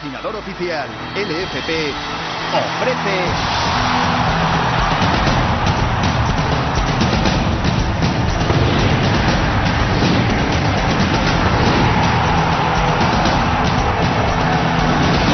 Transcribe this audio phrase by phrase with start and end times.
[0.00, 1.92] patrocinador oficial, LFP,
[2.54, 3.16] ofrece...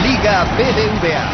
[0.03, 1.27] Liga BBVA.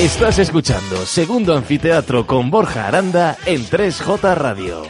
[0.00, 4.82] Estás escuchando Segundo Anfiteatro con Borja Aranda en 3J Radio.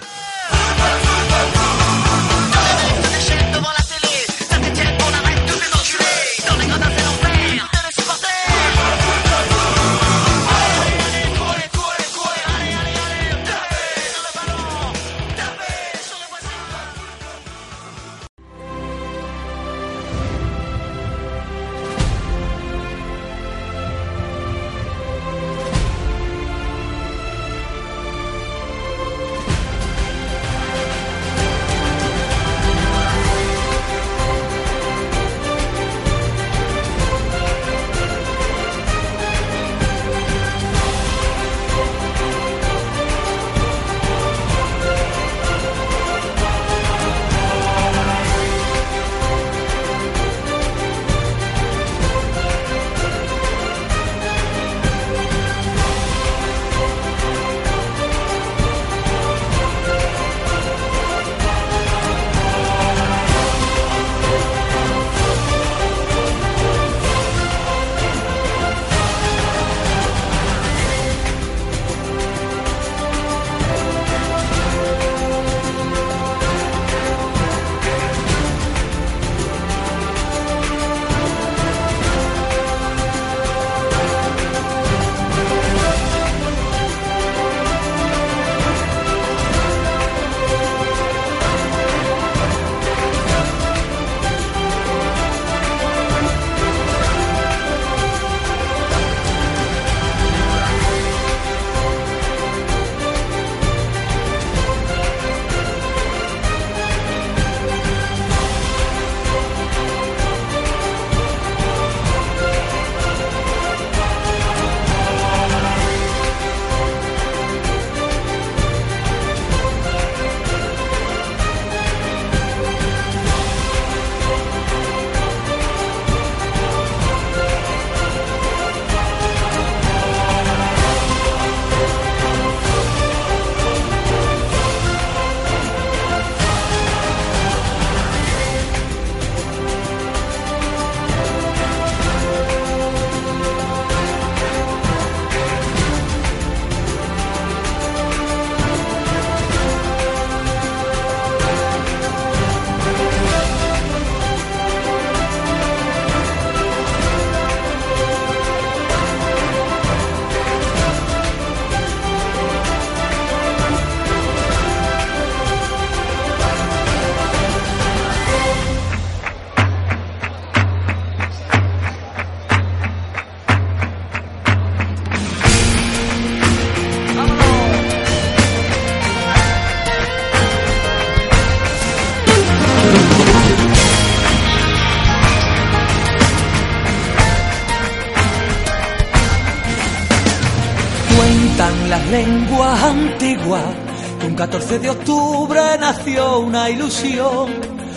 [194.78, 197.50] de octubre nació una ilusión.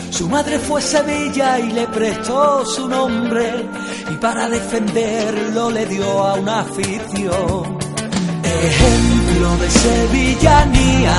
[0.10, 3.66] Su madre fue Sevilla y le prestó su nombre
[4.12, 7.78] y para defenderlo le dio a una afición.
[8.44, 11.16] Ejemplo de sevillanía,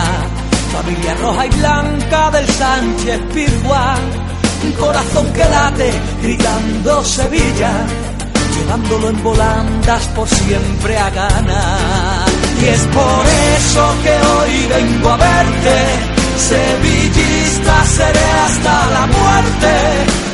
[0.73, 4.01] familia roja y blanca del Sánchez Pizjuán,
[4.65, 5.93] un corazón que late
[6.23, 7.73] gritando Sevilla,
[8.59, 12.36] llevándolo en volandas por siempre a ganar.
[12.61, 13.25] Y es por
[13.59, 15.77] eso que hoy vengo a verte,
[16.37, 19.73] sevillista seré hasta la muerte.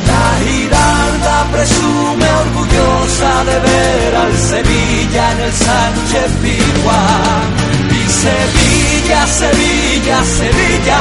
[0.07, 7.47] La Giralda presume orgullosa de ver al Sevilla en el Sánchez Pizjuán.
[7.91, 11.01] Y Sevilla, Sevilla, Sevilla,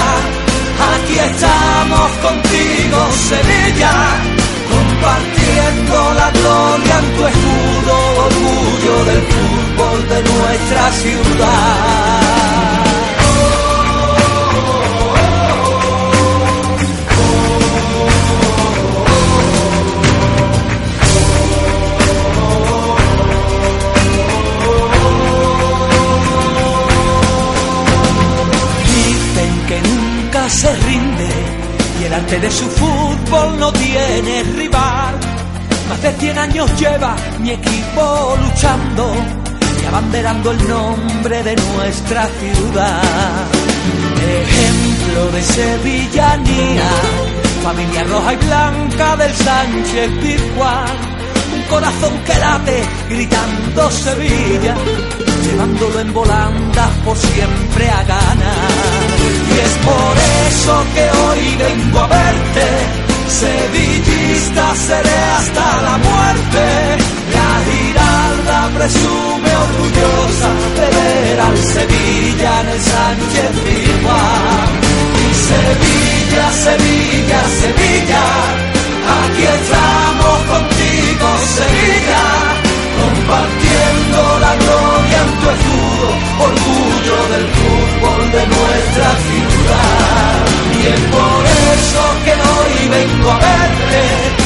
[0.93, 4.41] aquí estamos contigo, Sevilla
[4.71, 7.95] compartiendo la gloria en tu escudo,
[8.31, 12.21] orgullo del fútbol de nuestra ciudad.
[28.85, 31.29] Dicen que nunca se rinde
[31.99, 35.30] y el arte de su fútbol no tener rival.
[35.91, 39.13] Más de 100 años lleva mi equipo luchando
[39.83, 43.43] y abanderando el nombre de nuestra ciudad.
[44.41, 46.89] Ejemplo de sevillanía,
[47.61, 51.11] familia roja y blanca del Sánchez Pizjuán
[51.53, 54.75] un corazón que late gritando Sevilla,
[55.43, 58.69] llevándolo en volandas por siempre a ganar.
[59.49, 60.15] Y es por
[60.47, 62.67] eso que hoy vengo a verte,
[63.31, 66.63] sevillista seré hasta la muerte.
[67.35, 74.69] La Giralda presume orgullosa de ver al Sevilla en el Sánchez Pizjuán.
[75.23, 78.25] Y Sevilla, Sevilla, Sevilla,
[79.21, 81.27] aquí estamos contigo,
[81.57, 82.23] Sevilla,
[83.01, 86.07] compartiendo la gloria en tu escudo,
[86.49, 90.51] orgullo del fútbol de nuestra ciudad.
[90.81, 91.41] Y es por
[91.75, 92.60] eso que hoy
[92.91, 94.40] vengo a verte,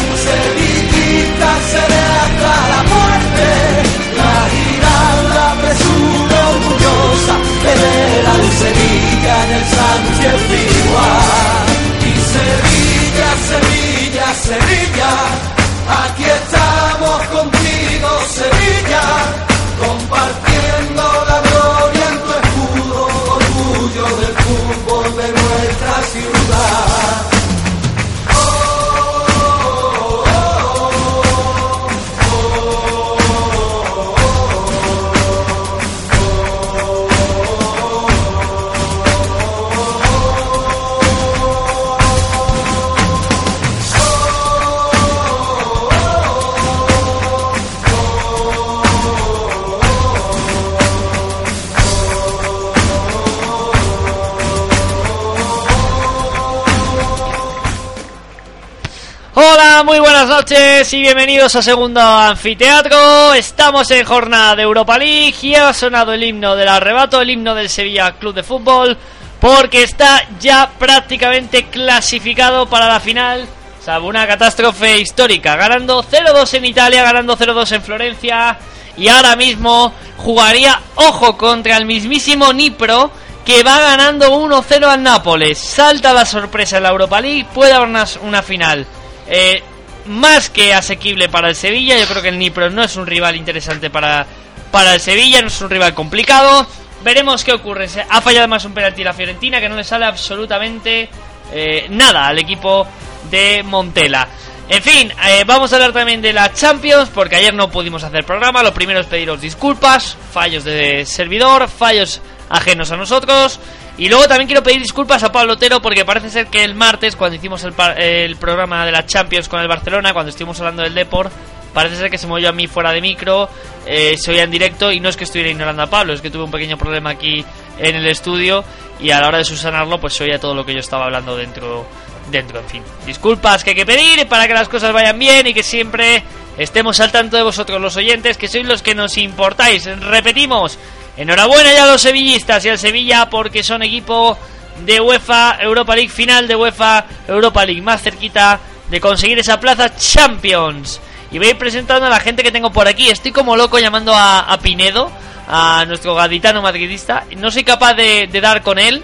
[60.35, 63.33] noches y bienvenidos a Segundo Anfiteatro.
[63.33, 67.55] Estamos en jornada de Europa League y ha sonado el himno del arrebato, el himno
[67.55, 68.97] del Sevilla Club de Fútbol,
[69.39, 73.47] porque está ya prácticamente clasificado para la final.
[73.79, 78.57] Salvo una catástrofe histórica, ganando 0-2 en Italia, ganando 0-2 en Florencia
[78.97, 83.09] y ahora mismo jugaría, ojo, contra el mismísimo Nipro
[83.45, 85.57] que va ganando 1-0 al Nápoles.
[85.57, 88.85] Salta la sorpresa en la Europa League, puede haber una, una final
[89.27, 89.63] eh,
[90.05, 91.97] más que asequible para el Sevilla.
[91.97, 94.25] Yo creo que el Nipro no es un rival interesante para,
[94.71, 96.67] para el Sevilla, no es un rival complicado.
[97.03, 97.87] Veremos qué ocurre.
[98.09, 101.09] Ha fallado además un penalti la Fiorentina que no le sale absolutamente
[101.51, 102.87] eh, nada al equipo
[103.29, 104.27] de Montela.
[104.67, 108.25] En fin, eh, vamos a hablar también de la Champions, porque ayer no pudimos hacer
[108.25, 108.63] programa.
[108.63, 112.19] Lo primero es pediros disculpas, fallos de servidor, fallos
[112.49, 113.59] ajenos a nosotros.
[113.97, 117.15] Y luego también quiero pedir disculpas a Pablo Otero porque parece ser que el martes,
[117.15, 120.93] cuando hicimos el, el programa de la Champions con el Barcelona, cuando estuvimos hablando del
[120.93, 121.31] Deport,
[121.75, 123.49] parece ser que se oyó a mí fuera de micro,
[123.85, 126.29] eh, se oía en directo y no es que estuviera ignorando a Pablo, es que
[126.31, 127.45] tuve un pequeño problema aquí
[127.77, 128.63] en el estudio
[128.99, 131.35] y a la hora de subsanarlo pues se oía todo lo que yo estaba hablando
[131.35, 131.85] dentro,
[132.31, 132.83] dentro, en fin.
[133.05, 136.23] Disculpas que hay que pedir para que las cosas vayan bien y que siempre
[136.57, 139.85] estemos al tanto de vosotros los oyentes, que sois los que nos importáis.
[139.99, 140.79] Repetimos,
[141.17, 144.37] enhorabuena ya a los sevillistas y al Sevilla porque son equipo
[144.85, 148.59] de UEFA Europa League, final de UEFA Europa League, más cerquita
[148.89, 150.99] de conseguir esa plaza Champions.
[151.31, 153.09] Y voy a ir presentando a la gente que tengo por aquí.
[153.09, 155.11] Estoy como loco llamando a, Pinedo,
[155.47, 157.23] a nuestro gaditano madridista.
[157.37, 159.03] No soy capaz de, de dar con él.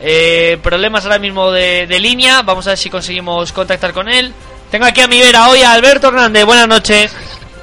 [0.00, 2.42] Eh, problemas ahora mismo de, de línea.
[2.42, 4.32] Vamos a ver si conseguimos contactar con él.
[4.70, 6.44] Tengo aquí a mi vera hoy a Alberto Hernández.
[6.44, 7.14] Buenas noches.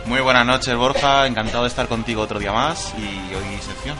[0.09, 1.27] Muy buenas noches, Borja.
[1.27, 3.95] Encantado de estar contigo otro día más y hoy sección.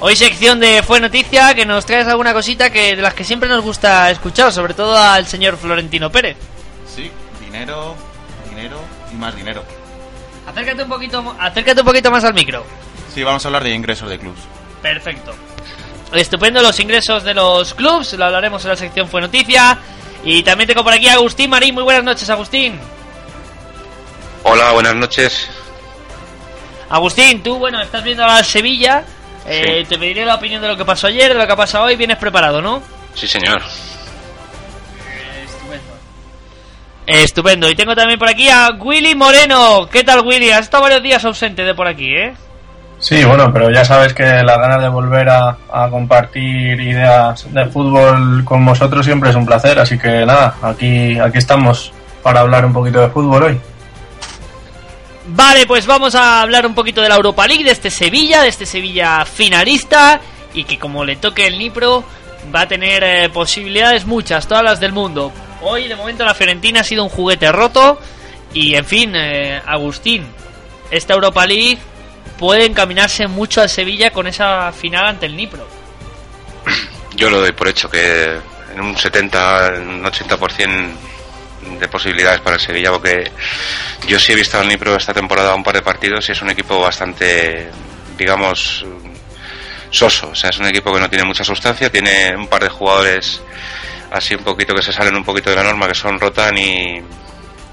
[0.00, 3.50] Hoy sección de Fue Noticia que nos traes alguna cosita que de las que siempre
[3.50, 6.38] nos gusta escuchar, sobre todo al señor Florentino Pérez.
[6.86, 7.10] Sí,
[7.44, 7.94] dinero,
[8.48, 8.78] dinero
[9.12, 9.62] y más dinero.
[10.46, 12.64] Acércate un poquito, acércate un poquito más al micro.
[13.14, 14.40] Sí, vamos a hablar de ingresos de clubs.
[14.80, 15.34] Perfecto.
[16.14, 19.78] Estupendo los ingresos de los clubs, lo hablaremos en la sección Fue Noticia.
[20.24, 21.74] Y también tengo por aquí a Agustín Marín.
[21.74, 22.80] Muy buenas noches, Agustín.
[24.44, 25.48] Hola, buenas noches.
[26.88, 29.04] Agustín, tú, bueno, estás viendo al Sevilla.
[29.46, 29.88] Eh, Sí.
[29.88, 31.96] Te pediré la opinión de lo que pasó ayer, de lo que ha pasado hoy.
[31.96, 32.82] Vienes preparado, ¿no?
[33.14, 33.60] Sí, señor.
[35.44, 35.92] Estupendo.
[37.06, 37.70] Estupendo.
[37.70, 39.88] Y tengo también por aquí a Willy Moreno.
[39.90, 40.50] ¿Qué tal, Willy?
[40.50, 42.34] Has estado varios días ausente de por aquí, ¿eh?
[43.00, 47.66] Sí, bueno, pero ya sabes que la ganas de volver a, a compartir ideas de
[47.66, 52.64] fútbol con vosotros siempre es un placer, así que nada, aquí, aquí estamos para hablar
[52.64, 53.60] un poquito de fútbol hoy.
[55.26, 58.48] Vale, pues vamos a hablar un poquito de la Europa League, de este Sevilla, de
[58.48, 60.20] este Sevilla finalista
[60.52, 62.04] y que como le toque el Nipro
[62.54, 65.32] va a tener eh, posibilidades muchas, todas las del mundo.
[65.62, 68.00] Hoy de momento la Fiorentina ha sido un juguete roto
[68.52, 70.26] y en fin, eh, Agustín,
[70.90, 71.78] esta Europa League
[72.38, 75.66] puede encaminarse mucho al Sevilla con esa final ante el Nipro.
[77.14, 78.38] Yo lo doy por hecho que
[78.74, 80.90] en un 70, un 80%
[81.78, 83.30] de posibilidades para el Sevilla, porque
[84.06, 86.50] yo sí he visto al Nipro esta temporada un par de partidos y es un
[86.50, 87.70] equipo bastante,
[88.18, 88.84] digamos,
[89.90, 90.30] soso.
[90.30, 93.40] O sea, es un equipo que no tiene mucha sustancia, tiene un par de jugadores
[94.10, 97.00] así un poquito que se salen un poquito de la norma, que son Rotan y,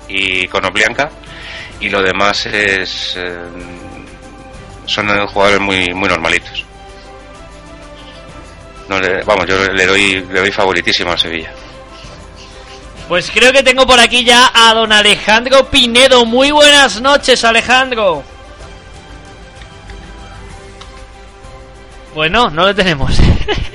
[0.08, 1.10] y Conoplianca,
[1.79, 3.13] y lo demás es.
[3.17, 3.38] eh,
[4.86, 6.65] son jugadores muy, muy normalitos.
[8.88, 11.51] No le- vamos, yo le doy, le doy favoritísimo al Sevilla.
[13.09, 16.27] Pues creo que tengo por aquí ya a don Alejandro Pinedo.
[16.27, 18.21] Muy buenas noches, Alejandro.
[22.13, 23.11] Pues no, no lo tenemos.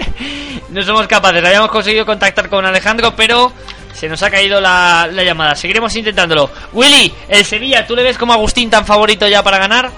[0.69, 1.45] no somos capaces.
[1.45, 3.53] Habíamos conseguido contactar con Alejandro, pero
[3.93, 5.57] se nos ha caído la, la llamada.
[5.57, 6.49] Seguiremos intentándolo.
[6.73, 9.91] Willy, el Sevilla, ¿tú le ves como Agustín tan favorito ya para ganar?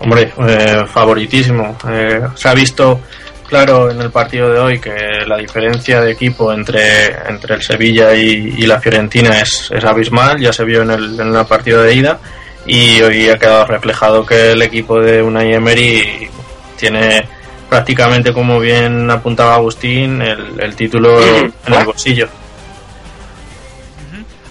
[0.00, 1.76] Hombre, eh, favoritísimo.
[1.86, 3.02] Eh, se ha visto
[3.54, 4.90] claro en el partido de hoy que
[5.28, 10.40] la diferencia de equipo entre, entre el Sevilla y, y la Fiorentina es, es abismal.
[10.40, 12.18] Ya se vio en el, en el partido de ida
[12.66, 16.28] y hoy ha quedado reflejado que el equipo de Unai Emery
[16.76, 17.28] tiene
[17.68, 22.28] prácticamente, como bien apuntaba Agustín, el, el título en el bolsillo.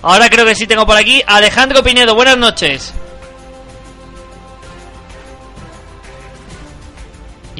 [0.01, 2.15] Ahora creo que sí tengo por aquí Alejandro Pinedo.
[2.15, 2.93] Buenas noches.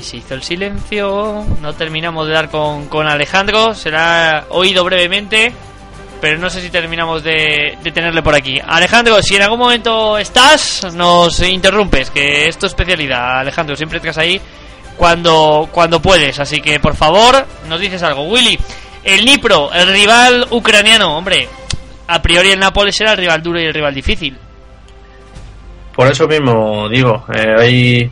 [0.03, 1.45] Se hizo el silencio.
[1.62, 3.74] No terminamos de dar con, con Alejandro.
[3.74, 5.51] Será oído brevemente.
[6.19, 8.60] Pero no sé si terminamos de, de tenerle por aquí.
[8.65, 12.10] Alejandro, si en algún momento estás, nos interrumpes.
[12.10, 13.75] Que es tu especialidad, Alejandro.
[13.75, 14.39] Siempre estás ahí
[14.98, 16.39] cuando, cuando puedes.
[16.39, 18.24] Así que por favor, nos dices algo.
[18.24, 18.57] Willy,
[19.03, 21.17] el Nipro, el rival ucraniano.
[21.17, 21.48] Hombre,
[22.07, 24.38] a priori el Nápoles era el rival duro y el rival difícil.
[25.95, 28.12] Por eso mismo digo, eh, hay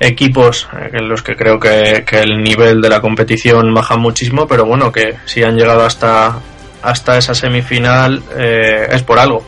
[0.00, 4.46] equipos eh, en los que creo que, que el nivel de la competición baja muchísimo,
[4.46, 6.38] pero bueno, que si han llegado hasta,
[6.82, 9.44] hasta esa semifinal eh, es por algo.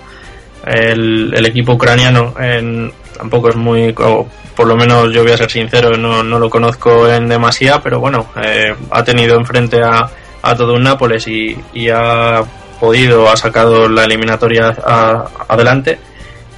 [0.65, 5.37] El, el equipo ucraniano en- tampoco es muy, o por lo menos yo voy a
[5.37, 10.09] ser sincero, no, no lo conozco en demasía, pero bueno, eh, ha tenido enfrente a,
[10.43, 12.43] a todo un Nápoles y, y ha
[12.81, 15.99] podido, ha sacado la eliminatoria a- adelante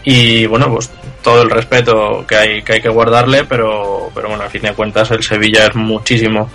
[0.04, 0.90] y bueno pues
[1.22, 4.72] todo el respeto que hay que hay que guardarle pero pero bueno al fin de
[4.72, 6.48] cuentas el Sevilla es muchísimo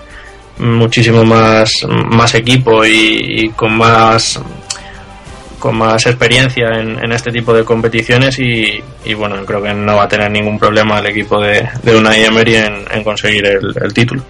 [0.57, 4.39] muchísimo más más equipo y, con más
[5.59, 8.81] con más experiencia en, este tipo de competiciones y,
[9.15, 12.55] bueno creo que no va a tener ningún problema el equipo de, de Unai Emery
[12.55, 14.23] en, conseguir el título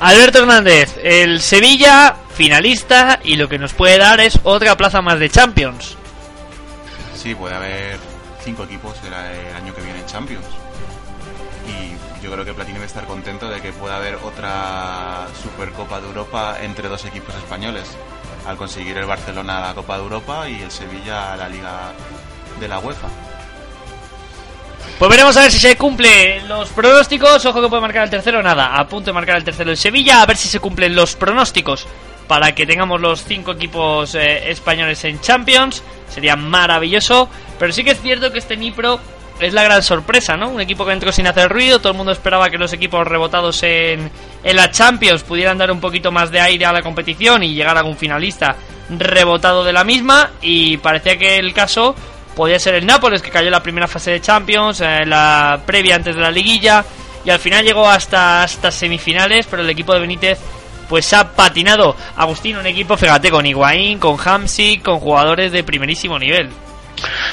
[0.00, 5.18] Alberto Hernández, el Sevilla finalista y lo que nos puede dar es otra plaza más
[5.18, 5.96] de Champions.
[7.26, 7.98] Sí, puede haber
[8.44, 10.46] cinco equipos el, año que viene en Champions.
[11.66, 16.00] Y yo creo que Platini va a estar contento de que pueda haber otra Supercopa
[16.00, 17.82] de Europa entre dos equipos españoles.
[18.46, 21.90] Al conseguir el Barcelona la Copa de Europa y el Sevilla la Liga
[22.60, 23.08] de la UEFA.
[24.96, 27.44] Pues veremos a ver si se cumplen los pronósticos.
[27.44, 28.76] Ojo que puede marcar el tercero, nada.
[28.76, 30.22] A punto de marcar el tercero el Sevilla.
[30.22, 31.88] A ver si se cumplen los pronósticos
[32.26, 35.82] para que tengamos los cinco equipos eh, españoles en Champions.
[36.08, 37.28] Sería maravilloso.
[37.58, 39.00] Pero sí que es cierto que este Nipro
[39.40, 40.48] es la gran sorpresa, ¿no?
[40.48, 41.78] Un equipo que entró sin hacer ruido.
[41.78, 44.10] Todo el mundo esperaba que los equipos rebotados en,
[44.42, 47.76] en la Champions pudieran dar un poquito más de aire a la competición y llegar
[47.76, 48.56] a algún finalista
[48.90, 50.30] rebotado de la misma.
[50.42, 51.94] Y parecía que el caso
[52.34, 55.96] podía ser el Nápoles que cayó en la primera fase de Champions, en la previa
[55.96, 56.84] antes de la liguilla
[57.26, 60.38] y al final llegó hasta hasta semifinales, pero el equipo de Benítez
[60.88, 61.96] pues ha patinado.
[62.16, 66.50] Agustín, un equipo, fíjate, con Higuaín, con Hamsik, con jugadores de primerísimo nivel.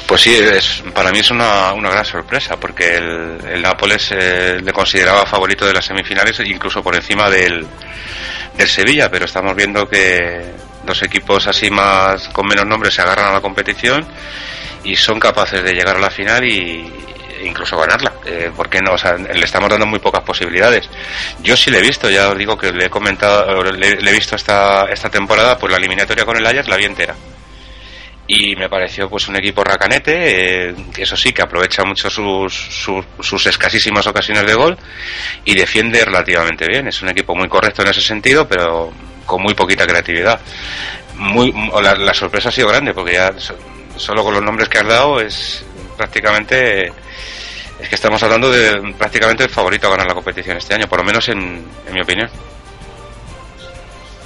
[0.05, 4.59] Pues sí, es, para mí es una, una gran sorpresa, porque el, el Nápoles eh,
[4.61, 7.65] le consideraba favorito de las semifinales, incluso por encima del,
[8.57, 10.51] del Sevilla, pero estamos viendo que
[10.85, 14.05] dos equipos así más con menos nombres se agarran a la competición
[14.83, 16.91] y son capaces de llegar a la final y
[17.45, 20.89] incluso ganarla, eh, porque no, o sea, le estamos dando muy pocas posibilidades.
[21.41, 24.13] Yo sí le he visto, ya os digo que le he comentado, le, le he
[24.13, 27.15] visto esta, esta temporada, pues la eliminatoria con el Ajax la vi entera
[28.27, 32.53] y me pareció pues un equipo racanete, eh, que eso sí, que aprovecha mucho sus,
[32.53, 34.77] sus, escasísimas ocasiones de gol
[35.43, 36.87] y defiende relativamente bien.
[36.87, 38.91] Es un equipo muy correcto en ese sentido, pero
[39.25, 40.39] con muy poquita creatividad.
[41.15, 43.33] Muy, la, la sorpresa ha sido grande, porque ya
[43.97, 45.65] solo con los nombres que has dado es
[45.97, 50.87] prácticamente es que estamos hablando de prácticamente el favorito a ganar la competición este año,
[50.87, 52.29] por lo menos en, en mi opinión.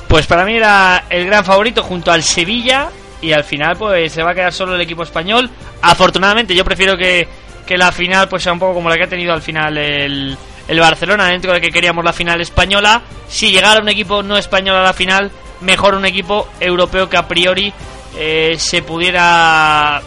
[0.07, 2.89] Pues para mí era el gran favorito junto al Sevilla
[3.21, 5.49] y al final pues se va a quedar solo el equipo español.
[5.81, 7.27] Afortunadamente yo prefiero que,
[7.65, 10.37] que la final pues sea un poco como la que ha tenido al final el,
[10.67, 13.01] el Barcelona dentro de que queríamos la final española.
[13.27, 15.31] Si llegara un equipo no español a la final,
[15.61, 17.73] mejor un equipo europeo que a priori
[18.15, 20.01] eh, se pudiera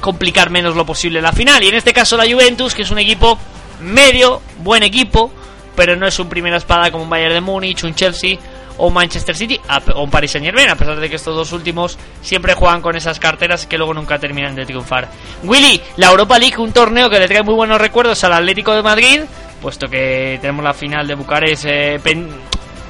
[0.00, 1.62] complicar menos lo posible la final.
[1.62, 3.38] Y en este caso la Juventus, que es un equipo
[3.80, 5.30] medio, buen equipo,
[5.76, 8.38] pero no es un primera espada como un Bayern de Múnich, un Chelsea
[8.78, 9.60] o un Manchester City
[9.94, 12.96] o un Paris Saint Germain, a pesar de que estos dos últimos siempre juegan con
[12.96, 15.08] esas carteras que luego nunca terminan de triunfar.
[15.42, 18.82] Willy, la Europa League, un torneo que le trae muy buenos recuerdos al Atlético de
[18.82, 19.20] Madrid,
[19.60, 22.00] puesto que tenemos la final de Bucarest eh,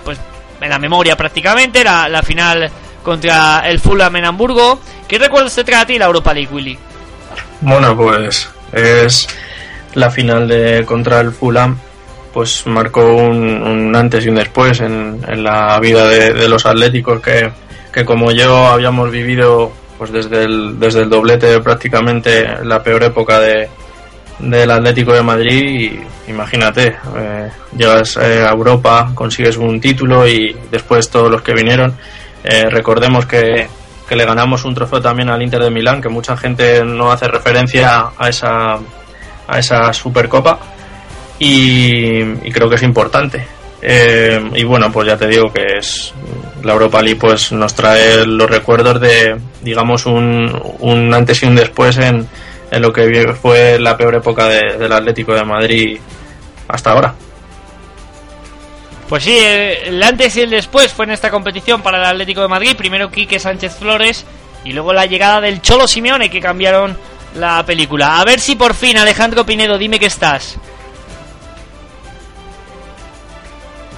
[0.04, 0.18] pues
[0.60, 2.70] en la memoria prácticamente, la, la final
[3.02, 4.80] contra el Fulham en Hamburgo.
[5.06, 6.78] ¿Qué recuerdos te trae a ti la Europa League, Willy?
[7.60, 9.28] Bueno, pues es
[9.94, 11.78] la final de contra el Fulham
[12.32, 17.50] pues marcó un, antes y un después en, la vida de, los atléticos que,
[17.92, 23.40] que, como yo habíamos vivido pues desde el, desde el doblete prácticamente la peor época
[23.40, 23.68] de,
[24.38, 25.62] del Atlético de Madrid
[26.26, 31.54] y imagínate, eh, llegas eh, a Europa, consigues un título y después todos los que
[31.54, 31.94] vinieron,
[32.44, 33.68] eh, recordemos que,
[34.08, 37.28] que, le ganamos un trofeo también al Inter de Milán, que mucha gente no hace
[37.28, 38.78] referencia a esa,
[39.46, 40.58] a esa Supercopa
[41.38, 43.46] y, creo que es importante.
[43.80, 46.12] Eh, y bueno, pues ya te digo que es
[46.64, 51.54] la Europa League pues nos trae los recuerdos de, digamos, un, un antes y un
[51.54, 52.26] después en,
[52.70, 55.98] en lo que fue la peor época del Atlético de Madrid
[56.68, 57.14] hasta ahora.
[59.08, 62.48] Pues sí, el antes y el después fue en esta competición para el Atlético de
[62.48, 62.76] Madrid.
[62.76, 64.24] Primero Quique Sánchez Flores
[64.64, 66.96] y luego la llegada del Cholo Simeone que cambiaron
[67.34, 68.20] la película.
[68.20, 70.58] A ver si por fin, Alejandro Pinedo, dime que estás.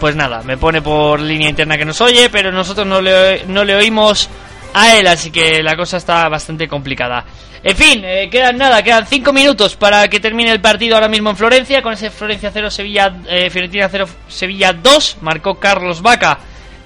[0.01, 3.65] pues nada, me pone por línea interna que nos oye, pero nosotros no le, no
[3.65, 4.31] le oímos
[4.75, 7.25] a él, así que la cosa está bastante complicada.
[7.63, 11.31] En fin, eh, quedan nada, quedan 5 minutos para que termine el partido ahora mismo
[11.31, 16.39] en Florencia, con ese Florencia 0, Sevilla, eh, Fiorentina 0, Sevilla 2, marcó Carlos Vaca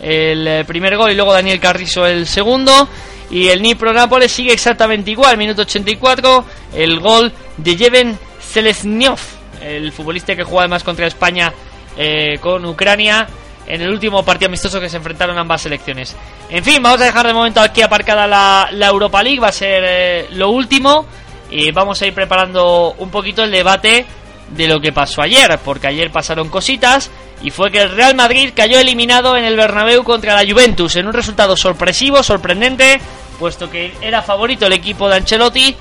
[0.04, 2.88] el eh, primer gol y luego Daniel Carrizo el segundo.
[3.30, 6.44] Y el Nipro Nápoles sigue exactamente igual, minuto 84,
[6.74, 9.18] el gol de Jeven Selesnyov,
[9.62, 11.52] el futbolista que juega además contra España
[11.96, 13.26] eh, con Ucrania
[13.66, 16.14] en el último partido amistoso que se enfrentaron ambas selecciones.
[16.50, 19.82] En fin, vamos a dejar de momento aquí aparcada la, Europa League, va a ser
[19.84, 21.06] eh, lo último
[21.50, 24.06] y vamos a ir preparando un poquito el debate
[24.50, 27.10] de lo que pasó ayer, porque ayer pasaron cositas
[27.42, 31.06] y fue que el Real Madrid cayó eliminado en el Bernabéu contra la Juventus en
[31.06, 33.00] un resultado sorpresivo, sorprendente,
[33.38, 35.76] puesto que era favorito el equipo de Ancelotti.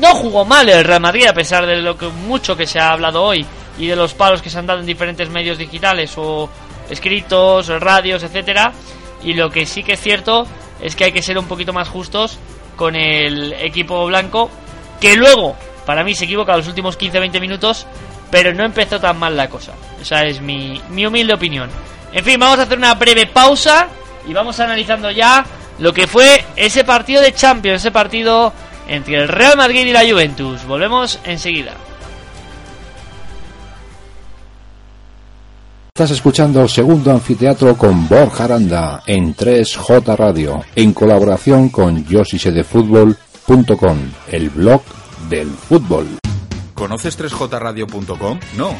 [0.00, 2.92] No jugó mal el Real Madrid a pesar de lo que mucho que se ha
[2.92, 3.44] hablado hoy
[3.78, 6.48] y de los palos que se han dado en diferentes medios digitales o
[6.92, 8.72] escritos, radios, etcétera.
[9.22, 10.46] Y lo que sí que es cierto
[10.80, 12.38] es que hay que ser un poquito más justos
[12.76, 14.50] con el equipo blanco,
[15.00, 17.86] que luego, para mí, se equivoca los últimos 15-20 minutos,
[18.30, 19.72] pero no empezó tan mal la cosa.
[20.00, 21.70] Esa es mi, mi humilde opinión.
[22.12, 23.88] En fin, vamos a hacer una breve pausa
[24.26, 25.44] y vamos analizando ya
[25.78, 28.52] lo que fue ese partido de Champions, ese partido
[28.88, 30.64] entre el Real Madrid y la Juventus.
[30.64, 31.74] Volvemos enseguida.
[36.02, 43.98] Estás escuchando Segundo Anfiteatro con Borja Aranda en 3J Radio, en colaboración con yosisedefutbol.com,
[44.32, 44.82] el blog
[45.28, 46.08] del fútbol.
[46.74, 48.40] ¿Conoces 3jradio.com?
[48.56, 48.74] No.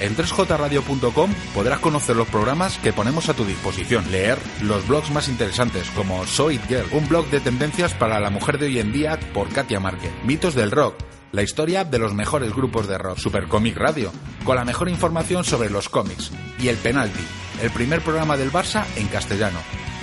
[0.00, 5.28] En 3jradio.com podrás conocer los programas que ponemos a tu disposición, leer los blogs más
[5.28, 9.20] interesantes como Soy Girl, un blog de tendencias para la mujer de hoy en día
[9.32, 10.96] por Katia Márquez, mitos del rock,
[11.34, 14.12] la historia de los mejores grupos de rock, Super Comic Radio,
[14.44, 17.24] con la mejor información sobre los cómics, y El Penalti,
[17.60, 19.58] el primer programa del Barça en castellano.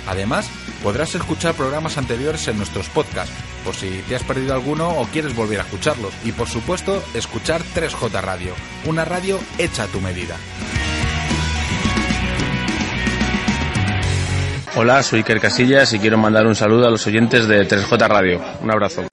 [0.06, 0.50] Además,
[0.82, 3.32] podrás escuchar programas anteriores en nuestros podcasts,
[3.64, 6.12] por si te has perdido alguno o quieres volver a escucharlos.
[6.22, 8.52] Y por supuesto, escuchar 3J Radio,
[8.84, 10.36] una radio hecha a tu medida.
[14.76, 18.42] Hola, soy Iker Casillas y quiero mandar un saludo a los oyentes de 3J Radio.
[18.60, 19.06] Un abrazo.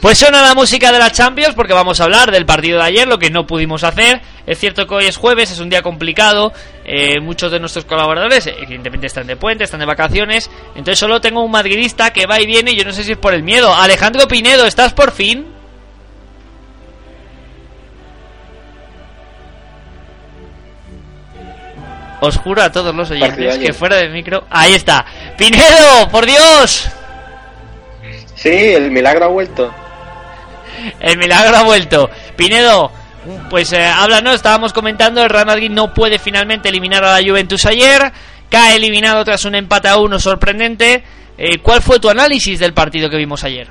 [0.00, 3.06] Pues suena la música de la Champions porque vamos a hablar del partido de ayer,
[3.06, 4.22] lo que no pudimos hacer.
[4.46, 6.54] Es cierto que hoy es jueves, es un día complicado.
[6.86, 10.50] Eh, muchos de nuestros colaboradores, evidentemente, están de puente, están de vacaciones.
[10.68, 13.18] Entonces solo tengo un madridista que va y viene y yo no sé si es
[13.18, 13.74] por el miedo.
[13.74, 15.46] Alejandro Pinedo, ¿estás por fin?
[22.22, 24.44] Os juro a todos los oyentes que fuera del micro.
[24.48, 25.04] Ahí está.
[25.36, 26.88] Pinedo, por Dios.
[28.34, 29.70] Sí, el milagro ha vuelto.
[31.00, 32.10] El milagro ha vuelto.
[32.36, 32.90] Pinedo,
[33.48, 37.66] pues eh, háblanos, estábamos comentando, el Real Madrid no puede finalmente eliminar a la Juventus
[37.66, 38.12] ayer,
[38.48, 41.04] cae eliminado tras un empate a uno sorprendente.
[41.36, 43.68] Eh, ¿Cuál fue tu análisis del partido que vimos ayer?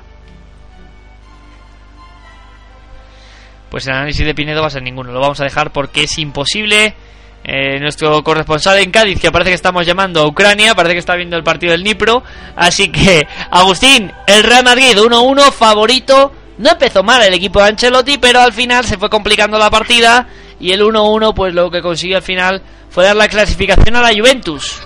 [3.70, 6.18] Pues el análisis de Pinedo va a ser ninguno, lo vamos a dejar porque es
[6.18, 6.94] imposible
[7.42, 11.14] eh, nuestro corresponsal en Cádiz, que parece que estamos llamando a Ucrania, parece que está
[11.14, 12.22] viendo el partido del Nipro.
[12.56, 16.32] Así que, Agustín, el Real Madrid 1-1, favorito.
[16.60, 20.26] No empezó mal el equipo de Ancelotti, pero al final se fue complicando la partida.
[20.60, 24.10] Y el 1-1, pues lo que consiguió al final fue dar la clasificación a la
[24.10, 24.78] Juventus.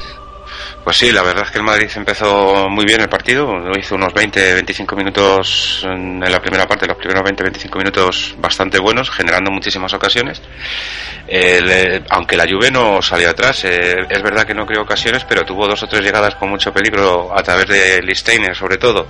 [0.85, 4.13] Pues sí, la verdad es que el Madrid empezó muy bien el partido, hizo unos
[4.13, 10.43] 20-25 minutos en la primera parte, los primeros 20-25 minutos bastante buenos, generando muchísimas ocasiones.
[12.11, 15.67] aunque la Juve no salió atrás, eh, es verdad que no creó ocasiones, pero tuvo
[15.67, 19.09] dos o tres llegadas con mucho peligro a través de Listeiner sobre todo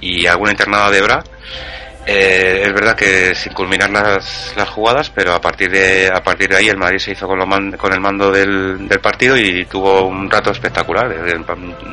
[0.00, 1.22] y alguna internada de Bra
[2.04, 6.48] eh, es verdad que sin culminar las, las, jugadas, pero a partir de a partir
[6.48, 7.46] de ahí el Madrid se hizo con, lo
[7.78, 11.12] con el mando del, del, partido y tuvo un rato espectacular.
[11.12, 11.40] Eh,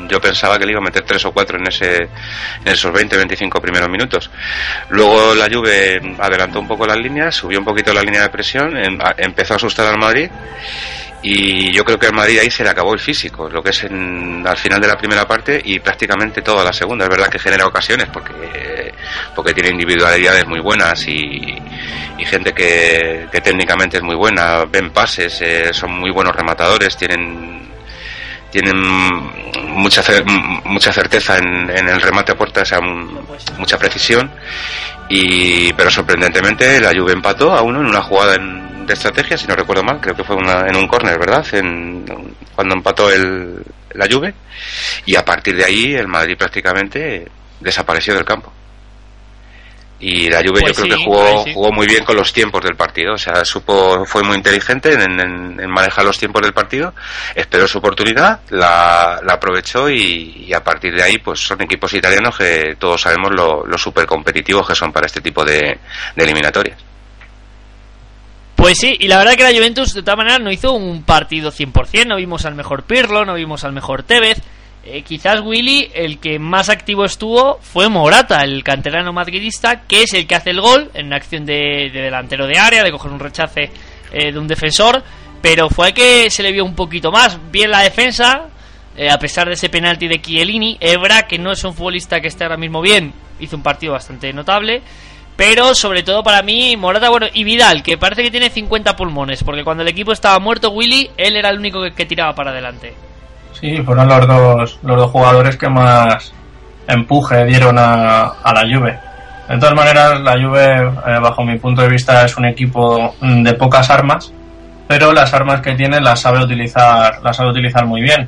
[0.07, 3.61] yo pensaba que le iba a meter tres o cuatro en ese en esos 20-25
[3.61, 4.31] primeros minutos.
[4.89, 8.75] Luego la Juve adelantó un poco las líneas, subió un poquito la línea de presión,
[8.77, 10.29] em, empezó a asustar al Madrid
[11.21, 13.83] y yo creo que el Madrid ahí se le acabó el físico, lo que es
[13.83, 17.05] en, al final de la primera parte y prácticamente toda la segunda.
[17.05, 18.93] Es verdad que genera ocasiones porque,
[19.35, 21.57] porque tiene individualidades muy buenas y,
[22.25, 27.59] gente que, técnicamente es muy buena, ven pases, eh, son muy buenos rematadores, tienen
[28.51, 28.77] tienen
[29.75, 30.03] mucha
[30.65, 32.79] mucha certeza en, el remate a puerta, o sea,
[33.57, 34.31] mucha precisión
[35.07, 39.47] y pero sorprendentemente la Juve empató a uno en una jugada en de estrategia, si
[39.47, 41.45] no recuerdo mal, creo que fue en un córner, ¿verdad?
[41.53, 42.05] En,
[42.55, 44.33] cuando empató el, la Juve
[45.05, 47.27] y a partir de ahí el Madrid prácticamente
[47.59, 48.51] desapareció del campo.
[50.01, 52.75] Y la Juve yo pues creo que jugó, jugó muy bien con los tiempos del
[52.75, 56.93] partido, o sea, supo, fue muy inteligente en, manejar los tiempos del partido,
[57.35, 62.75] esperó su oportunidad, la, aprovechó y, a partir de ahí pues son equipos italianos que
[62.79, 65.77] todos sabemos lo, lo súper competitivos que son para este tipo de
[66.15, 66.88] eliminatorias.
[68.59, 71.49] Pues sí, y la verdad que la Juventus de todas maneras no hizo un partido
[71.49, 74.41] 100%, no vimos al mejor Pirlo, no vimos al mejor Tevez.
[74.83, 80.13] Eh, quizás Willy, el que más activo estuvo fue Morata, el canterano madridista, que es
[80.13, 83.71] el que hace el gol en acción de, delantero de área, de coger un rechace
[84.11, 85.03] eh, de un defensor,
[85.41, 87.39] pero fue que se le vio un poquito más.
[87.49, 88.49] Bien la defensa,
[88.97, 90.77] eh, a pesar de ese penalti de Chiellini.
[90.81, 94.33] Ebra, que no es un futbolista que esté ahora mismo bien, hizo un partido bastante
[94.33, 94.81] notable.
[95.39, 99.41] Pero sobre todo para mí, Morata, bueno, y Vidal, que parece que tiene 50 pulmones,
[99.41, 102.93] porque cuando el equipo estaba muerto, Willy, él era el único que, tiraba para adelante.
[103.53, 106.33] Sí, fueron los dos, los dos jugadores que más
[106.89, 108.99] empuje dieron a, a la Juve.
[109.47, 113.53] De todas maneras, la Juve, eh, bajo mi punto de vista, es un equipo de
[113.53, 114.33] pocas armas,
[114.89, 118.27] pero las armas que tiene las sabe utilizar, las sabe utilizar muy bien.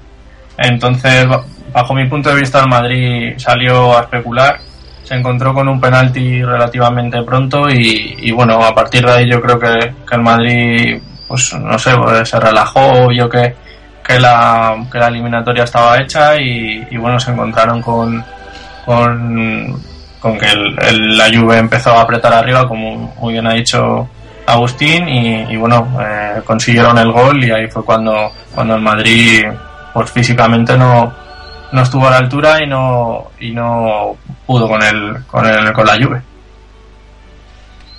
[0.57, 1.27] Entonces,
[1.73, 4.70] bajo mi punto de vista, el Madrid salió a especular
[5.11, 9.59] se encontró con un penalti relativamente pronto y, bueno, a partir de ahí yo creo
[9.59, 13.53] que, el Madrid, pues no sé, pues, se relajó, yo que,
[14.01, 18.23] que, la, que la eliminatoria estaba hecha y, bueno, se encontraron con,
[18.85, 24.07] con, que el, la Juve empezó a apretar arriba, como muy bien ha dicho
[24.45, 29.43] Agustín, y, bueno, eh, consiguieron el gol y ahí fue cuando, cuando el Madrid
[29.91, 31.13] pues físicamente no,
[31.71, 35.85] no estuvo a la altura y no, y no pudo con el, con el, con
[35.85, 36.21] la Juve.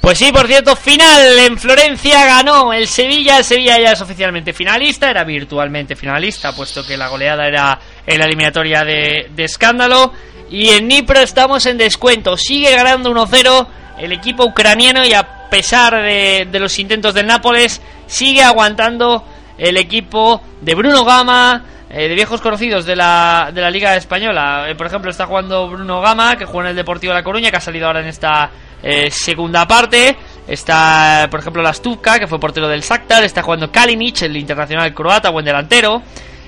[0.02, 3.38] Pues sí, por cierto, final en Florencia ganó el Sevilla.
[3.38, 8.18] El Sevilla ya es oficialmente finalista, era virtualmente finalista, puesto que la goleada era en
[8.18, 10.12] la eliminatoria de, escándalo.
[10.50, 12.36] Y en Nipro estamos en descuento.
[12.36, 13.66] Sigue ganando 1-0
[13.98, 19.24] el equipo ucraniano y a pesar de, de los intentos del Nápoles, sigue aguantando
[19.56, 24.64] el equipo de Bruno Gama, eh, de viejos conocidos de la, de la Liga Española.
[24.66, 27.50] Eh, por ejemplo, está jugando Bruno Gama, que juega en el Deportivo de La Coruña,
[27.50, 28.50] que ha salido ahora en esta
[28.82, 30.16] eh, segunda parte.
[30.48, 33.22] Está, por ejemplo, la Stupka, que fue portero del Shakhtar.
[33.24, 36.02] Está jugando Kalinic, el internacional croata, buen delantero.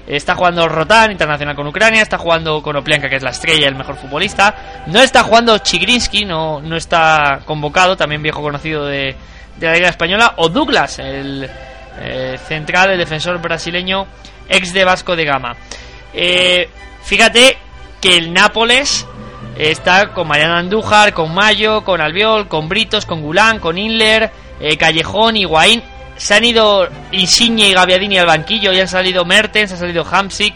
[0.07, 2.00] Está jugando Rotan, internacional con Ucrania.
[2.00, 4.83] Está jugando con Oplianka, que es la estrella, el mejor futbolista.
[4.87, 9.14] No está jugando Chigrinsky, no, no está convocado, también viejo conocido de,
[9.57, 10.35] de la Liga Española.
[10.37, 11.48] O Douglas, el
[12.00, 14.07] eh, central, el defensor brasileño,
[14.48, 15.57] ex de Vasco de Gama.
[16.12, 16.68] Eh,
[17.02, 17.57] fíjate
[18.00, 19.07] que el Nápoles
[19.57, 24.30] está con Mariano Andújar, con Mayo, con Albiol, con Britos, con Gulán, con Inler,
[24.61, 25.83] eh, Callejón, Higuaín.
[26.16, 30.54] Se han ido Insigne y Gaviadini al banquillo, y han salido Mertens, ha salido Hamsik,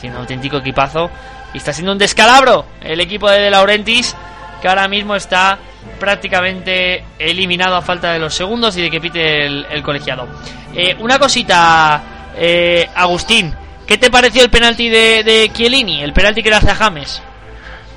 [0.00, 1.10] siendo un auténtico equipazo.
[1.52, 4.14] Y está siendo un descalabro el equipo de De Laurentiis,
[4.60, 5.58] que ahora mismo está
[6.00, 10.26] prácticamente eliminado a falta de los segundos y de que pite el, el colegiado.
[10.74, 12.02] Eh, una cosita,
[12.36, 13.54] eh, Agustín,
[13.86, 16.02] ¿qué te pareció el penalti de, de Chiellini?
[16.02, 17.22] El penalti que le hace a James.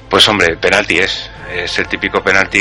[0.09, 1.29] Pues hombre, penalti es.
[1.53, 2.59] Es el típico penalti.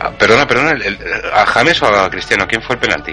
[0.00, 0.98] ah, Perdona, perdona, el- el-
[1.32, 2.46] ¿a James o a Cristiano?
[2.48, 3.12] ¿Quién fue el penalti?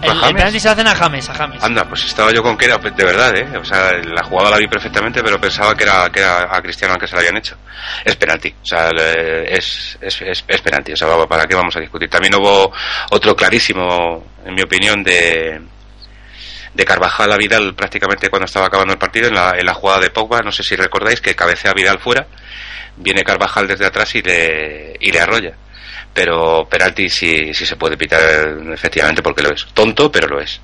[0.00, 1.62] ¿Fue a El, penalti se hacen a James, a James.
[1.62, 3.56] Anda, pues estaba yo con que era de verdad, ¿eh?
[3.56, 6.94] O sea, la jugada la vi perfectamente, pero pensaba que era, que era a Cristiano
[6.94, 7.56] al que se la habían hecho.
[8.04, 11.80] Es penalti, o sea, es, es, es, es penalti, o sea, ¿para qué vamos a
[11.80, 12.10] discutir?
[12.10, 12.72] También hubo
[13.10, 15.60] otro clarísimo, en mi opinión, de,
[16.76, 20.00] de Carvajal a Vidal prácticamente cuando estaba acabando el partido, en la, en la jugada
[20.00, 22.26] de Pogba, no sé si recordáis, que cabecea Vidal fuera,
[22.98, 25.54] viene Carvajal desde atrás y le, y le arrolla.
[26.12, 28.20] Pero penalti sí, sí se puede pitar
[28.72, 29.66] efectivamente porque lo es.
[29.72, 30.60] Tonto, pero lo es.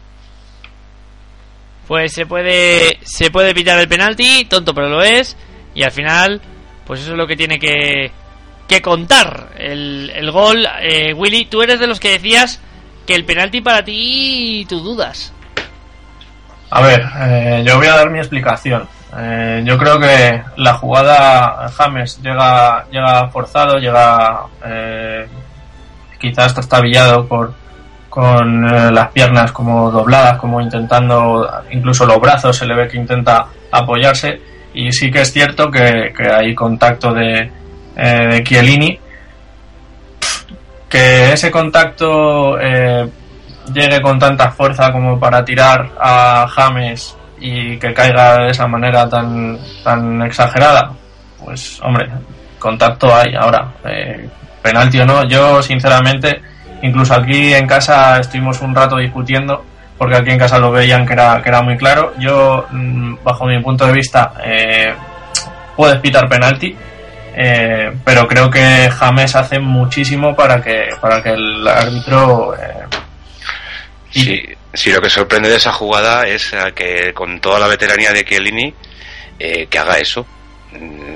[1.86, 5.36] Pues se puede se puede pitar el penalti, tonto pero lo es,
[5.74, 6.40] y al final,
[6.86, 8.12] pues eso es lo que tiene que,
[8.68, 10.66] que contar el, el gol.
[10.82, 12.60] Eh, Willy, tú eres de los que decías
[13.06, 15.32] que el penalti para ti, tú dudas.
[16.74, 18.88] A ver, eh, yo voy a dar mi explicación.
[19.14, 25.26] Eh, yo creo que la jugada James llega, llega forzado, llega eh,
[26.18, 27.52] quizás trastabillado por,
[28.08, 32.96] con eh, las piernas como dobladas, como intentando, incluso los brazos se le ve que
[32.96, 34.40] intenta apoyarse.
[34.72, 37.52] Y sí que es cierto que, hay contacto de,
[37.94, 38.98] de Chiellini.
[40.88, 42.58] Que ese contacto
[43.72, 49.08] llegue con tanta fuerza como para tirar a James y que caiga de esa manera
[49.08, 50.92] tan, tan exagerada,
[51.44, 52.08] pues hombre,
[52.58, 53.34] contacto hay.
[53.34, 54.28] Ahora, eh,
[54.62, 56.40] penalti o no, yo sinceramente,
[56.82, 59.64] incluso aquí en casa estuvimos un rato discutiendo,
[59.98, 62.14] porque aquí en casa lo veían que era, que era muy claro.
[62.18, 64.94] Yo, mm, bajo mi punto de vista, eh,
[65.76, 66.76] puedes pitar penalti.
[67.34, 72.84] eh, pero creo que James hace muchísimo para que para que el árbitro eh,
[74.12, 74.42] Sí,
[74.74, 78.74] sí, lo que sorprende de esa jugada es que con toda la veteranía de Chiellini,
[79.38, 80.26] eh, que haga eso.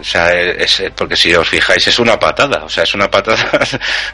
[0.00, 3.50] O sea, es, porque si os fijáis es una patada, o sea, es una patada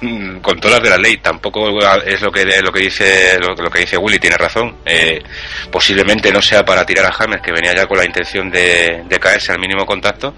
[0.42, 1.18] con todas las de la ley.
[1.18, 1.68] Tampoco
[2.04, 4.76] es lo que lo que dice lo, lo que dice Willy, tiene razón.
[4.86, 5.22] Eh,
[5.70, 9.18] posiblemente no sea para tirar a James, que venía ya con la intención de, de
[9.18, 10.34] caerse al mínimo contacto,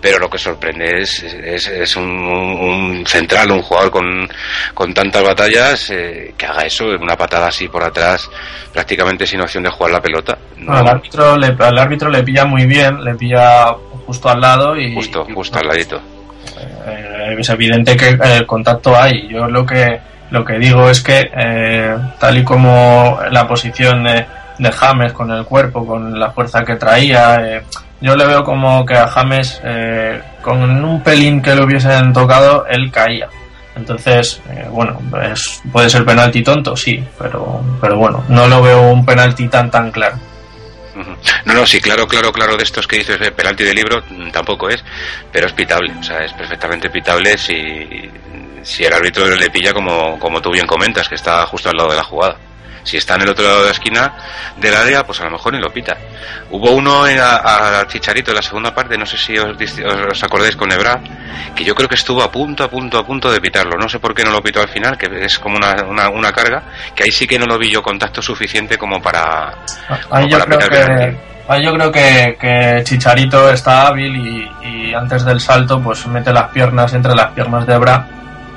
[0.00, 4.28] pero lo que sorprende es, es, es un, un central, un jugador con,
[4.74, 8.28] con tantas batallas, eh, que haga eso, una patada así por atrás,
[8.72, 10.38] prácticamente sin opción de jugar la pelota.
[10.56, 13.72] No, al árbitro le, al árbitro le pilla muy bien, le pilla
[14.08, 16.00] justo al lado y justo, justo al ladito.
[16.86, 19.28] eh, es evidente que eh, el contacto hay.
[19.28, 24.24] Yo lo que lo que digo es que eh, tal y como la posición de,
[24.58, 27.62] de James con el cuerpo, con la fuerza que traía, eh,
[28.00, 32.64] yo le veo como que a James eh, con un pelín que le hubiesen tocado
[32.66, 33.28] él caía.
[33.76, 34.98] Entonces, eh, bueno,
[35.32, 39.70] es- puede ser penalti tonto, sí, pero, pero bueno, no lo veo un penalti tan
[39.70, 40.16] tan claro.
[41.44, 44.30] No, no, sí, claro, claro, claro, de estos que dices, eh, penalti de libro, mm,
[44.30, 44.82] tampoco es,
[45.32, 48.10] pero es pitable, o sea, es perfectamente pitable si,
[48.62, 51.90] si el árbitro le pilla como, como tú bien comentas, que está justo al lado
[51.90, 52.36] de la jugada.
[52.88, 54.14] Si está en el otro lado de la esquina
[54.56, 55.96] del área, pues a lo mejor ni lo pita.
[56.50, 59.48] Hubo uno en a, a Chicharito en la segunda parte, no sé si os,
[60.10, 61.00] os- acordáis con Ebra,
[61.54, 63.76] que yo creo que estuvo a punto, a punto, a punto de pitarlo.
[63.78, 66.32] No sé por qué no lo pitó al final, que es como una, una, una
[66.32, 66.62] carga,
[66.94, 69.48] que ahí sí que no lo vi yo contacto suficiente como para,
[69.88, 71.16] Ahí como yo para creo pitar penalti.
[71.16, 76.06] que ahí yo creo que, que Chicharito está hábil y, y antes del salto pues
[76.06, 78.06] mete las piernas entre las piernas de Ebra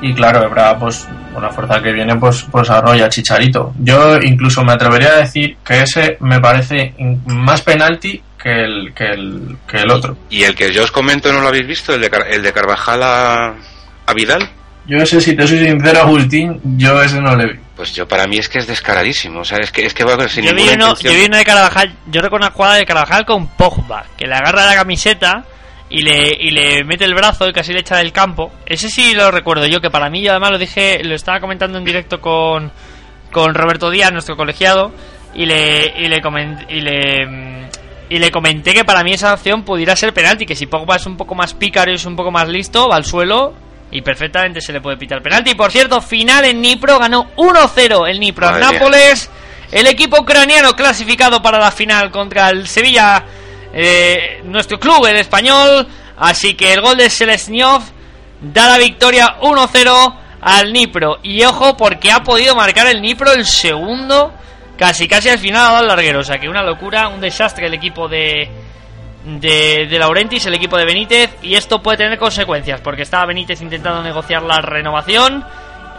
[0.01, 3.73] y claro Ebra pues con la fuerza que viene pues pues arrolla Chicharito.
[3.79, 6.93] Yo incluso me atrevería a decir que ese me parece
[7.25, 10.17] más penalti que el que el que el otro.
[10.29, 12.51] Y el que yo os comento no lo habéis visto, el de, Car- el de
[12.51, 13.53] Carvajal a,
[14.07, 14.49] a Vidal,
[14.87, 17.59] Yo ese si te soy sincero Agustín, yo ese no le vi.
[17.75, 20.27] pues yo para mí es que es descaradísimo, o sea, es que, es que va
[20.27, 21.13] sin Yo vi, ninguna uno, intención.
[21.13, 24.33] yo vi uno de Carvajal, yo recuerdo una jugada de Carvajal con Pogba, que le
[24.33, 25.43] agarra la camiseta
[25.91, 28.51] y le, y le mete el brazo y casi le echa del campo.
[28.65, 31.77] Ese sí lo recuerdo yo, que para mí, yo además lo dije, lo estaba comentando
[31.77, 32.71] en directo con,
[33.31, 34.91] con Roberto Díaz, nuestro colegiado,
[35.35, 37.67] y le, y le, comen- y le,
[38.09, 41.05] y le comenté que para mí esa opción pudiera ser penalti, que si Pogba es
[41.05, 43.53] un poco más pícaro y es un poco más listo, va al suelo
[43.91, 45.53] y perfectamente se le puede pitar penalti.
[45.55, 48.47] Por cierto, final en Nipro, ganó 1-0 el Nipro.
[48.71, 49.29] Nápoles.
[49.71, 53.23] El equipo ucraniano clasificado para la final contra el Sevilla,
[53.73, 55.87] eh, nuestro club, el español.
[56.17, 57.81] Así que el gol de Selesnyov
[58.41, 61.19] da la victoria 1-0 al Nipro.
[61.23, 64.33] Y ojo, porque ha podido marcar el Nipro el segundo,
[64.77, 66.19] casi casi al final al larguero.
[66.19, 68.49] O sea que una locura, un desastre el equipo de,
[69.25, 71.31] de, de Laurentis, el equipo de Benítez.
[71.41, 75.43] Y esto puede tener consecuencias, porque estaba Benítez intentando negociar la renovación.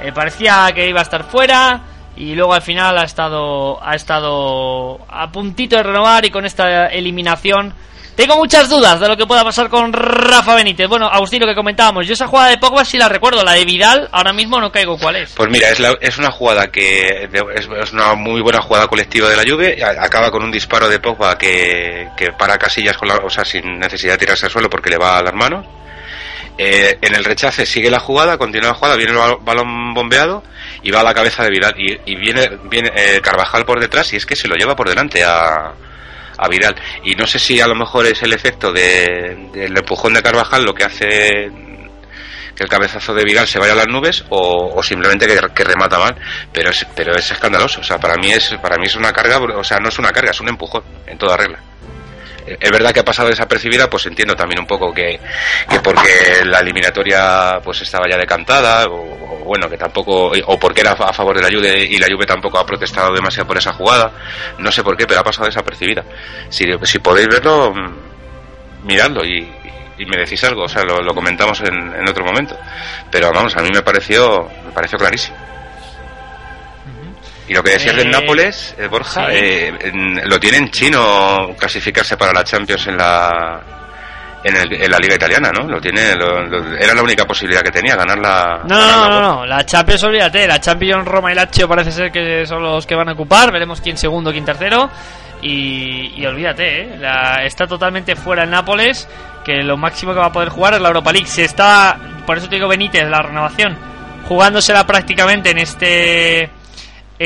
[0.01, 1.81] eh, parecía que iba a estar fuera.
[2.17, 6.87] Y luego al final ha estado, ha estado a puntito de renovar y con esta
[6.87, 7.75] eliminación
[8.15, 10.87] tengo muchas dudas de lo que pueda pasar con Rafa Benítez.
[10.87, 13.65] Bueno, Agustín, lo que comentábamos, yo esa jugada de Pogba sí la recuerdo, la de
[13.65, 15.33] Vidal, ahora mismo no caigo cuál es.
[15.35, 19.37] Pues mira, es, la- es una jugada que es, una muy buena jugada colectiva de
[19.37, 19.83] la Juve.
[19.83, 23.79] Acaba con un disparo de Pogba que, que para Casillas con la, o sea, sin
[23.79, 25.65] necesidad de tirarse al suelo porque le va a las manos.
[26.59, 30.43] Eh, en el rechace sigue la jugada, continúa la jugada, viene el bal- balón bombeado
[30.83, 34.17] y va a la cabeza de Vidal y, viene, viene eh, Carvajal por detrás y
[34.17, 35.73] es que se lo lleva por delante a,
[36.37, 36.75] a Vidal.
[37.05, 40.65] Y no sé si a lo mejor es el efecto de- del empujón de Carvajal
[40.65, 41.51] lo que hace
[42.55, 45.99] que el cabezazo de Vidal se vaya a las nubes o, simplemente que, que remata
[45.99, 46.15] mal
[46.53, 49.39] pero es pero es escandaloso o sea para mí es para mí es una carga
[49.39, 51.59] o sea no es una carga es un empujón en toda regla
[52.47, 55.21] es verdad que ha pasado desapercibida pues entiendo también un poco que,
[55.69, 60.93] que porque la eliminatoria pues estaba ya decantada o, bueno que tampoco o porque era
[60.93, 64.13] a favor de la Juve y la Juve tampoco ha protestado demasiado por esa jugada
[64.59, 66.05] no sé por qué pero ha pasado desapercibida
[66.49, 69.49] si, si podéis verlo mm, miradlo y,
[69.99, 72.59] y me decís algo, o sea, lo, lo comentamos en, en otro momento.
[73.11, 75.37] Pero vamos, a mí me pareció, me pareció clarísimo.
[77.49, 79.33] Y lo que decías del Eh, Nápoles, eh, Borja, sí.
[79.35, 79.73] eh,
[80.25, 83.61] lo tiene en chino clasificarse para la Champions en la
[84.45, 85.69] en, el- en la Liga Italiana, ¿no?
[85.69, 88.61] Lo tiene, lo- lo- era la única posibilidad que tenía, ganar la.
[88.69, 92.11] No, no, no, no, no, la Champions, olvídate, la Champions Roma y Lazio parece ser
[92.11, 94.91] que son los que van a ocupar, veremos quién segundo, quién tercero,
[95.43, 96.97] y, y olvídate, ¿eh?
[96.99, 99.09] La- está totalmente fuera el Nápoles,
[99.45, 102.37] que lo máximo que va a poder jugar es la Europa League, se está, por
[102.39, 103.77] eso te digo Benítez, la renovación,
[104.27, 106.51] jugándosela prácticamente en este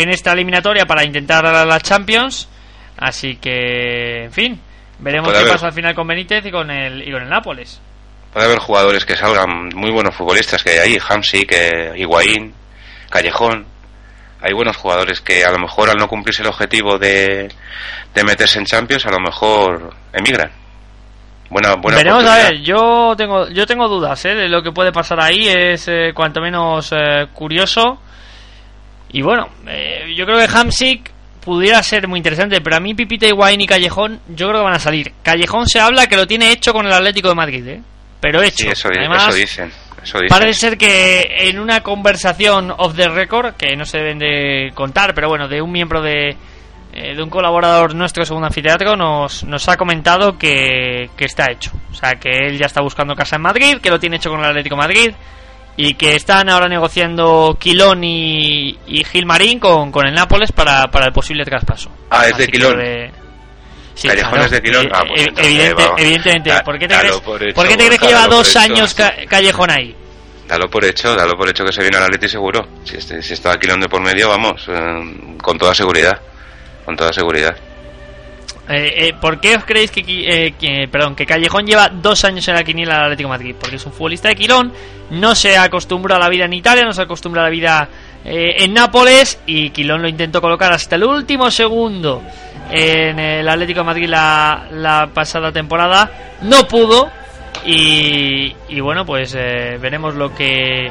[0.02, 2.48] en esta eliminatoria para intentar la, la Champions,
[2.96, 4.60] así que, en fin,
[4.98, 5.52] veremos Puede qué haber.
[5.54, 7.80] pasa al final con Benítez y con el, y con el Nápoles.
[8.32, 12.52] Puede haber jugadores que salgan, muy buenos futbolistas que hay ahí, Hamsik, eh, Higuaín,
[13.08, 13.66] Callejón.
[14.42, 17.48] Hay buenos jugadores que a lo mejor al no cumplirse el objetivo de,
[18.14, 20.50] de meterse en Champions, a lo mejor emigran.
[21.48, 24.34] Buena, buena Veremos a ver, yo tengo, yo tengo dudas ¿eh?
[24.34, 28.00] de lo que puede pasar ahí, es eh, cuanto menos eh, curioso.
[29.16, 33.26] Y bueno, eh, yo creo que Hamsik pudiera ser muy interesante, pero a mí Pipita,
[33.26, 35.10] Higuaín y Callejón yo creo que van a salir.
[35.22, 37.82] Callejón se habla que lo tiene hecho con el Atlético de Madrid, ¿eh?
[38.20, 38.64] pero hecho.
[38.64, 39.72] Sí, eso, Además, eso dicen.
[40.02, 40.28] Eso dicen.
[40.28, 45.14] Parece ser que en una conversación off the record, que no se deben de contar,
[45.14, 46.36] pero bueno, de un miembro de,
[46.92, 51.72] eh, de un colaborador nuestro Segundo Anfiteatro, nos, nos ha comentado que, que está hecho.
[51.90, 54.40] O sea, que él ya está buscando casa en Madrid, que lo tiene hecho con
[54.40, 55.14] el Atlético de Madrid,
[55.76, 61.06] y que están ahora negociando Quilón y, y Gilmarín con, con el Nápoles para, para
[61.06, 61.90] el posible traspaso.
[62.10, 62.78] Ah, es de Quilón.
[62.78, 63.10] de-
[63.94, 64.44] Sí, Callejón claro.
[64.44, 64.86] es de Quilón.
[64.86, 66.50] Eh, Ah, pues eh, evidente- evidentemente.
[66.50, 68.58] Da- ¿Por qué te crees, por hecho, ¿por qué te crees que lleva dos hecho.
[68.60, 69.96] años Ca- Callejón ahí?
[70.46, 72.68] Dalo por hecho, dalo por hecho que se viene al Atleti seguro.
[72.84, 76.20] Si, este, si está Quilón de por medio, vamos, eh, con toda seguridad.
[76.84, 77.56] Con toda seguridad.
[78.68, 82.54] Eh, eh, ¿Por qué os creéis que, eh, perdón, que Callejón lleva dos años en
[82.54, 83.54] la quiniela del Atlético Madrid?
[83.58, 84.72] Porque es un futbolista de Quilón,
[85.10, 87.88] no se acostumbró a la vida en Italia, no se acostumbra a la vida
[88.24, 92.22] eh, en Nápoles y Quilón lo intentó colocar hasta el último segundo
[92.68, 96.10] en el Atlético de Madrid la, la pasada temporada,
[96.42, 97.08] no pudo
[97.64, 100.90] y, y bueno, pues eh, veremos lo que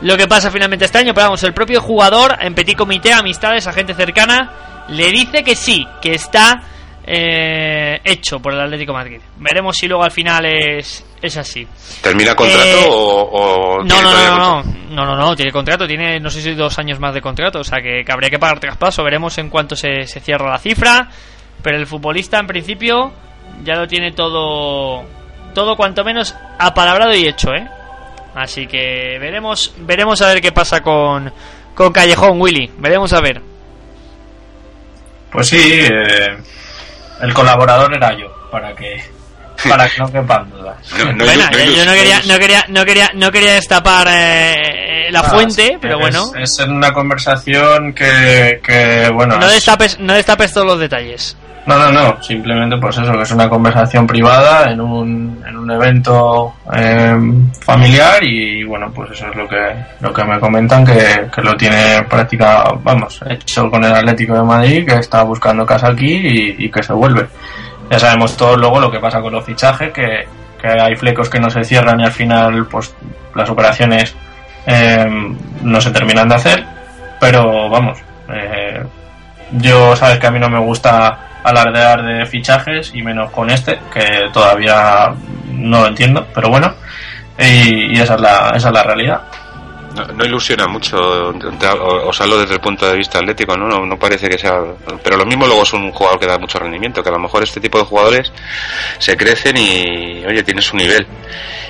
[0.00, 3.68] lo que pasa finalmente este año, pero vamos, el propio jugador en petit comité, amistades,
[3.68, 4.50] a gente cercana,
[4.88, 6.62] le dice que sí, que está
[7.04, 9.20] eh, hecho por el Atlético de Madrid.
[9.38, 11.66] Veremos si luego al final es, es así.
[12.00, 16.20] ¿Termina contrato Eh, o, o No, no, no, no, no, no, no, tiene contrato, tiene
[16.20, 18.60] no sé si dos años más de contrato, o sea que, que habría que pagar
[18.60, 21.08] traspaso, veremos en cuanto se, se cierra la cifra,
[21.62, 23.12] pero el futbolista en principio
[23.64, 25.04] ya lo tiene todo,
[25.54, 27.68] todo cuanto menos apalabrado y hecho, ¿eh?
[28.34, 31.32] Así que veremos, veremos a ver qué pasa con,
[31.74, 33.42] con Callejón, Willy, veremos a ver.
[35.30, 36.36] Pues sí, eh,
[37.22, 39.02] el colaborador era yo, para que,
[39.68, 40.76] para que no quepan dudas.
[40.98, 43.10] No, no, Bueno, no, yo, no, yo no no, quería, no, no quería, no quería,
[43.14, 47.92] no quería destapar eh, la Ah, fuente, sí, pero es- bueno, Es en una conversación
[47.92, 51.36] que, que bueno, no es- destapes, no destapes todos los detalles.
[51.64, 55.70] No, no, no, simplemente pues eso, que es una conversación privada en un, en un
[55.70, 57.16] evento eh,
[57.60, 61.54] familiar y bueno, pues eso es lo que, lo que me comentan, que, que lo
[61.54, 66.68] tiene práctica, vamos, hecho con el Atlético de Madrid, que está buscando casa aquí y,
[66.68, 67.28] que se vuelve.
[67.88, 70.26] Ya sabemos todos luego lo que pasa con los fichajes, que,
[70.60, 72.92] que hay flecos que no se cierran y al final pues
[73.36, 74.16] las operaciones
[74.66, 75.06] eh,
[75.62, 76.64] no se terminan de hacer,
[77.20, 77.98] pero vamos,
[78.28, 78.82] eh,
[79.52, 83.78] yo sabes que a mí no me gusta alardear de fichajes y menos con este,
[83.92, 85.12] que todavía
[85.52, 86.74] no lo entiendo, pero bueno,
[87.38, 89.20] y, y esa, es la, esa es la realidad.
[89.94, 90.96] No, no ilusiona mucho,
[92.06, 93.68] os hablo desde el punto de vista atlético, ¿no?
[93.68, 93.84] ¿no?
[93.84, 94.58] No parece que sea...
[95.04, 97.42] Pero lo mismo luego es un jugador que da mucho rendimiento, que a lo mejor
[97.42, 98.32] este tipo de jugadores
[98.98, 101.06] se crecen y, oye, tiene su nivel.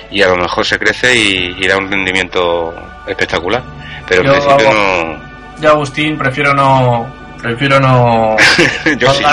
[0.09, 2.73] Y a lo mejor se crece y, y da un rendimiento
[3.05, 3.61] espectacular.
[4.07, 5.61] Pero en Yo principio hago- no...
[5.61, 7.05] Yo, Agustín, prefiero no...
[7.43, 8.35] Prefiero no...
[8.97, 9.23] yo no sí,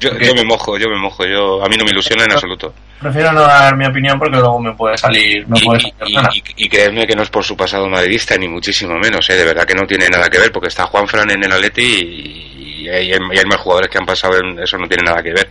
[0.00, 1.24] yo, me mojo, yo me mojo.
[1.24, 2.74] Yo, a mí no me ilusiona en absoluto.
[3.00, 5.46] Prefiero no dar mi opinión porque luego me puede salir...
[5.46, 6.30] Puede Y, nada.
[6.34, 9.36] y, y creedme que no es por su pasado madridista, ni muchísimo menos, ¿eh?
[9.36, 11.82] de verdad que no tiene nada que ver, porque está Juan Fran en el Atleti
[11.82, 13.12] y, hay,
[13.46, 15.48] más jugadores que han pasado en eso, no tiene nada que ver.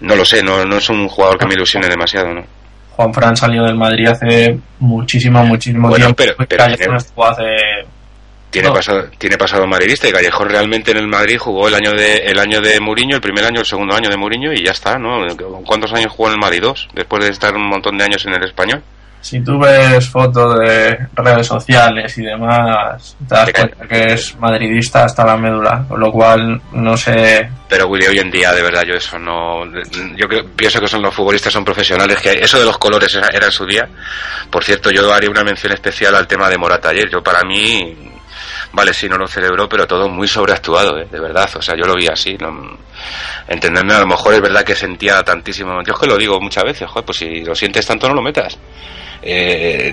[0.00, 2.44] No lo sé, no, no es un jugador que me ilusione demasiado, ¿no?
[2.90, 6.34] Juan Fran salió del Madrid hace muchísimo, muchísimo Bueno, tiempo.
[6.38, 7.42] pero- y pero hace...
[8.50, 8.74] Tiene No.
[8.74, 12.38] pasado, tiene pasado madridista y Callejón realmente en el Madrid jugó el año de el
[12.38, 15.18] año de Mourinho, el primer año, el segundo año de Mourinho y ya está, ¿no?
[15.66, 16.62] ¿Cuántos años jugó en el Madrid?
[16.62, 18.82] Dos, después de estar un montón de años en el español.
[19.20, 25.04] Si tú ves fotos de redes sociales y demás, te das cuenta que es madridista
[25.04, 27.50] hasta la médula, con lo cual no sé...
[27.68, 29.64] Pero Willy, hoy en día, de verdad, yo eso no.
[30.16, 32.20] Yo creo- pienso que son los futbolistas, son profesionales.
[32.20, 33.88] que Eso de los colores era, era en su día.
[34.50, 37.10] Por cierto, yo haría una mención especial al tema de Morata ayer.
[37.10, 38.07] Yo, para mí,
[38.72, 41.06] vale, sí, no lo celebró, pero todo muy sobreactuado, ¿eh?
[41.10, 41.48] de verdad.
[41.54, 42.36] O sea, yo lo vi así.
[42.38, 42.78] No,
[43.48, 45.82] entenderme, a lo mejor es verdad que sentía tantísimo.
[45.84, 48.22] Yo es que lo digo muchas veces, joder, pues si lo sientes tanto, no lo
[48.22, 48.58] metas.
[49.20, 49.92] Eh,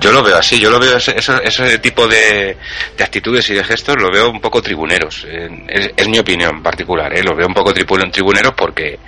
[0.00, 2.56] yo lo veo así, yo lo veo ese, ese, tipo de,
[2.96, 5.24] de actitudes y de gestos, lo veo un poco tribuneros.
[5.28, 7.22] Eh, es, mi opinión particular, ¿eh?
[7.22, 8.98] lo veo un poco tribu- tribuneros porque,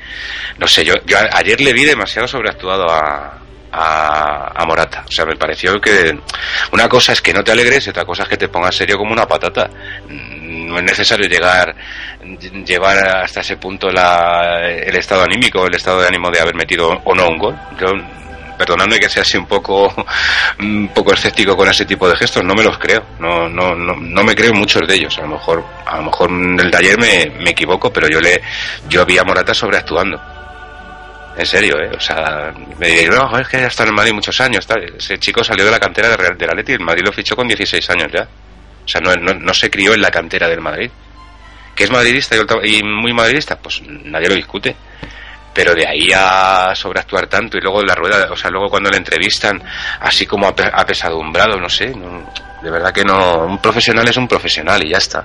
[0.58, 3.40] no sé, yo, yo ayer le vi demasiado sobreactuado a,
[3.76, 5.04] a, a Morata.
[5.06, 6.18] O sea, me pareció que
[6.72, 8.96] una cosa es que no te alegres y otra cosa es que te pongas serio
[8.96, 9.68] como una patata.
[10.08, 11.74] Mm, No es necesario llegar,
[12.64, 16.88] llevar hasta ese punto la, el estado anímico, el estado de ánimo de haber metido
[17.04, 17.56] o no un gol.
[17.78, 17.86] Yo,
[18.58, 19.92] perdonadme que sea así un poco
[20.60, 23.94] un poco escéptico con ese tipo de gestos no me los creo no no no,
[23.94, 26.98] no me creo muchos de ellos a lo mejor a lo mejor en el ayer
[26.98, 28.40] me, me equivoco pero yo le
[28.88, 30.18] yo vi a Morata sobreactuando
[31.36, 31.90] en serio, ¿eh?
[31.96, 34.66] O sea, me diréis, no, es que ya está en Madrid muchos años.
[34.98, 37.36] Ese chico salió de la cantera de Real- del Atleti y el Madrid lo fichó
[37.36, 38.22] con 16 años ya.
[38.84, 40.90] O sea, no, no, no se crió en la cantera del Madrid.
[41.74, 43.56] ¿Que es madridista y, muy madridista?
[43.58, 44.74] Pues nadie lo discute.
[45.52, 48.98] Pero de ahí a sobreactuar tanto y luego la rueda, o sea, luego cuando le
[48.98, 49.62] entrevistan,
[50.00, 51.86] así como ape- apesadumbrado, no sé,
[52.62, 53.44] de verdad que no.
[53.46, 55.24] Un profesional es un profesional y ya está.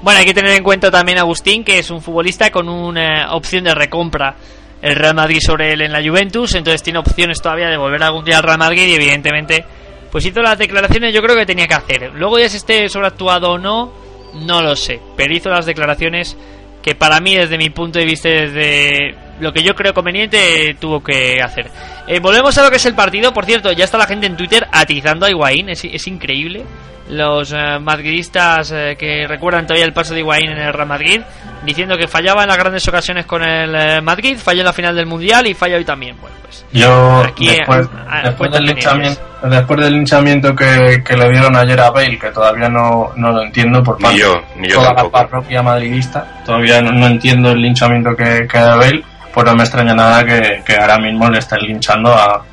[0.00, 3.64] Bueno, hay que tener en cuenta también Agustín que es un futbolista con una opción
[3.64, 4.34] de recompra
[4.80, 8.24] el Real Madrid sobre él en la Juventus, entonces tiene opciones todavía de volver algún
[8.24, 9.64] día al Real Madrid y evidentemente
[10.10, 12.12] pues hizo las declaraciones yo creo que tenía que hacer.
[12.14, 13.92] Luego ya si esté sobreactuado o no,
[14.34, 16.36] no lo sé, pero hizo las declaraciones
[16.82, 21.02] que para mí desde mi punto de vista desde lo que yo creo conveniente tuvo
[21.02, 21.70] que hacer.
[22.06, 24.36] Eh, volvemos a lo que es el partido, por cierto, ya está la gente en
[24.36, 26.64] Twitter atizando a Higuaín, es, es increíble.
[27.10, 31.22] Los eh, madridistas eh, que recuerdan todavía el paso de Higuaín en el Real Madrid,
[31.64, 34.94] diciendo que fallaba en las grandes ocasiones con el eh, Madrid, falló en la final
[34.94, 36.16] del Mundial y falla hoy también.
[36.20, 41.30] Bueno, pues Yo, Aquí, después, ah, después, del linchamiento, después del linchamiento que, que le
[41.30, 44.68] dieron ayer a Bale, que todavía no, no lo entiendo por Ni parte yo, ni
[44.68, 49.02] yo toda la parroquia madridista, todavía no, no entiendo el linchamiento que, que da Bale,
[49.38, 52.44] pues no me extraña nada que, que ahora mismo le estén linchando a,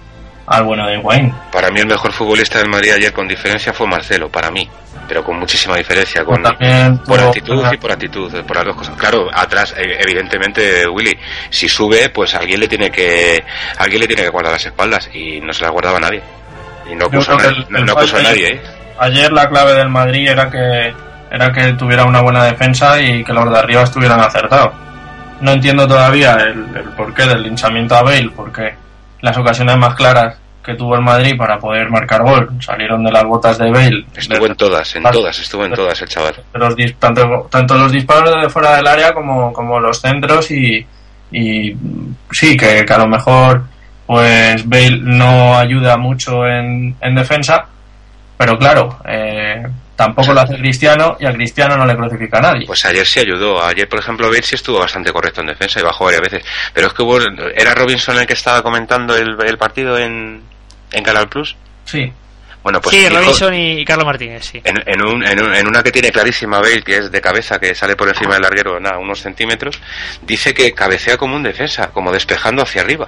[0.46, 1.34] al bueno de Higuaín.
[1.52, 4.70] Para mí el mejor futbolista del Madrid ayer con diferencia fue Marcelo, para mí.
[5.08, 8.76] Pero con muchísima diferencia, con, También por actitud y por actitud, eh, por las dos
[8.76, 8.96] cosas.
[8.98, 11.18] Claro, atrás, eh, evidentemente, Willy,
[11.50, 13.44] si sube, pues alguien le tiene que,
[13.80, 16.22] alguien le tiene que guardar las espaldas y no se las guardaba nadie.
[16.92, 18.62] Y no puso, a, nadie- el- no, el no puso a nadie, ¿eh?
[19.00, 20.94] Ayer la clave del Madrid era que
[21.32, 24.74] era que tuviera una buena defensa y que los de arriba estuvieran acertados.
[25.42, 28.74] No entiendo todavía el, el porqué del linchamiento a Bale, porque
[29.22, 33.24] las ocasiones más claras que tuvo el Madrid para poder marcar gol salieron de las
[33.24, 34.06] botas de Bale.
[34.16, 36.36] Estuvo en todas, en todas, estuvo en todas el chaval.
[36.54, 40.86] los tanto, tanto los disparos de fuera del área como, como los centros y,
[41.32, 41.76] y
[42.32, 43.64] sí, que, que a lo mejor
[44.08, 47.66] pues Bale no ayuda mucho en, en defensa,
[48.38, 49.64] pero claro, eh,
[49.96, 52.66] tampoco lo hace Cristiano y a Cristiano no le crucifica a nadie.
[52.66, 53.64] Pues ayer sí ayudó.
[53.64, 56.44] Ayer, por ejemplo, Bale sí estuvo bastante correcto en defensa y bajó varias veces.
[56.74, 57.18] Pero es que hubo,
[57.56, 60.42] era Robinson el que estaba comentando el, el partido en,
[60.92, 61.56] en Canal Plus.
[61.86, 62.12] Sí.
[62.64, 64.60] Bueno, pues sí, dijo- Robinson y, y Carlos Martínez, sí.
[64.64, 67.60] En, en, un- en un- en una que tiene clarísima Bale, que es de cabeza,
[67.60, 69.80] que sale por encima del larguero, nada, unos centímetros,
[70.24, 73.08] dice que cabecea como un defensa, como despejando hacia arriba.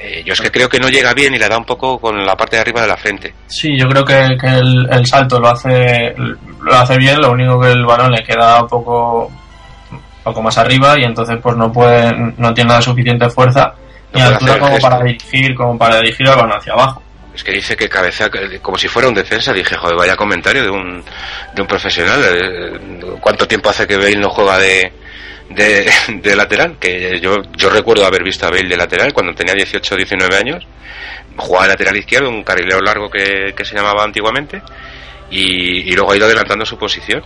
[0.00, 2.24] Eh, yo es que creo que no llega bien y le da un poco con
[2.24, 3.34] la parte de arriba de la frente.
[3.48, 7.60] Sí, yo creo que, que el, el salto lo hace lo hace bien, lo único
[7.60, 9.30] que el balón le queda un poco,
[10.22, 13.72] poco más arriba y entonces pues no puede no tiene la suficiente fuerza
[14.14, 14.88] ni No puede altura como gesto.
[14.88, 17.02] para dirigir como para dirigir el balón hacia abajo.
[17.34, 18.28] Es que dice que cabecea
[18.62, 19.52] como si fuera un defensa.
[19.52, 21.04] Dije, joder, vaya comentario de un,
[21.54, 22.20] de un profesional.
[22.24, 22.80] Eh,
[23.20, 24.92] ¿Cuánto tiempo hace que Bale no juega de,
[25.50, 25.90] de,
[26.22, 26.76] de lateral?
[26.78, 30.36] Que yo, yo recuerdo haber visto a Bale de lateral cuando tenía 18 o 19
[30.36, 30.66] años.
[31.36, 34.60] Jugaba de lateral izquierdo, un carrilero largo que, que se llamaba antiguamente.
[35.30, 37.22] Y, y luego ha ido adelantando su posición.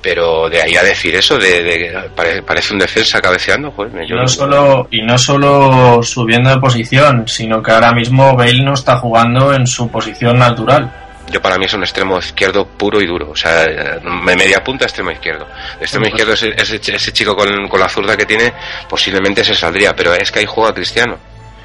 [0.00, 4.26] Pero de ahí a decir eso, de, de- pare- parece un defensa cabeceando, joder, no
[4.26, 9.54] solo y no solo subiendo de posición, sino que ahora mismo Bale no está jugando
[9.54, 11.01] en su posición natural.
[11.32, 13.64] Yo para mí es un extremo izquierdo puro y duro, o sea,
[14.02, 15.46] me- media punta, extremo izquierdo.
[15.80, 18.52] Extremo izquierdo, ese, ese, chico con, con la zurda que tiene,
[18.88, 21.16] posiblemente se saldría, pero es que ahí juega Cristiano,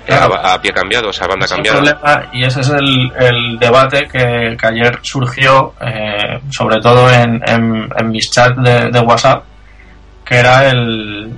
[0.06, 0.36] Claro.
[0.36, 1.80] a, a pie cambiado, o sea, banda cambiada.
[1.80, 7.42] problema y ese es el, el debate que, que ayer surgió, eh, sobre todo en,
[7.46, 9.44] en, en mis chats de, de WhatsApp,
[10.24, 11.30] que era el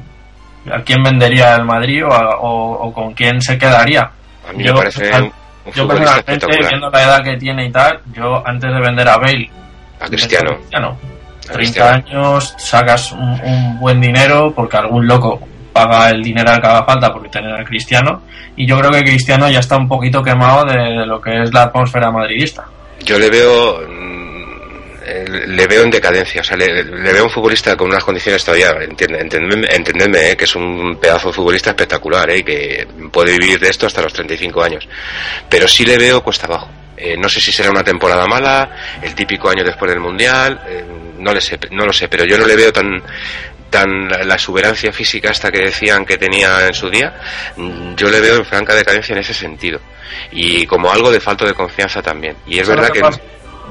[0.72, 4.02] a quién vendería el Madrid o, a- o- o con quién se quedaría.
[4.48, 5.10] A mí Yo, me parece
[5.70, 9.18] un, yo personalmente, viendo la edad que tiene y tal, yo antes de vender a
[9.18, 9.50] Bale,
[10.00, 10.56] A Cristiano.
[10.58, 11.90] Cristiano, A 30 Cristiano.
[11.94, 15.40] años, sacas un, un buen dinero porque algún loco
[15.74, 18.22] paga el dinero que haga falta por tener al Cristiano
[18.56, 21.54] y yo creo que Cristiano ya está un poquito quemado de, de lo que es
[21.54, 22.66] la atmósfera madridista.
[23.06, 24.29] Yo le veo mm,
[25.28, 28.72] le veo en decadencia, o sea, le, le veo un futbolista con unas condiciones todavía,
[28.82, 33.38] entiende- entendedme, entendedme, eh, que es un pedazo de futbolista espectacular, eh, y que puede
[33.38, 34.88] vivir de esto hasta los 35 años,
[35.50, 36.70] pero sí le veo cuesta abajo.
[36.98, 40.84] Eh, no sé si será una temporada mala, el típico año después del Mundial, eh,
[41.18, 43.02] no, le sé, no lo sé, pero yo no le veo tan
[43.70, 47.14] tan la, exuberancia física esta que decían que tenía en su día,
[47.96, 49.80] yo le veo en franca decadencia en ese sentido.
[50.32, 52.36] Y como algo de falta de confianza también.
[52.48, 53.22] Y es ¿Sabes verdad que...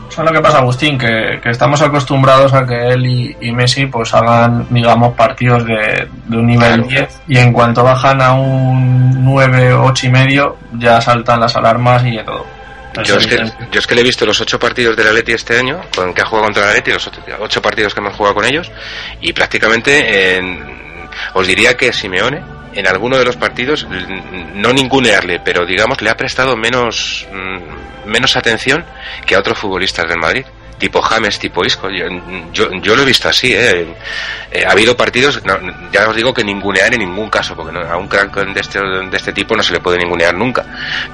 [0.08, 0.98] ¿Sabes lo que pasa, Agustín?
[0.98, 6.08] Que, que estamos acostumbrados a que él y, y Messi pues hagan, digamos, partidos de,
[6.26, 6.88] de un nivel Claro.
[6.88, 12.04] 10 y en cuanto bajan a un 9, 8 y medio ya saltan las alarmas
[12.04, 12.46] y de todo.
[13.04, 13.36] Yo es, que,
[13.70, 16.22] yo es que le he visto los ocho partidos del Atleti este año, con que
[16.22, 18.72] ha jugado contra el Atleti, los ocho, ocho partidos que hemos jugado con ellos,
[19.20, 20.78] y prácticamente en-
[21.34, 22.40] os diría que Simeone,
[22.74, 23.86] en alguno de los partidos,
[24.54, 28.84] no ningunearle, pero digamos le ha prestado menos, mm, menos atención
[29.26, 30.44] que a otros futbolistas del Madrid.
[30.78, 31.90] Tipo James, tipo Isco.
[31.90, 32.06] Yo,
[32.52, 33.86] yo, yo lo he visto así, ¿eh?
[34.50, 35.58] Eh, ha habido partidos, no,
[35.92, 38.78] ya os digo que ningunear en ningún caso, porque no- a un crack de este,
[38.80, 40.64] de este tipo no se le puede ningunear nunca.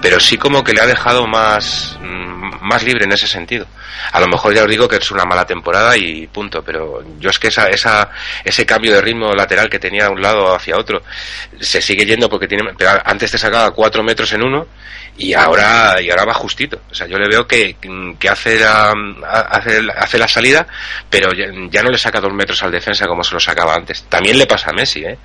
[0.02, 2.34] Pero sí como que le ha dejado más, mm,
[2.66, 3.66] más libre en ese sentido.
[4.12, 7.30] A lo mejor ya os digo que es una mala temporada y punto, pero yo
[7.30, 8.10] es que esa, esa,
[8.44, 11.02] ese cambio de ritmo lateral que tenía de un lado hacia otro
[11.60, 14.66] se sigue yendo porque tiene, pero antes te sacaba cuatro metros en uno
[15.16, 16.80] y ahora, y ahora va justito.
[16.90, 17.76] O sea, yo le veo que,
[18.18, 18.92] que hace, la,
[19.56, 20.66] hace, hace la salida,
[21.08, 24.04] pero ya, no le saca dos metros al defensa como se lo sacaba antes.
[24.08, 25.18] También le pasa a Messi, ¿eh?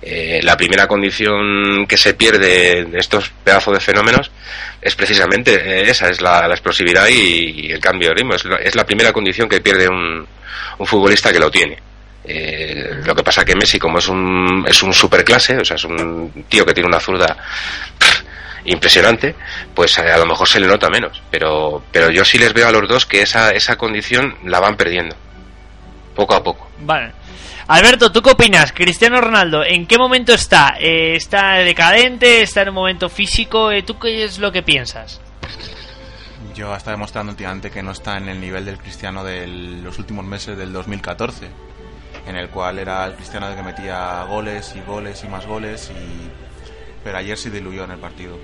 [0.00, 4.30] Eh, la primera condición que se pierde de estos pedazos de fenómenos
[4.80, 8.34] es precisamente eh, esa, es la, explosividad y, el cambio de ritmo.
[8.34, 10.24] Es, es la primera condición que pierde un,
[10.78, 11.78] un futbolista que lo tiene.
[12.24, 15.84] Eh, lo que pasa que Messi, como es un, es un superclase, o sea, es
[15.84, 17.36] un tío que tiene una zurda
[18.68, 19.34] impresionante,
[19.74, 21.22] pues eh, a lo mejor se le nota menos.
[21.30, 24.76] Pero, pero yo sí les veo a los dos que esa, esa condición la van
[24.76, 25.16] perdiendo.
[26.14, 26.70] Poco a poco.
[26.80, 27.12] Vale.
[27.68, 28.72] Alberto, ¿tú qué opinas?
[28.72, 30.76] Cristiano Ronaldo, ¿en qué momento está?
[30.80, 32.40] Eh, ¿Está decadente?
[32.40, 33.70] ¿Está en un momento físico?
[33.70, 35.20] Eh, ¿Tú qué es lo que piensas?
[36.54, 40.24] Yo está demostrando últimamente que no está en el nivel del Cristiano de los últimos
[40.24, 41.46] meses del 2014,
[42.26, 45.90] en el cual era el Cristiano el que metía goles y goles y más goles,
[45.90, 46.47] y...
[47.04, 48.38] pero ayer se diluyó en el partido.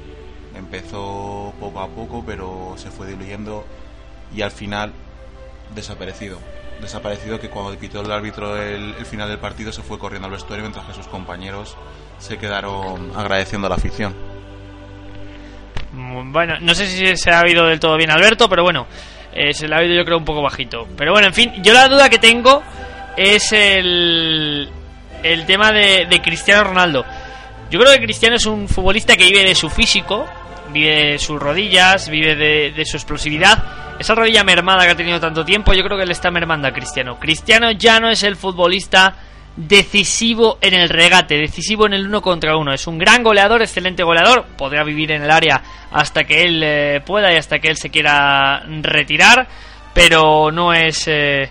[0.57, 3.65] Empezó poco a poco, pero se fue diluyendo
[4.35, 4.93] y al final
[5.75, 6.39] desaparecido.
[6.81, 10.65] Desaparecido que cuando pitó el árbitro el, final del partido se fue corriendo al vestuario
[10.65, 11.77] mientras que sus compañeros
[12.19, 14.15] se quedaron agradeciendo a la afición.
[15.93, 18.87] Mm, Bueno, no sé si se ha oído del todo bien Alberto, pero bueno,
[19.33, 20.87] eh, se le ha oído yo creo un poco bajito.
[20.97, 22.63] Pero bueno, en fin, yo la duda que tengo
[23.17, 24.69] es el,
[25.23, 27.05] el tema de Cristiano Ronaldo.
[27.75, 30.25] Yo creo que Cristiano es un futbolista que vive de su físico,
[30.73, 33.97] vive de sus rodillas, vive de, su explosividad.
[33.99, 36.73] esa rodilla mermada que ha tenido tanto tiempo, yo creo que le está mermando a
[36.73, 37.19] Cristiano.
[37.19, 39.17] Cristiano ya no es el futbolista
[39.57, 42.73] decisivo en el regate, decisivo en el uno contra uno.
[42.73, 45.61] Es un gran goleador, excelente goleador, podrá vivir en el área
[45.91, 49.49] hasta que él eh, pueda y hasta que él se quiera retirar,
[49.93, 51.09] pero no es...
[51.09, 51.51] Eh,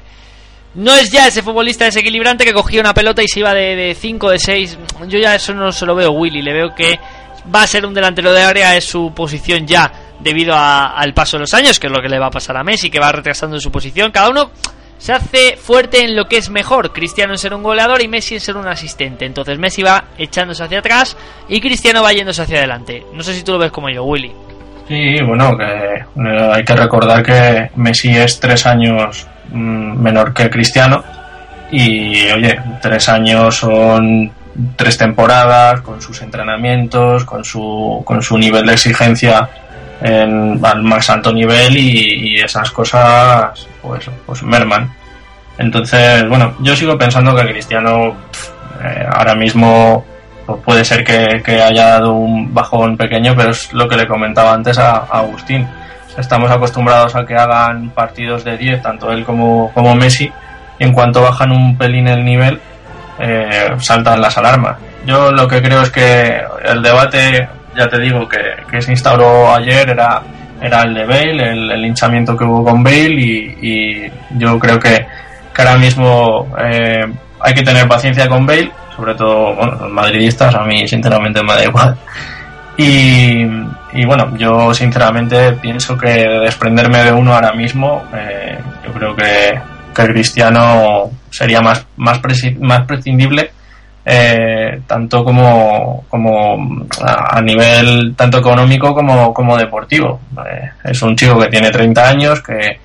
[0.75, 4.29] no es ya ese futbolista desequilibrante que cogía una pelota y se iba de 5,
[4.31, 4.77] de 6.
[5.07, 6.41] Yo ya eso no se lo veo Willy.
[6.41, 6.99] Le veo que
[7.53, 11.41] va a ser un delantero de área, es su posición ya debido al paso de
[11.41, 13.59] los años, que es lo que le va a pasar a Messi, que va retrasando
[13.59, 14.11] su posición.
[14.11, 14.51] Cada uno
[14.97, 16.93] se hace fuerte en lo que es mejor.
[16.93, 19.25] Cristiano en ser un goleador y Messi en ser un asistente.
[19.25, 21.17] Entonces Messi va echándose hacia atrás
[21.49, 23.05] y Cristiano va yéndose hacia adelante.
[23.13, 24.31] No sé si tú lo ves como yo, Willy.
[24.87, 30.49] Sí, bueno, que eh, hay que recordar que Messi es tres años mm, menor que
[30.49, 31.03] Cristiano
[31.71, 34.31] y oye, tres años son
[34.75, 39.49] tres temporadas con sus entrenamientos, con su, con su nivel de exigencia
[40.01, 44.93] en, al más alto nivel y, esas cosas pues, pues merman.
[45.57, 48.15] Entonces, bueno, yo sigo pensando que Cristiano
[48.83, 50.05] eh, ahora mismo
[50.45, 54.53] pues puede ser que, haya dado un bajón pequeño, pero es lo que le comentaba
[54.53, 55.67] antes a, Agustín.
[56.17, 60.31] Estamos acostumbrados a que hagan partidos de 10, tanto él como, como Messi,
[60.79, 62.59] en cuanto bajan un pelín el nivel,
[63.19, 64.77] eh, saltan las alarmas.
[65.05, 69.89] Yo lo que creo es que el debate ya te digo, que, se instauró ayer
[69.89, 70.21] era,
[70.61, 73.15] era el de Bale, el, hinchamiento que hubo con Bale
[73.61, 75.05] y, yo creo que,
[75.53, 77.05] que ahora mismo eh,
[77.39, 81.53] hay que tener paciencia con Bale, sobre todo bueno, los madridistas, a mí sinceramente me
[81.53, 81.97] da igual.
[82.77, 83.43] Y,
[83.93, 89.59] y bueno, yo sinceramente pienso que desprenderme de uno ahora mismo, eh, yo creo que,
[89.93, 92.19] que Cristiano sería más, más,
[92.59, 93.51] más prescindible
[94.05, 100.19] eh, tanto como, como a nivel tanto económico como, como deportivo.
[100.45, 102.79] Eh, es un chico que tiene 30 años, que,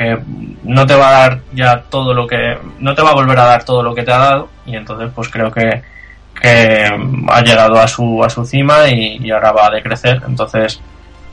[0.00, 0.16] que
[0.62, 3.44] no te va a dar ya todo lo que, no te va a volver a
[3.44, 5.82] dar todo lo que te ha dado y entonces pues creo que,
[6.40, 6.86] que
[7.28, 10.22] ha llegado a su, a su cima y, ahora va a decrecer.
[10.26, 10.80] Entonces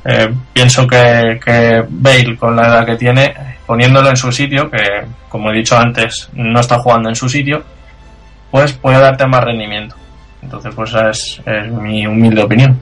[0.03, 3.33] eh, pienso que, que Bale con la edad que tiene,
[3.65, 7.63] poniéndolo en su sitio, que como he dicho antes, no está jugando en su sitio,
[8.51, 9.95] pues puede darte más rendimiento.
[10.41, 12.81] Entonces, pues esa es, mi humilde opinión.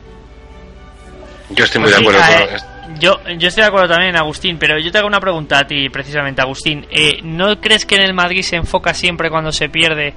[1.51, 2.74] Yo estoy muy de pues acuerdo con esto.
[2.99, 5.89] Yo, yo estoy de acuerdo también, Agustín, pero yo te hago una pregunta a ti,
[5.89, 6.85] precisamente, Agustín.
[6.89, 10.13] Eh, ¿No crees que en el Madrid se enfoca siempre cuando se pierde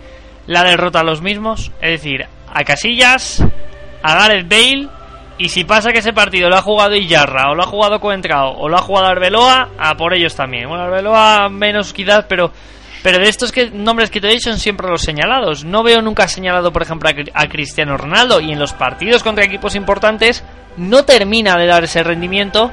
[0.47, 1.72] la derrota a los mismos?
[1.81, 3.45] Es decir, a Casillas,
[4.03, 4.89] a Gareth Bale,
[5.39, 8.59] y si pasa que ese partido lo ha jugado Iyarra, o lo ha jugado Coentrao,
[8.59, 10.68] o lo ha jugado Arbeloa, a por ellos también.
[10.68, 12.53] Bueno, Arbeloa menos quizás, pero
[13.03, 15.64] pero de estos que, nombres que te he dicho son siempre los señalados.
[15.64, 18.41] No veo nunca señalado, por ejemplo, a, Cristiano Ronaldo.
[18.41, 20.45] Y en los partidos contra equipos importantes
[20.79, 22.70] no termina de dar ese rendimiento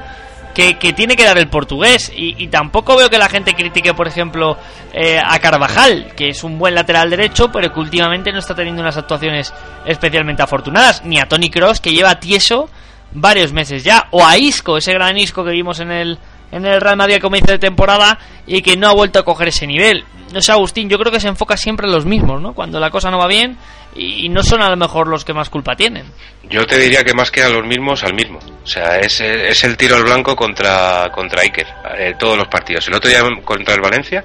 [0.54, 2.10] que, tiene que dar el portugués.
[2.16, 4.56] Y, tampoco veo que la gente critique, por ejemplo,
[4.92, 8.80] eh, a Carvajal, que es un buen lateral derecho, pero que últimamente no está teniendo
[8.80, 9.52] unas actuaciones
[9.84, 11.04] especialmente afortunadas.
[11.04, 12.70] Ni a Tony Cross, que lleva tieso
[13.12, 14.06] varios meses ya.
[14.12, 16.18] O a Isco, ese gran Isco que vimos en el
[16.52, 19.48] en el Real Madrid a comienzo de temporada y que no ha vuelto a coger
[19.48, 20.04] ese nivel.
[20.32, 22.52] No sé, Agustín, yo creo que se enfoca siempre en los mismos, ¿no?
[22.52, 23.56] Cuando la cosa no va bien
[23.94, 26.04] y no son a lo mejor los que más culpa tienen.
[26.50, 28.38] Yo te diría que más que a los mismos, al mismo.
[28.62, 31.66] O sea, es, es el tiro al blanco contra, contra Iker,
[31.98, 32.86] eh, todos los partidos.
[32.88, 34.24] El otro día contra el Valencia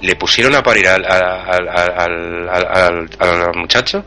[0.00, 4.04] le pusieron a parir al, al, al, al muchacho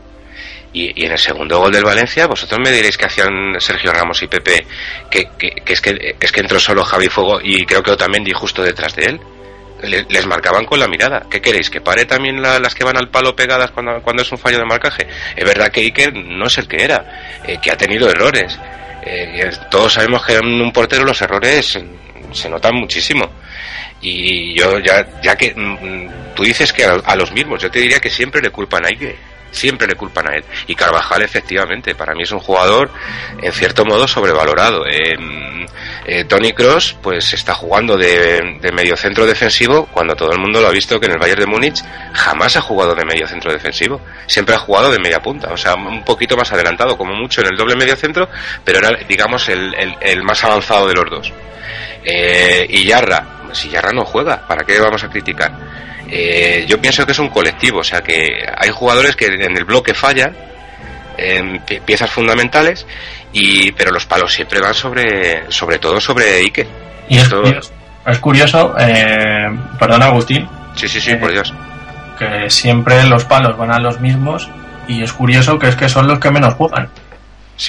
[0.72, 4.28] y, en el segundo gol del Valencia, vosotros me diréis que hacían Sergio Ramos y
[4.28, 4.66] Pepe,
[5.10, 5.28] que,
[5.66, 9.04] es que es que entró solo Javi Fuego y creo que Otamendi justo detrás de
[9.06, 9.20] él.
[10.08, 11.26] les marcaban con la mirada.
[11.30, 11.70] ¿Qué queréis?
[11.70, 14.64] ¿Que pare también las que van al palo pegadas cuando, cuando es un fallo de
[14.64, 15.06] marcaje?
[15.34, 18.58] Es verdad que Iker no es el que era, eh, que ha tenido errores.
[19.02, 21.78] Eh, todos sabemos que en un portero los errores
[22.32, 23.28] se notan muchísimo.
[24.02, 27.70] Y yo, ya, ya que mm, mm, tú dices que a, a, los mismos, yo
[27.70, 30.44] te diría que siempre le culpan a Iker siempre le culpan a él.
[30.66, 32.90] Y Carvajal, efectivamente, para mí es un jugador,
[33.42, 34.84] en cierto modo, sobrevalorado.
[34.86, 40.60] Eh, Tony Cross, pues está jugando de, de medio centro defensivo cuando todo el mundo
[40.60, 41.82] lo ha visto que en el Bayern de Múnich
[42.12, 44.00] jamás ha jugado de medio centro defensivo.
[44.26, 47.48] Siempre ha jugado de media punta, o sea, un poquito más adelantado, como mucho en
[47.48, 48.28] el doble medio centro,
[48.64, 51.32] pero era, digamos, el, más avanzado de los dos.
[52.04, 55.52] Eh, y Yarra, si Yarra no juega, ¿para qué vamos a criticar?
[56.10, 59.64] Eh, yo pienso que es un colectivo, o sea que hay jugadores que en el
[59.64, 60.36] bloque fallan,
[61.16, 62.86] en piezas fundamentales,
[63.32, 66.66] y pero los palos siempre van sobre, sobre todo sobre Ike.
[67.08, 67.72] Y es, curioso,
[68.06, 70.48] es curioso eh, perdón Agustín.
[70.74, 71.52] Sí, sí, sí, por Dios.
[72.18, 74.48] Que siempre los palos van a los mismos
[74.88, 76.88] y es curioso que es que son los que menos juegan.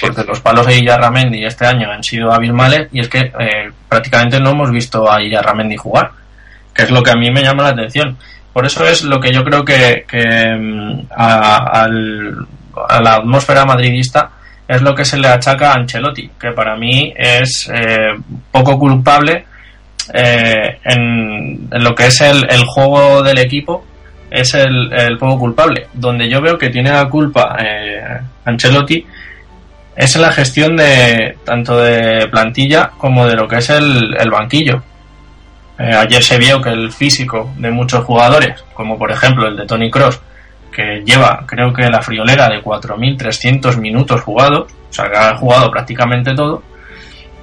[0.00, 4.40] Porque los palos de Illarramendi este año han sido abismales y es que eh, prácticamente
[4.40, 6.10] no hemos visto a Illarramendi jugar,
[6.74, 8.16] que es lo que a mí me llama la atención.
[8.52, 12.46] Por eso es lo que yo creo que, que mm, a, al-
[12.88, 14.30] a la atmósfera madridista
[14.68, 18.14] es lo que se le achaca a Ancelotti, que para mí es eh,
[18.50, 19.44] poco culpable
[20.14, 23.84] eh, en, lo que es el, el juego del equipo,
[24.30, 25.88] es el, el poco culpable.
[25.92, 28.00] Donde yo veo que tiene la culpa eh,
[28.46, 29.04] Ancelotti
[29.94, 34.30] es en la gestión de tanto de plantilla como de lo que es el, el
[34.30, 34.82] banquillo.
[35.82, 39.66] Eh, ayer se vio que el físico de muchos jugadores, como por ejemplo el de
[39.66, 40.20] Tony Cross,
[40.70, 45.72] que lleva creo que la friolera de 4.300 minutos jugados, o sea que ha jugado
[45.72, 46.62] prácticamente todo,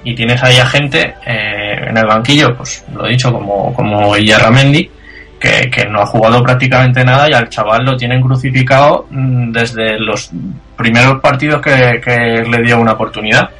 [0.04, 4.16] y tienes ahí a gente eh, en el banquillo, pues lo he dicho, como, como
[4.16, 4.90] Illarramendi,
[5.38, 9.98] que, que no ha jugado prácticamente nada y al chaval lo tienen crucificado mm, desde
[9.98, 10.30] los
[10.76, 13.50] primeros partidos que, que le dio una oportunidad.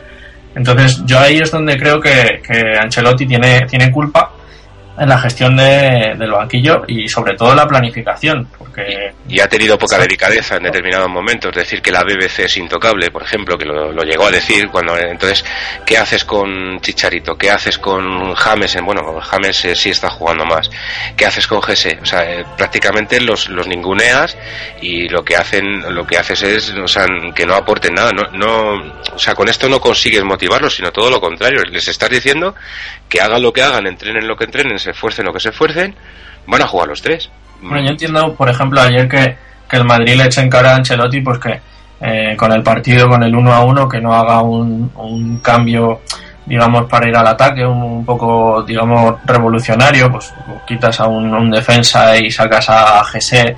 [0.55, 4.31] Entonces yo ahí es donde creo que, que Ancelotti tiene, tiene culpa
[5.01, 9.49] en la gestión de- del banquillo y sobre todo en la planificación, porque Y ha
[9.49, 11.55] tenido poca delicadeza en determinados momentos.
[11.55, 14.69] Decir que la BBC es intocable, por ejemplo, que lo, lo llegó a decir.
[14.69, 15.45] cuando Entonces,
[15.87, 17.37] ¿qué haces con Chicharito?
[17.37, 18.77] ¿Qué haces con James?
[18.77, 20.71] En- Bueno, James eh, sí está jugando más.
[21.17, 21.99] ¿Qué haces con Gese?
[22.03, 24.37] O sea, eh, prácticamente los, los ninguneas
[24.83, 28.11] y lo que hacen lo que haces es o sea, que no aporten nada.
[28.13, 31.63] No, no, o sea, con esto no consigues motivarlos, sino todo lo contrario.
[31.71, 32.55] Les estás diciendo
[33.09, 35.95] que hagan lo que hagan, entrenen lo que entrenen, se esfuercen lo que se esfuercen,
[36.47, 37.31] van a jugar los tres.
[37.63, 39.37] Bueno, yo entiendo, por ejemplo, ayer que,
[39.69, 41.61] que el Madrid le eche en cara a Ancelotti, pues que
[42.01, 46.01] eh, con el partido, con el 1 a 1, que no haga un, un cambio,
[46.47, 50.33] digamos, para ir al ataque, un, poco, digamos, revolucionario, pues
[50.67, 53.55] quitas a un, defensa y sacas a Gese,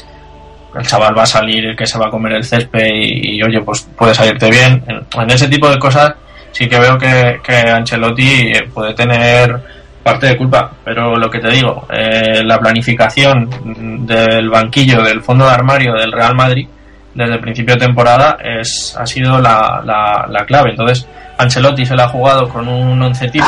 [0.75, 3.61] el chaval va a salir, que se va a comer el césped y, y, oye,
[3.61, 4.83] pues puede salirte bien.
[4.89, 6.15] En, en ese tipo de cosas
[6.51, 11.39] sí que veo que, que Ancelotti eh, puede tener parte de culpa, pero lo que
[11.39, 16.67] te digo, eh, la planificación del banquillo, del fondo de armario del Real Madrid
[17.15, 20.71] desde el principio de temporada es ha sido la, la, la clave.
[20.71, 21.07] Entonces,
[21.39, 23.47] Ancelotti se la ha jugado con un once tipo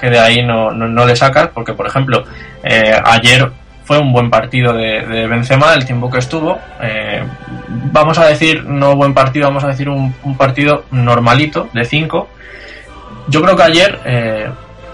[0.00, 2.24] que de ahí no, no, le sacas, porque por ejemplo,
[2.62, 3.50] eh, ayer
[3.84, 6.58] fue un buen partido de, de Benzema el tiempo que estuvo.
[6.82, 7.24] Eh,
[7.92, 12.28] vamos a decir, no buen partido, vamos a decir un, un partido normalito de 5.
[13.28, 13.98] Yo creo que ayer,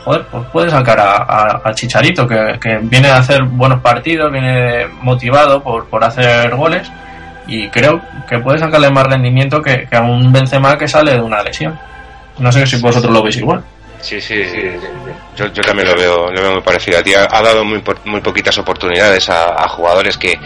[0.05, 4.31] joder, pues puede sacar a, a- a Chicharito, que, que viene a hacer buenos partidos,
[4.33, 6.91] viene motivado por, por hacer goles.
[7.47, 11.21] Y creo que puede sacarle más rendimiento que, que a un Benzema que sale de
[11.21, 11.79] una lesión.
[12.39, 13.63] No sé si vosotros lo veis igual.
[14.03, 14.59] Sí, sí, sí.
[15.37, 17.15] Yo, yo también lo veo, lo veo muy parecido a ti.
[17.15, 20.39] Ha, dado muy, muy poquitas oportunidades a, jugadores que,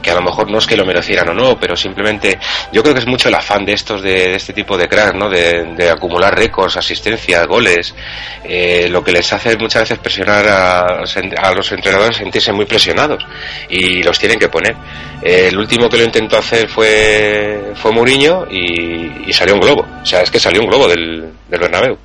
[0.00, 2.38] que a lo mejor no es que lo merecieran o no, pero simplemente
[2.72, 5.28] yo creo que es mucho el afán de estos, de, este tipo de cracks, ¿no?
[5.28, 7.94] De, de acumular récords, asistencias, goles,
[8.44, 13.22] eh, lo que les hace muchas veces presionar a, a los entrenadores, sentirse muy presionados
[13.68, 14.74] y los tienen que poner.
[15.22, 19.86] Eh, el último que lo intentó hacer fue, fue Mourinho y, y salió un globo.
[20.02, 21.98] O sea, es que salió un globo del, del Bernabéu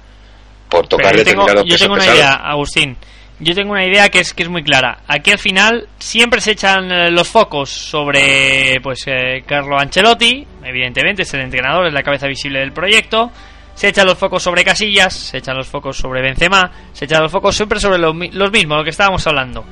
[0.70, 2.98] por tocar yo tengo, yo tengo una idea, Agustín.
[3.40, 5.00] Yo tengo una idea que es que es muy clara.
[5.08, 11.22] Aquí al final siempre se echan eh, los focos sobre pues eh, Carlo Ancelotti, evidentemente
[11.22, 13.32] es el entrenador, es la cabeza visible del proyecto.
[13.76, 17.32] Se echan los focos sobre Casillas, se echan los focos sobre Benzema, se echan los
[17.32, 19.64] focos siempre sobre los, los mismos, lo que estábamos hablando.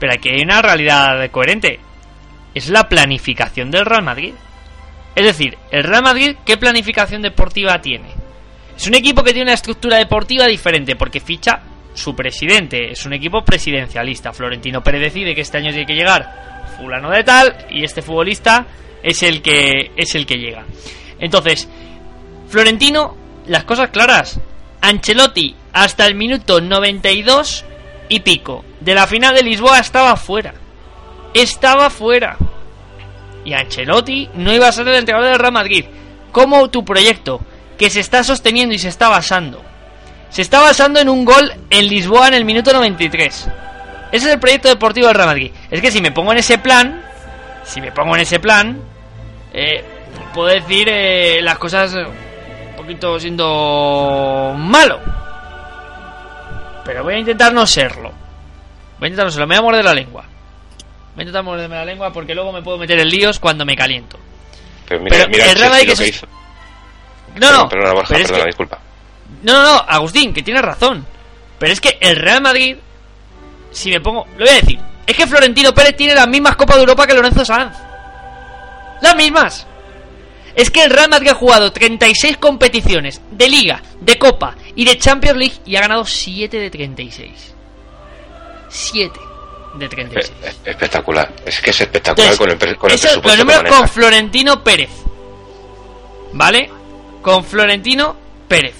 [0.00, 1.78] Pero aquí hay una realidad coherente.
[2.54, 4.34] Es la planificación del Real Madrid.
[5.14, 8.21] Es decir, el Real Madrid, ¿qué planificación deportiva tiene?
[8.76, 11.62] Es un equipo que tiene una estructura deportiva diferente porque ficha
[11.94, 12.90] su presidente.
[12.90, 14.32] Es un equipo presidencialista.
[14.32, 18.66] Florentino Pérez decide que este año tiene que llegar fulano de tal y este futbolista
[19.02, 20.64] es el que es el que llega.
[21.18, 21.68] Entonces,
[22.48, 23.16] Florentino,
[23.46, 24.40] las cosas claras.
[24.80, 27.64] Ancelotti hasta el minuto 92
[28.08, 30.54] y pico de la final de Lisboa estaba fuera.
[31.34, 32.36] Estaba fuera.
[33.44, 35.84] Y Ancelotti no iba a ser el entrenador del Real Madrid.
[36.32, 37.40] Como tu proyecto,
[37.82, 39.60] que se está sosteniendo y se está basando.
[40.30, 43.48] Se está basando en un gol en Lisboa en el minuto 93.
[44.12, 45.50] Ese es el proyecto deportivo del Real Madrid.
[45.68, 47.02] Es que si me pongo en ese plan,
[47.64, 48.78] si me pongo en ese plan,
[49.52, 49.82] eh,
[50.32, 55.00] puedo decir eh, las cosas un poquito siendo malo.
[56.84, 58.10] Pero voy a intentar no serlo.
[59.00, 59.46] Voy a intentar no serlo.
[59.48, 60.22] Me voy a morder la lengua.
[60.22, 63.74] Voy a intentar morderme la lengua porque luego me puedo meter en líos cuando me
[63.76, 64.18] caliento.
[64.88, 66.26] Pero mira, Pero mira el Real Madrid que que se- hizo.
[67.36, 67.68] No, no.
[67.68, 68.78] Perdona, Borja, que- disculpa.
[69.42, 71.06] No, no, no, Agustín, que tienes razón.
[71.58, 72.76] Pero es que el Real Madrid,
[73.70, 76.76] si me pongo, lo voy a decir, es que Florentino Pérez tiene las mismas Copas
[76.76, 77.76] de Europa que Lorenzo Sanz.
[79.00, 79.66] Las mismas.
[80.54, 84.98] Es que el Real Madrid ha jugado 36 competiciones de Liga, de Copa y de
[84.98, 87.54] Champions League y ha ganado 7 de 36.
[88.68, 89.20] 7
[89.74, 90.32] de 36.
[90.64, 91.32] Espectacular.
[91.46, 94.90] Es que es espectacular con el, con el presupuesto con Florentino Pérez.
[96.34, 96.70] ¿Vale?
[97.22, 98.16] Con Florentino
[98.48, 98.74] Pérez.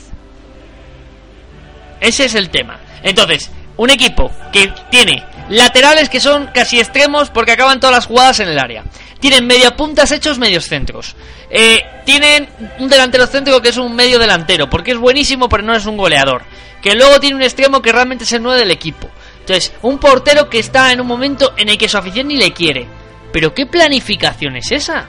[2.01, 2.81] Ese es el tema.
[3.03, 8.41] Entonces, un equipo que tiene laterales que son casi extremos porque acaban todas las jugadas
[8.41, 8.85] en el área.
[9.21, 11.15] Tienen media puntas hechos medios centros.
[11.49, 15.75] Eh, tienen un delantero centro que es un medio delantero porque es buenísimo pero no
[15.75, 16.43] es un goleador.
[16.83, 19.09] Que luego tiene un extremo que realmente es el 9 del equipo.
[19.39, 22.53] Entonces, un portero que está en un momento en el que su afición ni le
[22.53, 22.87] quiere.
[23.33, 25.09] Pero ¿qué planificación es esa?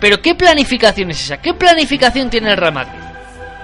[0.00, 1.36] ¿Pero qué planificación es esa?
[1.36, 2.98] ¿Qué planificación tiene el Real Madrid?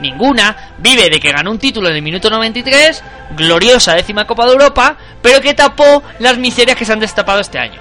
[0.01, 0.75] Ninguna.
[0.79, 3.03] Vive de que ganó un título en el minuto 93,
[3.37, 7.59] gloriosa décima Copa de Europa, pero que tapó las miserias que se han destapado este
[7.59, 7.81] año.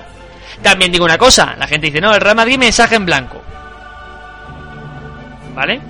[0.61, 3.41] También digo una cosa, la gente dice, no, el Real Madrid mensaje en blanco.
[5.53, 5.81] ¿Vale?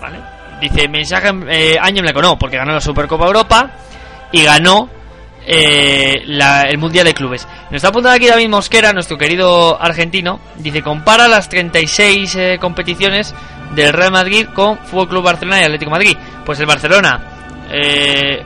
[0.00, 0.18] ¿Vale?
[0.60, 3.70] Dice mensaje en eh, año en blanco, no, porque ganó la Supercopa Europa
[4.30, 4.90] y ganó
[5.46, 7.46] eh, la- el Mundial de Clubes.
[7.64, 10.40] Nos está apuntando aquí David Mosquera, nuestro querido argentino.
[10.56, 13.34] Dice, compara las 36 eh, competiciones
[13.74, 16.16] del Real Madrid con Fútbol Club Barcelona y Atlético Madrid.
[16.44, 17.20] Pues el Barcelona
[17.70, 18.42] eh,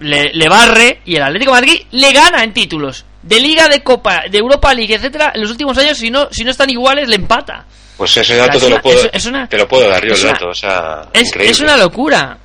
[0.00, 3.04] le, le barre y el Atlético Madrid le gana en títulos.
[3.22, 6.44] De Liga, de Copa, de Europa League, etcétera, en los últimos años, si no, si
[6.44, 7.64] no están iguales, le empata.
[7.96, 9.88] Pues ese O sea, dato te, una- lo puedo, es- es una- te lo puedo
[9.88, 10.48] dar yo el dato.
[10.50, 11.50] O sea, Es, increíble.
[11.50, 12.38] es una locura.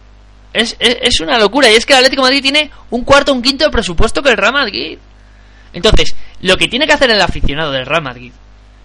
[0.54, 1.70] Es, es, una locura.
[1.72, 4.38] Y es que el Atlético Madrid tiene un cuarto un quinto de presupuesto que el
[4.38, 5.00] Real Madrid.
[5.74, 8.32] Entonces, lo que tiene que hacer el aficionado del Real Madrid,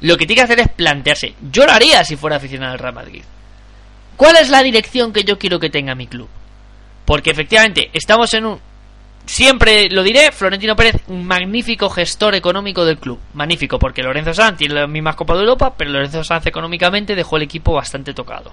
[0.01, 1.35] lo que tiene que hacer es plantearse.
[1.53, 3.23] Yo lo haría si fuera aficionado del Real Madrid.
[4.16, 6.29] ¿Cuál es la dirección que yo quiero que tenga mi club?
[7.05, 8.61] Porque efectivamente, estamos en un.
[9.27, 13.21] Siempre lo diré, Florentino Pérez, un magnífico gestor económico del club.
[13.35, 17.37] Magnífico, porque Lorenzo Sanz tiene las mismas Copas de Europa, pero Lorenzo Sanz económicamente dejó
[17.37, 18.53] el equipo bastante tocado.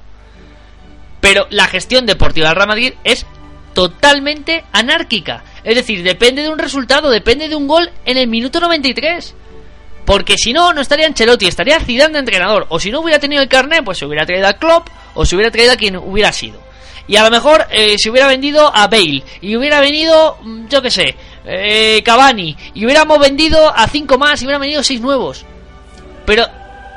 [1.25, 3.25] Pero la gestión deportiva del Real Madrid es
[3.73, 5.43] totalmente anárquica.
[5.63, 9.33] Es decir, depende de un resultado, depende de un gol en el minuto 93.
[10.05, 12.67] Porque si no, no estaría Ancelotti, estaría Zidane de entrenador.
[12.69, 15.33] O si no hubiera tenido el carnet, pues se hubiera traído a Klopp o se
[15.33, 16.59] hubiera traído a quien hubiera sido.
[17.07, 20.83] Y a lo mejor eh, se hubiera vendido a Bale y hubiera venido, mm, yo
[20.83, 25.43] qué sé, eh, Cavani y hubiéramos vendido a cinco más y hubieran venido seis nuevos.
[26.23, 26.45] Pero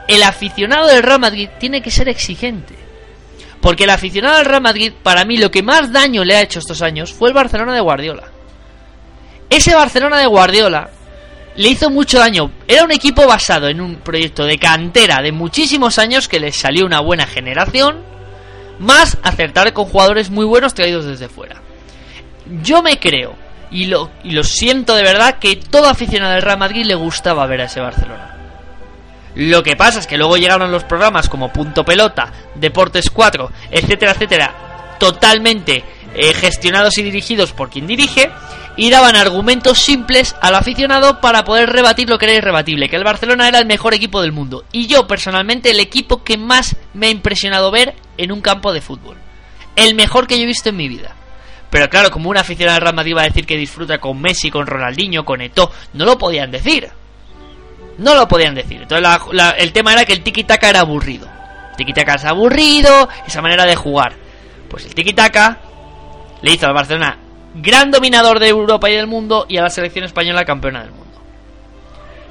[0.06, 2.77] el aficionado del Real Madrid tiene que ser exigente.
[3.60, 6.60] Porque el aficionado del Real Madrid, para mí, lo que más daño le ha hecho
[6.60, 8.24] estos años fue el Barcelona de Guardiola.
[9.50, 10.90] Ese Barcelona de Guardiola
[11.56, 12.52] le hizo mucho daño.
[12.68, 16.86] Era un equipo basado en un proyecto de cantera de muchísimos años que les salió
[16.86, 18.02] una buena generación,
[18.78, 21.60] más acertar con jugadores muy buenos traídos desde fuera.
[22.62, 23.34] Yo me creo,
[23.72, 27.46] y lo, y lo siento de verdad, que todo aficionado del Real Madrid le gustaba
[27.46, 28.37] ver a ese Barcelona.
[29.38, 34.10] Lo que pasa es que luego llegaron los programas como Punto Pelota, Deportes 4, etcétera,
[34.10, 38.32] etcétera, totalmente eh, gestionados y dirigidos por quien dirige,
[38.76, 43.04] y daban argumentos simples al aficionado para poder rebatir lo que era irrebatible, que el
[43.04, 44.64] Barcelona era el mejor equipo del mundo.
[44.72, 48.80] Y yo, personalmente, el equipo que más me ha impresionado ver en un campo de
[48.80, 49.18] fútbol.
[49.76, 51.14] El mejor que yo he visto en mi vida.
[51.70, 54.66] Pero claro, como un aficionado del Real Madrid a decir que disfruta con Messi, con
[54.66, 56.90] Ronaldinho, con Eto'o, no lo podían decir.
[57.98, 58.82] No lo podían decir.
[58.82, 61.28] Entonces la- la- el tema era que el tiki-taka era aburrido.
[61.76, 64.14] Tiki-taka es aburrido, esa manera de jugar.
[64.70, 65.58] Pues el tiki-taka
[66.42, 67.18] le hizo al Barcelona
[67.54, 71.06] gran dominador de Europa y del mundo y a la selección española campeona del mundo.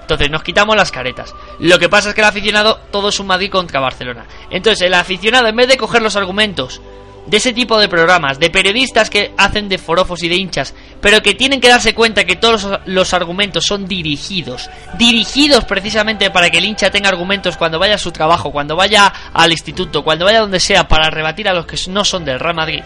[0.02, 1.34] Entonces nos quitamos las caretas.
[1.60, 4.26] Lo que pasa es que el aficionado todo es un Madrid contra Barcelona.
[4.50, 6.82] Entonces el aficionado en vez de coger los argumentos
[7.28, 11.22] de ese tipo de programas, de periodistas que hacen de forofos y de hinchas, pero
[11.22, 16.58] que tienen que darse cuenta que todos los, argumentos son dirigidos, dirigidos precisamente para que
[16.58, 20.40] el hincha tenga argumentos cuando vaya a su trabajo, cuando vaya al instituto, cuando vaya
[20.40, 22.84] donde sea para rebatir a los que no son del Real Madrid.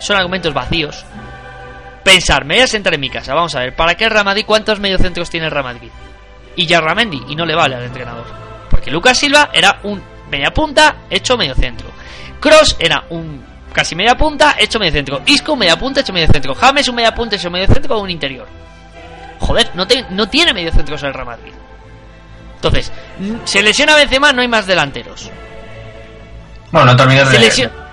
[0.00, 1.04] Son argumentos vacíos.
[2.04, 4.24] Pensar, me voy a sentar en mi casa, vamos a ver, ¿para qué el Real
[4.24, 4.44] Madrid?
[4.46, 5.90] ¿Cuántos mediocentros tiene el Real Madrid?
[6.56, 8.26] Y Yarramendi, y no le vale al entrenador.
[8.70, 11.88] Porque Lucas Silva era un media punta hecho medio centro.
[12.40, 15.20] Cross era un casi media punta hecho medio centro.
[15.26, 16.54] Isco media punta hecho medio centro.
[16.54, 18.48] James un media punta hecho medio centro con un interior.
[19.38, 21.52] Joder, no, te- no tiene medio centros el Real Madrid.
[22.54, 22.90] Entonces,
[23.44, 25.30] se lesiona Benzema, no hay más delanteros.
[26.72, 27.85] Bueno, no te olvides Se de, lesiona- de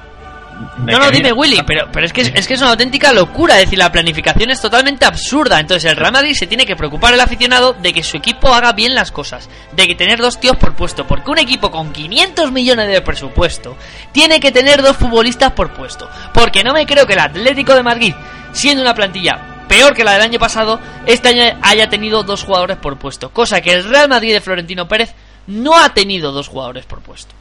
[0.78, 1.32] No, no, dime.
[1.32, 3.92] Willy, pero, pero es, que es, es que es una auténtica locura, es decir, la
[3.92, 5.60] planificación es totalmente absurda.
[5.60, 8.74] Entonces el Real Madrid se tiene que preocupar el aficionado de que su equipo haga
[8.74, 12.52] bien las cosas, de que tener dos tíos por puesto, porque un equipo con 500
[12.52, 13.78] millones de presupuesto
[14.12, 16.10] tiene que tener dos futbolistas por puesto.
[16.34, 18.14] Porque no me creo que el Atlético de Madrid,
[18.52, 22.78] siendo una plantilla peor que la del año pasado, este año haya tenido dos jugadores
[22.78, 25.14] por puesto, cosa que el Real Madrid de Florentino Pérez
[25.48, 27.34] no ha tenido dos jugadores por puesto.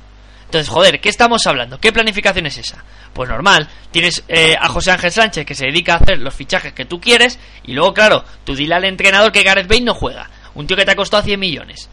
[0.53, 1.81] Entonces, joder, ¿qué estamos hablando?
[1.81, 2.85] ¿Qué planificación es esa?
[3.15, 6.75] Pues normal, tienes eh, a José Ángel Sánchez que se dedica a hacer los fichajes
[6.75, 10.29] que tú quieres y luego, claro, tú dile al entrenador que Gareth Bale no juega,
[10.55, 11.89] un tío que te ha costado 100 millones.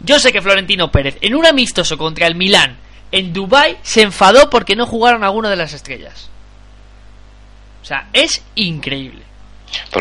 [0.00, 2.78] Yo sé que Florentino Pérez, en un amistoso contra el Milán
[3.12, 6.30] en Dubai se enfadó porque no jugaron alguno de las estrellas.
[7.80, 9.22] O sea, es increíble.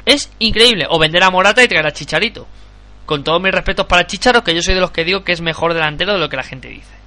[0.05, 0.87] Es increíble.
[0.89, 2.47] O vender a Morata y traer a Chicharito.
[3.05, 5.41] Con todos mis respetos para Chicharo, que yo soy de los que digo que es
[5.41, 6.98] mejor delantero de lo que la gente dice.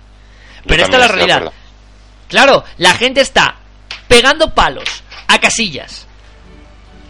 [0.67, 1.53] Pero esta es la realidad.
[2.29, 3.57] Claro, la gente está
[4.09, 6.07] pegando palos a Casillas,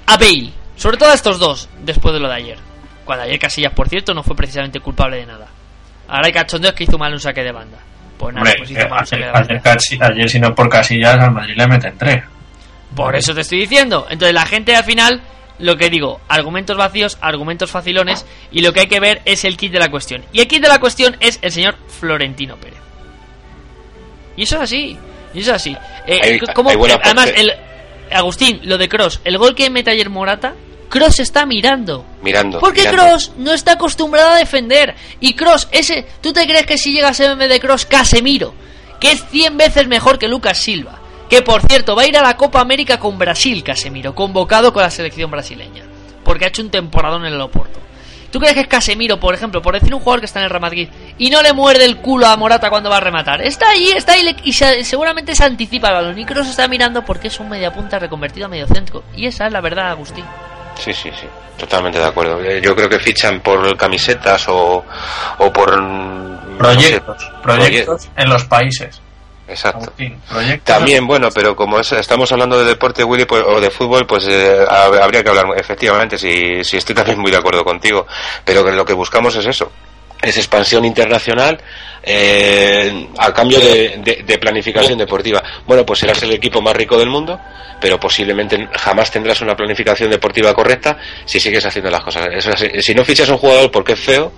[0.07, 2.59] a Bale, sobre todo a estos dos, después de lo de ayer.
[3.05, 5.47] Cuando ayer Casillas, por cierto, no fue precisamente culpable de nada.
[6.09, 7.79] Ahora hay cachondeos que hizo mal un saque de banda.
[8.19, 9.71] Pues nada, pues hizo eh, mal un saque de ayer, banda.
[9.73, 12.25] ayer, ayer, si no por Casillas, al Madrid le meten tres.
[12.95, 14.07] Por eso te estoy diciendo.
[14.11, 15.23] Entonces la gente al final,
[15.59, 19.57] lo que digo, argumentos vacíos, argumentos facilones, y lo que hay que ver es el
[19.57, 20.25] kit de la cuestión.
[20.33, 22.79] Y el kit de la cuestión es el señor Florentino Pérez.
[24.37, 24.99] Y eso es así.
[25.35, 25.77] Y eso es así.
[26.07, 27.53] Eh, Hay- ¿cómo- hay buena eh, además, el,
[28.11, 30.55] Agustín, lo de Cross, el gol que mete ayer Morata,
[30.89, 32.05] Cross está mirando.
[32.23, 32.61] Mirando.
[32.61, 33.03] Porque mirando.
[33.03, 34.95] Cross no está acostumbrado a defender.
[35.21, 38.55] Y Cross, ese, ¿tú te crees que si llega a vez de Cross Casemiro?
[39.01, 40.99] Que es 100 veces mejor que Lucas Silva.
[41.31, 44.83] Que por cierto, va a ir a la Copa América con Brasil, Casemiro, convocado con
[44.83, 45.85] la selección brasileña.
[46.23, 47.81] Porque ha hecho un temporadón en el Oporto.
[48.33, 50.51] ¿Tú crees que es Casemiro, por ejemplo, por decir un jugador que está en el
[50.51, 53.43] Real Madrid y no le muerde el culo a Morata cuando va a rematar?
[53.43, 56.19] Está ahí, está ahí y se- seguramente se anticipa balón.
[56.19, 59.05] Y Kroos está mirando porque es un mediapunta reconvertido a mediocentro.
[59.15, 60.25] Y esa es la verdad, Agustín.
[60.77, 61.27] Sí, sí, sí,
[61.59, 62.41] totalmente de acuerdo.
[62.43, 64.83] Eh, Yo creo que fichan por camisetas o,
[65.39, 65.81] o por...
[65.81, 69.01] mm, Proyectos, no sé, proyectos en los países.
[69.53, 69.93] Exacto.
[70.65, 74.27] También, bueno, pero como es- estamos hablando de deporte, Willy, pues, o de fútbol, pues
[74.29, 78.07] eh, hab- habría que hablar, efectivamente, si, si estoy también muy de acuerdo contigo,
[78.45, 79.71] pero que lo que buscamos es eso,
[80.21, 81.59] es expansión internacional
[82.05, 85.43] eh, a cambio de, de- de planificación deportiva.
[85.67, 87.39] Bueno, pues serás el equipo más rico del mundo,
[87.81, 92.29] pero posiblemente jamás tendrás una planificación deportiva correcta si sigues haciendo las cosas.
[92.33, 92.51] Eso
[92.81, 94.33] si no fichas a un jugador porque es feo,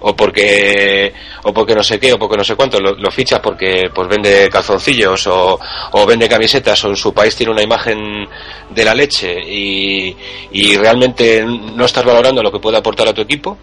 [0.00, 1.12] o porque
[1.44, 4.08] o porque no sé qué o porque no sé cuánto lo, lo fichas porque pues
[4.08, 5.58] vende calzoncillos o,
[5.92, 8.26] o vende camisetas o en su país tiene una imagen
[8.70, 10.16] de la leche y,
[10.52, 13.56] y realmente no estás valorando lo que puede aportar a tu equipo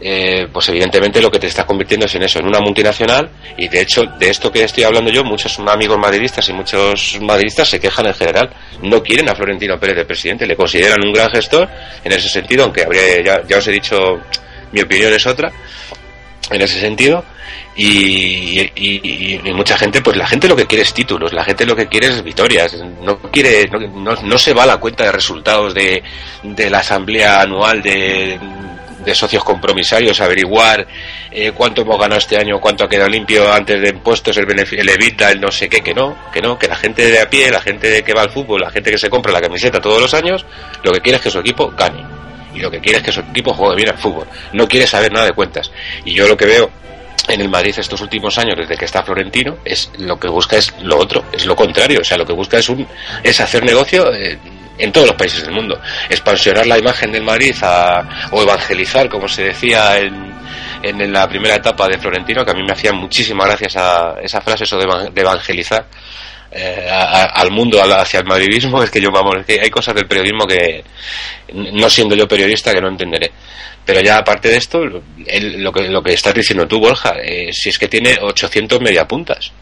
[0.00, 3.66] eh, pues evidentemente lo que te estás convirtiendo es en eso, en una multinacional y
[3.66, 7.80] de hecho de esto que estoy hablando yo muchos amigos madridistas y muchos madridistas se
[7.80, 8.50] quejan en general,
[8.82, 11.68] no quieren a Florentino Pérez de presidente, le consideran un gran gestor
[12.04, 14.20] en ese sentido, aunque habría, ya, ya os he dicho
[14.72, 15.52] mi opinión es otra
[16.50, 17.24] en ese sentido
[17.76, 21.76] y, y- mucha gente pues la gente lo que quiere es títulos la gente lo
[21.76, 25.12] que quiere es victorias no quiere no, no- no se va a la cuenta de
[25.12, 26.02] resultados de,
[26.42, 28.38] de la asamblea anual de,
[29.04, 30.86] de socios compromisarios averiguar
[31.30, 34.80] eh, cuánto hemos ganado este año cuánto ha quedado limpio antes de impuestos el beneficio
[34.82, 37.28] el evita el no sé qué que no que no que la gente de a
[37.30, 40.00] pie la gente que va al fútbol la gente que se compra la camiseta todos
[40.00, 40.44] los años
[40.82, 42.17] lo que quiere es que su equipo gane
[42.54, 44.26] y lo que quiere es que su equipo juegue bien al fútbol.
[44.52, 45.70] No quiere saber nada de cuentas.
[46.04, 46.70] Y yo lo que veo
[47.28, 50.72] en el Madrid estos últimos años, desde que está Florentino, es lo que busca es
[50.82, 51.98] lo otro, es lo contrario.
[52.00, 52.86] O sea, lo que busca es un
[53.22, 54.38] es hacer negocio eh,
[54.78, 55.78] en todos los países del mundo.
[56.08, 60.32] Expansionar la imagen del Madrid a- o evangelizar, como se decía en,
[60.82, 64.40] en la primera etapa de Florentino, que a mí me hacía muchísima gracia esa, esa
[64.40, 65.84] frase, eso de evangelizar
[66.50, 70.06] eh, al mundo, hacia el madridismo, es que yo, vamos, es que hay cosas del
[70.06, 70.82] periodismo que,
[71.52, 73.30] no siendo yo periodista, que no entenderé.
[73.84, 77.70] Pero ya aparte de esto, lo que, lo que estás diciendo tú, Borja, eh, si
[77.70, 79.52] es que tiene 800 mediapuntas.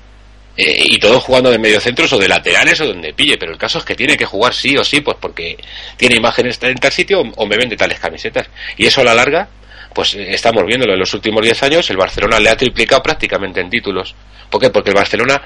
[0.57, 3.79] Eh, y todos jugando de mediocentros o de laterales o donde pille, pero el caso
[3.79, 5.57] es que tiene que jugar sí o sí, pues porque
[5.97, 8.49] tiene imágenes en tal sitio o, o me vende tales camisetas.
[8.77, 9.49] Y eso a la larga,
[9.97, 13.63] pues eh, estamos viéndolo en los últimos 10 años, el Barcelona le ha triplicado prácticamente
[13.63, 14.15] en títulos.
[14.51, 14.69] ¿Por qué?
[14.69, 15.41] Porque el Barcelona,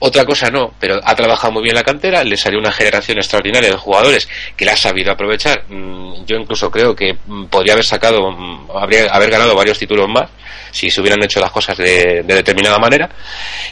[0.00, 3.70] otra cosa no, pero ha trabajado muy bien la cantera, le salió una generación extraordinaria
[3.70, 5.64] de jugadores que la ha sabido aprovechar.
[5.70, 10.06] Mm, Yo incluso creo que mm, podría haber sacado, mm, habría, haber ganado varios títulos
[10.10, 10.28] más
[10.72, 13.08] si se hubieran hecho las cosas de, de determinada manera.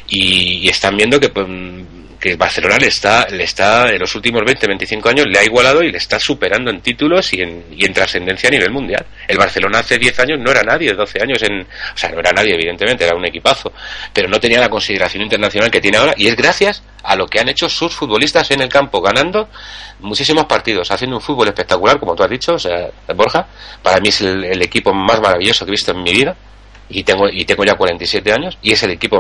[0.09, 1.47] Y, están viendo que, pues,
[2.25, 5.45] que el Barcelona le está, le está, en los últimos 20, 25 años, le ha
[5.45, 9.05] igualado y le está superando en títulos y en, y en trascendencia a nivel mundial.
[9.29, 12.33] El Barcelona hace 10 años no era nadie, 12 años en, o sea, no era
[12.33, 13.75] nadie, evidentemente, era un equipazo,
[14.11, 17.41] pero no tenía la consideración internacional que tiene ahora y es gracias a lo que
[17.41, 19.51] han hecho sus futbolistas en el campo, ganando
[20.01, 23.47] muchísimos partidos, haciendo un fútbol espectacular, como tú has dicho, o sea, Borja,
[23.83, 26.35] para mí es el, equipo más maravilloso que he visto en mi vida
[26.89, 29.19] y tengo y tengo ya 47 años y es el equipo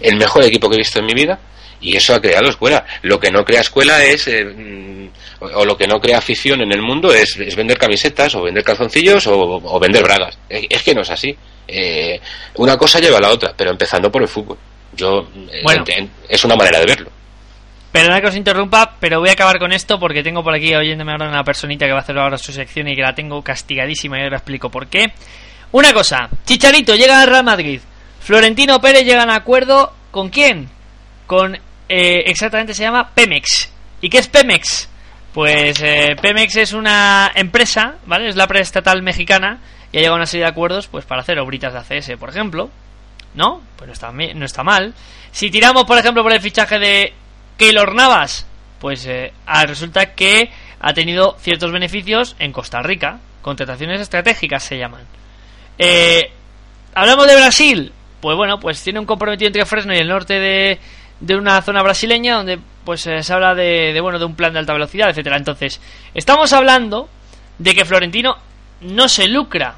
[0.00, 1.38] el mejor equipo que he visto en mi vida
[1.80, 5.08] y eso ha creado escuela lo que no crea escuela es eh, mm,
[5.40, 8.42] o, o lo que no crea afición en el mundo es, es vender camisetas o
[8.42, 10.38] vender calzoncillos o, o vender bragas.
[10.48, 11.34] Es, es que no es así.
[11.66, 12.20] Eh,
[12.56, 14.58] una cosa lleva a la otra, pero empezando por el fútbol.
[14.94, 15.84] Yo eh, Bueno.
[16.28, 17.10] es una manera de verlo.
[17.92, 21.12] Perdona que os interrumpa, pero voy a acabar con esto porque tengo por aquí oyéndome
[21.12, 24.18] ahora una personita que va a hacer ahora su sección y que la tengo castigadísima
[24.18, 25.12] y ahora explico por qué.
[25.72, 27.80] Una cosa, Chicharito llega al Real Madrid.
[28.20, 30.68] Florentino Pérez llega a un acuerdo con quién?
[31.26, 31.58] Con
[31.92, 33.68] eh, exactamente se llama Pemex.
[34.00, 34.88] ¿Y qué es Pemex?
[35.34, 38.28] Pues eh, Pemex es una empresa, ¿vale?
[38.28, 39.58] Es la preestatal mexicana
[39.90, 42.28] y ha llegado a una serie de acuerdos pues para hacer obritas de ACS, por
[42.28, 42.70] ejemplo.
[43.34, 43.60] ¿No?
[43.76, 44.94] Pues no está, no está mal.
[45.32, 47.12] Si tiramos, por ejemplo, por el fichaje de
[47.56, 48.46] Keylor Navas,
[48.78, 53.18] pues eh, ah, resulta que ha tenido ciertos beneficios en Costa Rica.
[53.42, 55.02] Contrataciones estratégicas se llaman.
[55.76, 56.30] Eh,
[56.94, 57.92] Hablamos de Brasil.
[58.20, 60.78] Pues bueno, pues tiene un comprometido entre Fresno y el norte de,
[61.20, 64.52] de una zona brasileña donde pues eh, se habla de, de, bueno de un plan
[64.52, 65.36] de alta velocidad, etcétera.
[65.36, 65.80] Entonces,
[66.14, 67.08] estamos hablando
[67.58, 68.36] de que Florentino
[68.80, 69.74] no se lucra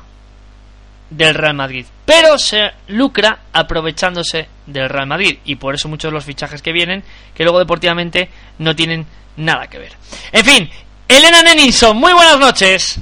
[1.10, 6.14] del Real Madrid, pero se lucra aprovechándose del Real Madrid y por eso muchos de
[6.14, 7.02] los fichajes que vienen
[7.34, 9.92] que luego deportivamente no tienen nada que ver.
[10.30, 10.70] En fin,
[11.08, 13.00] Elena Nenison, muy buenas noches.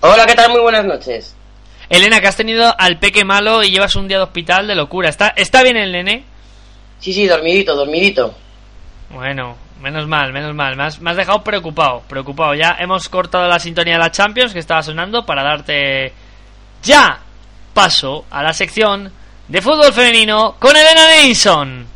[0.00, 0.50] Hola, ¿qué tal?
[0.50, 1.36] Muy buenas noches.
[1.88, 5.08] Elena, que has tenido al peque malo y llevas un día de hospital de locura.
[5.08, 6.24] ¿Está, está bien el nene?
[7.02, 8.32] Sí, sí, dormidito, dormidito.
[9.10, 10.76] Bueno, menos mal, menos mal.
[10.76, 12.54] Me has, dejado preocupado, preocupado.
[12.54, 16.12] Ya hemos cortado la sintonía de la Champions que estaba sonando para darte
[16.80, 17.18] ya
[17.74, 19.12] paso a la sección
[19.48, 21.91] de fútbol femenino con Elena Nelson.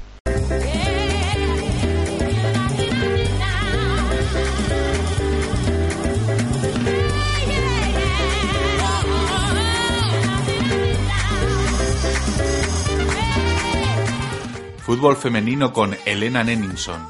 [14.97, 17.07] Fútbol femenino con Elena Nenninson.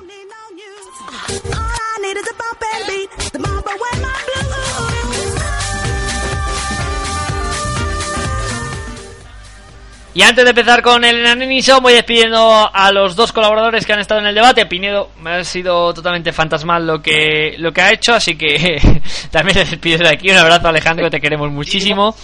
[10.14, 14.01] Y antes de empezar con Elena Nenison, voy despidiendo a los dos colaboradores que han
[14.01, 14.66] estado en el debate.
[14.66, 18.80] Pinedo me ha sido totalmente fantasmal lo que, lo que ha hecho, así que
[19.30, 20.28] también le despido de aquí.
[20.28, 22.16] Un abrazo, Alejandro, te queremos muchísimo.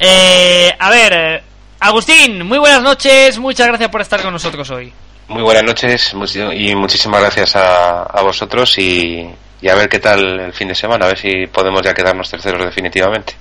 [0.00, 1.42] Eh, a ver, eh,
[1.84, 4.92] Agustín, muy buenas noches, muchas gracias por estar con nosotros hoy.
[5.26, 6.14] Muy buenas noches
[6.54, 9.28] y muchísimas gracias a, a vosotros y,
[9.60, 12.30] y a ver qué tal el fin de semana, a ver si podemos ya quedarnos
[12.30, 13.34] terceros definitivamente.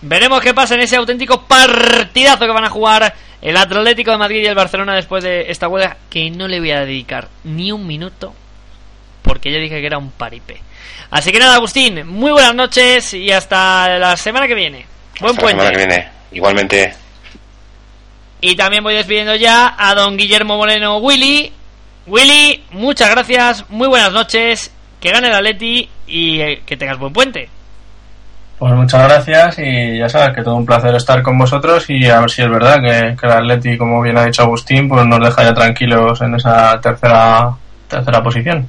[0.00, 3.12] Veremos qué pasa en ese auténtico partidazo que van a jugar
[3.42, 6.70] el Atlético de Madrid y el Barcelona después de esta huelga que no le voy
[6.70, 8.32] a dedicar ni un minuto
[9.22, 10.60] porque ya dije que era un paripé.
[11.10, 14.86] Así que nada, Agustín, muy buenas noches y hasta la semana que viene.
[15.20, 15.72] Buen Hasta la semana puente.
[15.72, 16.08] que viene.
[16.30, 16.94] Igualmente,
[18.40, 21.52] Y también voy despidiendo ya a don Guillermo Moreno Willy.
[22.06, 27.12] Willy, muchas gracias, muy buenas noches, que gane el Atleti y eh, que tengas buen
[27.12, 27.48] puente.
[28.58, 32.20] Pues muchas gracias y ya sabes que todo un placer estar con vosotros y a
[32.20, 35.20] ver si es verdad que, que el Atleti, como bien ha dicho Agustín, pues nos
[35.20, 37.54] deja ya tranquilos en esa tercera
[37.88, 38.68] tercera posición.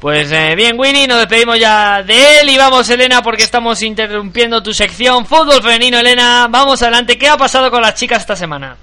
[0.00, 4.62] Pues eh, bien, Winnie, nos despedimos ya de él y vamos, Elena, porque estamos interrumpiendo
[4.62, 5.24] tu sección.
[5.24, 7.16] Fútbol femenino, Elena, vamos adelante.
[7.16, 8.76] ¿Qué ha pasado con las chicas esta semana?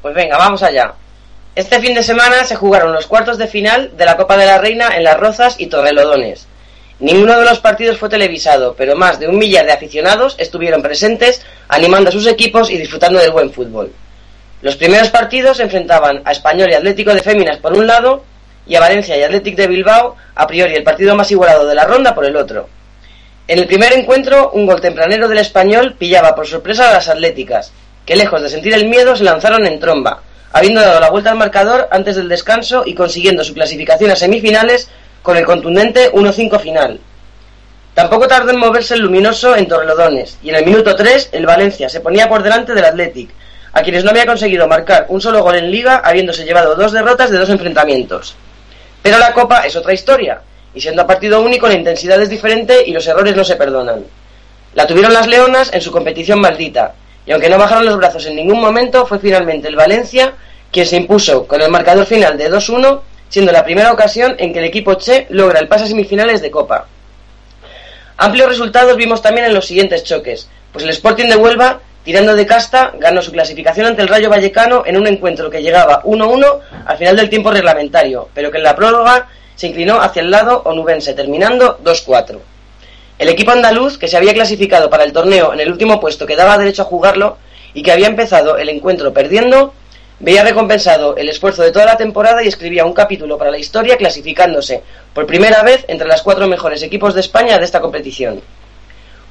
[0.00, 0.94] Pues venga, vamos allá.
[1.56, 4.58] Este fin de semana se jugaron los cuartos de final de la Copa de la
[4.58, 6.46] Reina en Las Rozas y Torrelodones.
[7.00, 11.44] Ninguno de los partidos fue televisado, pero más de un millar de aficionados estuvieron presentes
[11.66, 13.92] animando a sus equipos y disfrutando del buen fútbol.
[14.62, 18.29] Los primeros partidos enfrentaban a Español y Atlético de Féminas por un lado
[18.70, 21.86] y a Valencia y Atlético de Bilbao, a priori el partido más igualado de la
[21.86, 22.68] ronda, por el otro.
[23.48, 27.72] En el primer encuentro, un gol tempranero del Español pillaba por sorpresa a las Atléticas,
[28.06, 31.36] que lejos de sentir el miedo se lanzaron en tromba, habiendo dado la vuelta al
[31.38, 34.88] marcador antes del descanso y consiguiendo su clasificación a semifinales
[35.20, 37.00] con el contundente 1-5 final.
[37.94, 41.88] Tampoco tardó en moverse el luminoso en Torrelodones, y en el minuto 3 el Valencia
[41.88, 43.30] se ponía por delante del Athletic,
[43.72, 47.32] a quienes no había conseguido marcar un solo gol en liga, habiéndose llevado dos derrotas
[47.32, 48.36] de dos enfrentamientos.
[49.02, 50.42] Pero la Copa es otra historia,
[50.74, 54.04] y siendo a partido único la intensidad es diferente y los errores no se perdonan.
[54.74, 56.94] La tuvieron las Leonas en su competición maldita,
[57.26, 60.34] y aunque no bajaron los brazos en ningún momento, fue finalmente el Valencia
[60.70, 64.58] quien se impuso con el marcador final de 2-1, siendo la primera ocasión en que
[64.60, 66.86] el equipo Che logra el pase a semifinales de Copa.
[68.16, 72.46] Amplios resultados vimos también en los siguientes choques, pues el Sporting de Huelva, tirando de
[72.46, 76.98] casta, ganó su clasificación ante el Rayo Vallecano en un encuentro que llegaba 1-1 al
[76.98, 81.14] final del tiempo reglamentario, pero que en la prórroga se inclinó hacia el lado onubense,
[81.14, 82.38] terminando 2-4.
[83.18, 86.36] El equipo andaluz, que se había clasificado para el torneo en el último puesto que
[86.36, 87.36] daba derecho a jugarlo
[87.74, 89.74] y que había empezado el encuentro perdiendo,
[90.20, 93.98] veía recompensado el esfuerzo de toda la temporada y escribía un capítulo para la historia
[93.98, 94.82] clasificándose
[95.12, 98.40] por primera vez entre las cuatro mejores equipos de España de esta competición.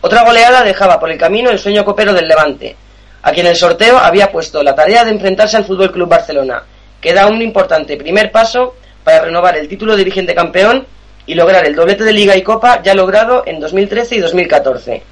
[0.02, 2.74] Otra goleada dejaba por el camino el sueño copero del Levante,
[3.22, 6.64] a quien el sorteo había puesto la tarea de enfrentarse al Fútbol Club Barcelona,
[7.02, 10.88] que da un importante primer paso para renovar el título de dirigente campeón
[11.26, 15.04] y lograr el doblete de Liga y Copa ya logrado en 2013 y 2014.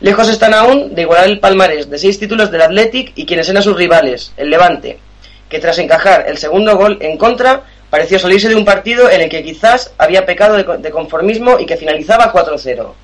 [0.00, 3.62] Lejos están aún de igualar el palmarés de seis títulos del Athletic y quienes eran
[3.62, 4.98] sus rivales, el Levante,
[5.50, 9.28] que tras encajar el segundo gol en contra pareció salirse de un partido en el
[9.28, 12.94] que quizás había pecado de conformismo y que finalizaba 4-0.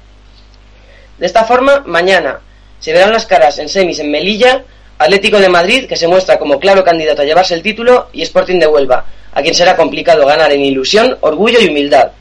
[1.19, 2.41] De esta forma, mañana
[2.81, 4.65] se verán las caras en semis en Melilla,
[4.99, 8.59] Atlético de Madrid, que se muestra como claro candidato a llevarse el título, y Sporting
[8.59, 12.12] de Huelva, a quien será complicado ganar en ilusión, orgullo y humildad.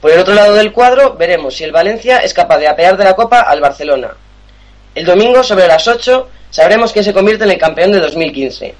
[0.00, 3.04] Por el otro lado del cuadro veremos si el Valencia es capaz de apear de
[3.04, 4.16] la Copa al Barcelona.
[4.94, 8.74] El domingo, sobre las 8, sabremos quién se convierte en el campeón de 2015.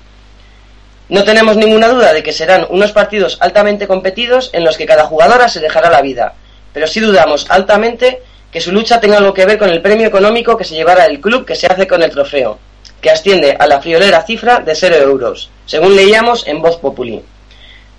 [1.09, 5.05] No tenemos ninguna duda de que serán unos partidos altamente competidos en los que cada
[5.05, 6.35] jugadora se dejará la vida,
[6.73, 8.23] pero sí dudamos altamente
[8.55, 11.21] que su lucha tenga algo que ver con el premio económico que se llevará el
[11.21, 12.57] club que se hace con el trofeo,
[13.01, 17.21] que asciende a la friolera cifra de 0 euros, según leíamos en Voz Populi.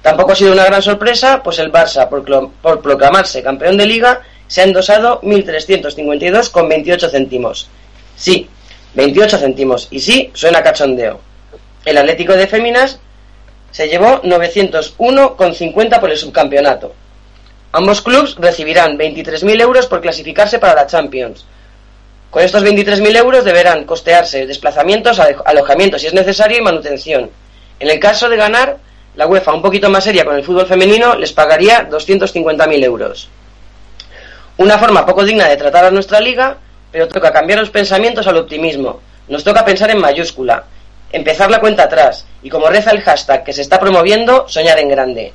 [0.01, 4.61] Tampoco ha sido una gran sorpresa, pues el Barça, por, proclamarse campeón de liga, se
[4.61, 7.67] ha endosado 1.352,28 céntimos.
[8.15, 8.47] Sí,
[8.93, 9.89] 28 céntimos.
[9.91, 11.19] Y sí, suena cachondeo.
[11.83, 13.01] El Atlético de Féminas
[13.71, 16.93] se llevó 901,50 por el subcampeonato.
[17.77, 21.45] Ambos clubes recibirán 23.000 euros por clasificarse para la Champions.
[22.31, 27.29] Con estos 23.000 euros deberán costearse desplazamientos, alojamientos si es necesario y manutención.
[27.77, 28.77] En el caso de ganar,
[29.17, 33.27] la UEFA, un poquito más seria con el fútbol femenino, les pagaría 250.000 euros.
[34.55, 36.55] Una forma poco digna de tratar a nuestra liga,
[36.93, 39.01] pero toca cambiar los pensamientos al optimismo.
[39.27, 40.63] Nos toca pensar en mayúscula,
[41.11, 44.87] empezar la cuenta atrás y, como reza el hashtag que se está promoviendo, soñar en
[44.87, 45.33] grande.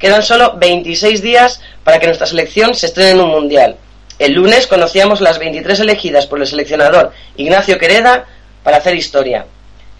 [0.00, 3.76] Quedan solo 26 días para que nuestra selección se estrene en un mundial.
[4.18, 8.24] El lunes conocíamos las 23 elegidas por el seleccionador Ignacio Quereda
[8.64, 9.44] para hacer historia.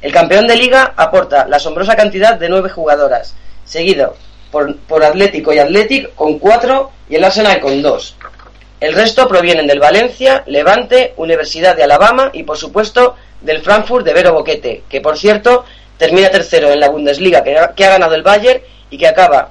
[0.00, 3.34] El campeón de liga aporta la asombrosa cantidad de nueve jugadoras,
[3.66, 4.16] seguido
[4.50, 8.16] por, por Atlético y Atlético con cuatro y el Arsenal con dos.
[8.80, 14.14] El resto provienen del Valencia, Levante, Universidad de Alabama y por supuesto del Frankfurt de
[14.14, 15.66] Vero Boquete, que por cierto
[15.98, 19.50] termina tercero en la Bundesliga que ha, que ha ganado el Bayern y que acaba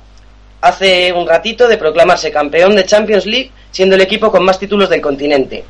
[0.61, 4.89] hace un ratito de proclamarse campeón de Champions League siendo el equipo con más títulos
[4.89, 5.63] del continente.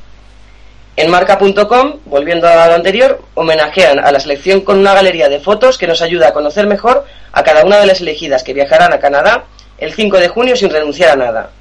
[0.95, 5.77] En marca.com, volviendo a lo anterior, homenajean a la selección con una galería de fotos
[5.77, 8.99] que nos ayuda a conocer mejor a cada una de las elegidas que viajarán a
[8.99, 9.45] Canadá
[9.77, 11.51] el 5 de junio sin renunciar a nada.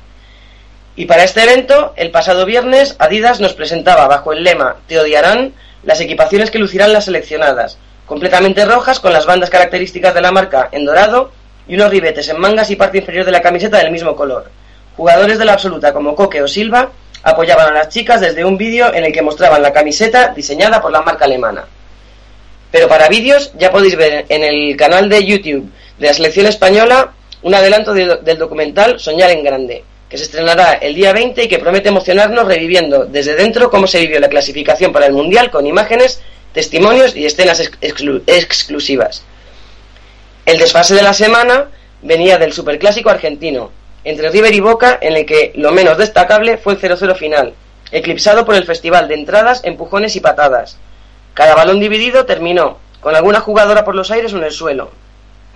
[0.97, 5.55] Y para este evento, el pasado viernes, Adidas nos presentaba bajo el lema Te odiarán
[5.85, 10.69] las equipaciones que lucirán las seleccionadas, completamente rojas con las bandas características de la marca
[10.73, 11.31] en dorado
[11.69, 14.51] y unos ribetes en mangas y parte inferior de la camiseta del mismo color.
[14.97, 16.90] Jugadores de la absoluta como Coque o Silva
[17.23, 20.90] apoyaban a las chicas desde un vídeo en el que mostraban la camiseta diseñada por
[20.90, 21.66] la marca alemana.
[22.70, 27.12] Pero para vídeos ya podéis ver en el canal de YouTube de la selección española
[27.43, 31.59] un adelanto del documental Soñar en Grande, que se estrenará el día 20 y que
[31.59, 36.20] promete emocionarnos reviviendo desde dentro cómo se vivió la clasificación para el Mundial con imágenes,
[36.53, 39.23] testimonios y escenas exclusivas.
[40.49, 41.66] El desfase de la semana
[42.01, 43.70] venía del superclásico argentino,
[44.03, 47.53] entre River y Boca, en el que lo menos destacable fue el 0-0 final,
[47.93, 50.79] eclipsado por el festival de entradas, empujones y patadas.
[51.35, 54.91] Cada balón dividido terminó con alguna jugadora por los aires o en el suelo.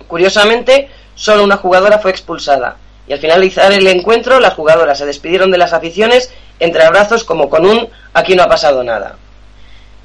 [0.07, 5.49] Curiosamente, solo una jugadora fue expulsada, y al finalizar el encuentro las jugadoras se despidieron
[5.49, 9.15] de las aficiones entre abrazos como con un aquí no ha pasado nada.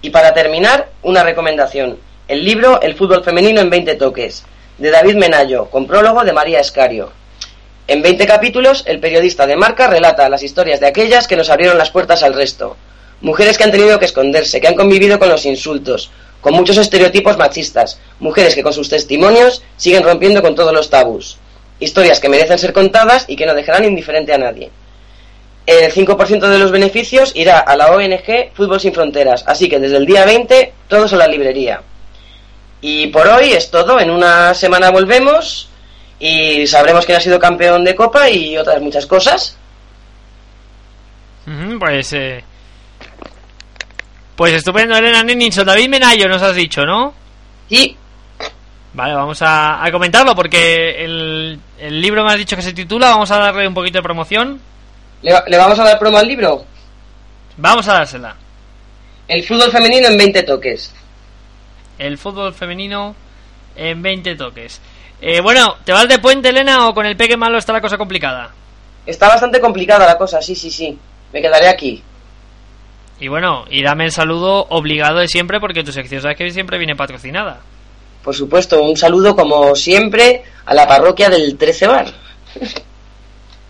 [0.00, 1.98] Y para terminar, una recomendación.
[2.26, 4.46] El libro El fútbol femenino en 20 toques,
[4.78, 7.10] de David Menayo, con prólogo de María Escario.
[7.88, 11.78] En 20 capítulos, el periodista de marca relata las historias de aquellas que nos abrieron
[11.78, 12.76] las puertas al resto.
[13.20, 16.10] Mujeres que han tenido que esconderse, que han convivido con los insultos,
[16.40, 21.38] con muchos estereotipos machistas, mujeres que con sus testimonios siguen rompiendo con todos los tabús.
[21.80, 24.70] Historias que merecen ser contadas y que no dejarán indiferente a nadie.
[25.66, 29.96] El 5% de los beneficios irá a la ONG Fútbol Sin Fronteras, así que desde
[29.96, 31.82] el día 20 todos a la librería.
[32.80, 35.68] Y por hoy es todo, en una semana volvemos
[36.20, 39.56] y sabremos quién ha sido campeón de Copa y otras muchas cosas.
[41.78, 42.44] pues eh,
[44.38, 45.66] pues estupendo, Elena Nenninson.
[45.66, 47.12] David Menayo nos has dicho, ¿no?
[47.68, 47.96] Sí.
[48.92, 53.10] Vale, vamos a, comentarlo porque el, el, libro me has dicho que se titula.
[53.10, 54.60] Vamos a darle un poquito de promoción.
[55.22, 56.64] ¿Le, ¿Le, vamos a dar promo al libro?
[57.56, 58.36] Vamos a dársela.
[59.26, 60.94] El fútbol femenino en 20 toques.
[61.98, 63.14] El fútbol femenino
[63.76, 64.80] En 20 toques.
[65.20, 67.98] Eh, bueno, ¿te vas de puente, Elena, o con el peque malo está la cosa
[67.98, 68.50] complicada?
[69.04, 70.96] Está bastante complicada la cosa, sí, sí, sí.
[71.32, 72.02] Me quedaré aquí.
[73.20, 76.78] Y bueno, y dame el saludo obligado de siempre porque tu sección sabes que siempre
[76.78, 77.60] viene patrocinada.
[78.22, 82.06] Por supuesto, un saludo como siempre a la parroquia del 13 Bar.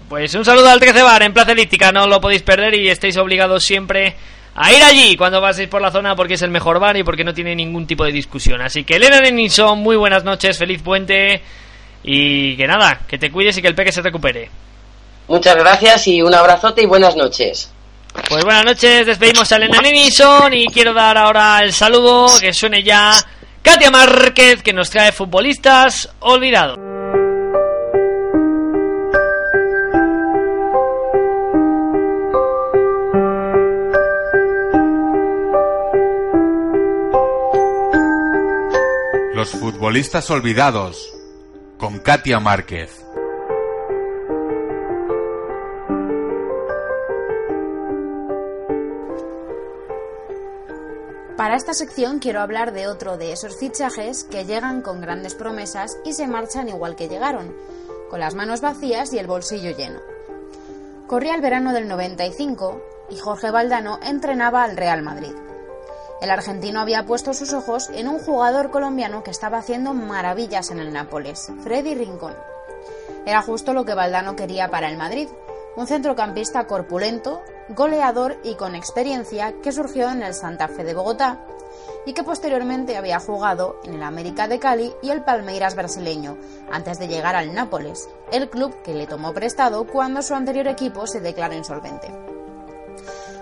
[0.09, 3.17] Pues un saludo al 13 Bar en Plaza Elíptica, no lo podéis perder y estáis
[3.19, 4.17] obligados siempre
[4.60, 7.22] a ir allí cuando paséis por la zona porque es el mejor bar y porque
[7.22, 8.60] no tiene ningún tipo de discusión.
[8.60, 11.40] Así que Elena Denison, muy buenas noches, feliz puente
[12.02, 14.51] y que nada, que te cuides y que el peque se recupere.
[15.28, 17.72] Muchas gracias y un abrazote y buenas noches.
[18.28, 22.82] Pues buenas noches, despedimos a Elena Denison y quiero dar ahora el saludo que suene
[22.82, 23.12] ya
[23.62, 26.98] Katia Márquez que nos trae futbolistas olvidados.
[39.39, 41.15] Los futbolistas olvidados
[41.78, 42.90] con Katia Márquez.
[51.36, 55.97] Para esta sección quiero hablar de otro de esos fichajes que llegan con grandes promesas
[56.05, 57.55] y se marchan igual que llegaron,
[58.10, 60.01] con las manos vacías y el bolsillo lleno.
[61.06, 65.48] Corría el verano del 95 y Jorge Valdano entrenaba al Real Madrid.
[66.20, 70.81] El argentino había puesto sus ojos en un jugador colombiano que estaba haciendo maravillas en
[70.81, 72.35] el Nápoles, Freddy Rincón.
[73.24, 75.28] Era justo lo que Valdano quería para el Madrid,
[75.77, 81.39] un centrocampista corpulento, goleador y con experiencia que surgió en el Santa Fe de Bogotá
[82.05, 86.36] y que posteriormente había jugado en el América de Cali y el Palmeiras brasileño,
[86.73, 91.07] antes de llegar al Nápoles, el club que le tomó prestado cuando su anterior equipo
[91.07, 92.38] se declaró insolvente.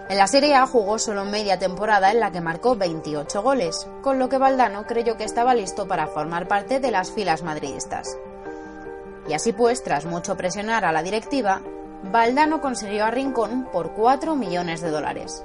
[0.08, 4.20] En la Serie A jugó solo media temporada en la que marcó 28 goles, con
[4.20, 8.16] lo que Valdano creyó que estaba listo para formar parte de las filas madridistas.
[9.28, 11.60] Y así pues, tras mucho presionar a la directiva,
[12.04, 15.42] Valdano consiguió a Rincón por 4 millones de dólares.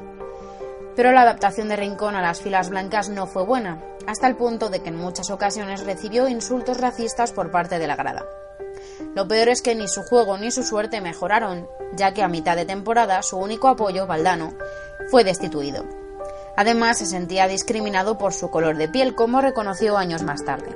[0.96, 4.70] Pero la adaptación de Rincón a las filas blancas no fue buena, hasta el punto
[4.70, 8.26] de que en muchas ocasiones recibió insultos racistas por parte de la grada.
[9.16, 12.56] Lo peor es que ni su juego ni su suerte mejoraron, ya que a mitad
[12.56, 14.54] de temporada su único apoyo, Valdano,
[15.10, 15.86] fue destituido.
[16.56, 20.76] Además, se sentía discriminado por su color de piel, como reconoció años más tarde.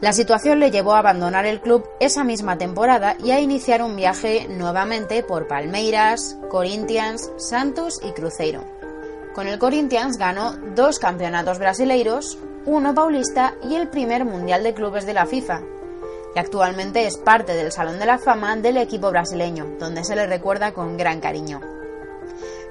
[0.00, 3.96] La situación le llevó a abandonar el club esa misma temporada y a iniciar un
[3.96, 8.64] viaje nuevamente por Palmeiras, Corinthians, Santos y Cruzeiro.
[9.34, 15.06] Con el Corinthians ganó dos campeonatos brasileiros, uno paulista y el primer Mundial de Clubes
[15.06, 15.62] de la FIFA,
[16.34, 20.26] y actualmente es parte del Salón de la Fama del equipo brasileño, donde se le
[20.26, 21.60] recuerda con gran cariño.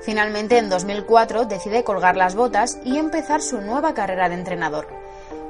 [0.02, 4.88] Finalmente, en 2004, decide colgar las botas y empezar su nueva carrera de entrenador,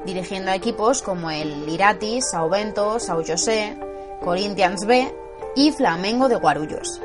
[0.06, 3.76] dirigiendo a equipos como el Irati, Sao Bento, Sao José,
[4.22, 5.12] Corinthians B
[5.56, 7.00] y Flamengo de Guarulhos.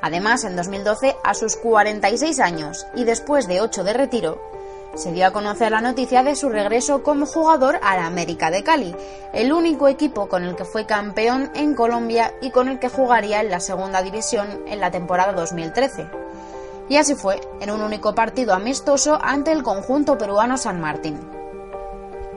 [0.00, 4.55] Además, en 2012, a sus 46 años y después de 8 de retiro,
[4.96, 8.64] se dio a conocer la noticia de su regreso como jugador a la América de
[8.64, 8.96] Cali,
[9.32, 13.40] el único equipo con el que fue campeón en Colombia y con el que jugaría
[13.40, 16.06] en la segunda división en la temporada 2013.
[16.88, 21.35] Y así fue, en un único partido amistoso ante el conjunto peruano San Martín.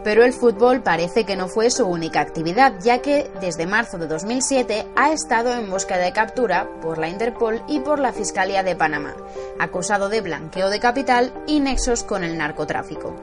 [0.03, 4.07] Pero el fútbol parece que no fue su única actividad, ya que desde marzo de
[4.07, 8.77] 2007 ha estado en búsqueda de captura por la Interpol y por la Fiscalía de
[8.77, 9.15] Panamá,
[9.59, 13.13] acusado de blanqueo de capital y nexos con el narcotráfico.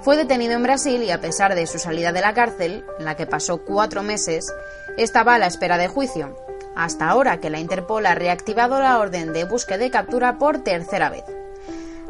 [0.00, 3.14] Fue detenido en Brasil y a pesar de su salida de la cárcel, en la
[3.14, 4.52] que pasó cuatro meses,
[4.96, 6.36] estaba a la espera de juicio,
[6.74, 11.10] hasta ahora que la Interpol ha reactivado la orden de búsqueda y captura por tercera
[11.10, 11.24] vez.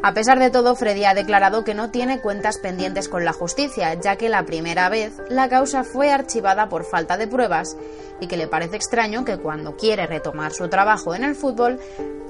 [0.05, 3.93] A pesar de todo, Freddy ha declarado que no tiene cuentas pendientes con la justicia,
[3.93, 7.77] ya que la primera vez la causa fue archivada por falta de pruebas
[8.19, 11.79] y que le parece extraño que cuando quiere retomar su trabajo en el fútbol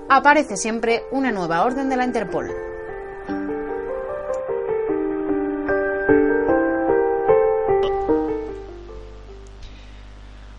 [0.07, 2.72] aparece siempre una nueva orden de la Interpol.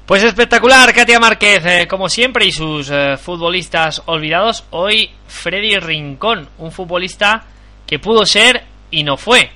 [0.06, 4.66] Pues espectacular, Katia Márquez, eh, como siempre, y sus eh, futbolistas olvidados.
[4.68, 7.46] Hoy Freddy Rincón, un futbolista
[7.86, 9.50] que pudo ser y no fue.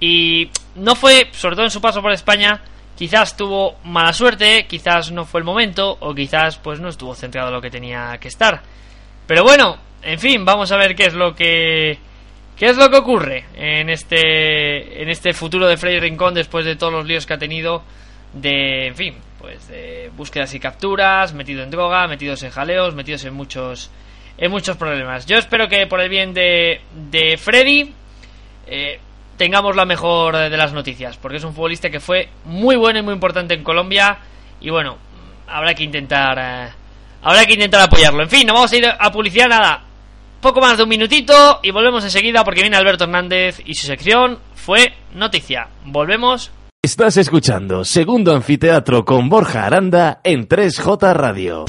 [0.00, 2.60] Y no fue, sobre todo en su paso por España,
[2.98, 7.48] quizás tuvo mala suerte, quizás no fue el momento, o quizás pues no estuvo centrado
[7.48, 8.60] en lo que tenía que estar.
[9.26, 11.98] Pero bueno, en fin, vamos a ver qué es lo que
[12.58, 16.76] qué es lo que ocurre en este en este futuro de Freddy Rincón después de
[16.76, 17.82] todos los líos que ha tenido
[18.34, 19.14] de, en fin,
[19.44, 23.90] pues de búsquedas y capturas, metido en droga, metidos en jaleos, metidos en muchos
[24.38, 25.26] en muchos problemas.
[25.26, 26.80] Yo espero que por el bien de,
[27.10, 27.92] de Freddy
[28.66, 28.98] eh,
[29.36, 33.02] tengamos la mejor de las noticias, porque es un futbolista que fue muy bueno y
[33.02, 34.16] muy importante en Colombia
[34.62, 34.96] y bueno,
[35.46, 36.72] habrá que intentar eh,
[37.22, 38.22] habrá que intentar apoyarlo.
[38.22, 39.84] En fin, no vamos a ir a publicidad nada.
[40.40, 44.38] Poco más de un minutito y volvemos enseguida porque viene Alberto Hernández y su sección
[44.54, 45.68] fue noticia.
[45.84, 46.50] Volvemos.
[46.84, 51.64] Estás escuchando Segundo Anfiteatro con Borja Aranda en 3J Radio.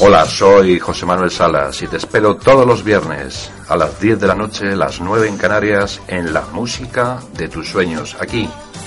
[0.00, 4.26] Hola, soy José Manuel Salas y te espero todos los viernes a las 10 de
[4.26, 8.46] la noche, las 9 en Canarias, en la música de tus sueños, aquí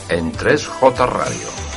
[0.09, 1.73] en 3J Radio.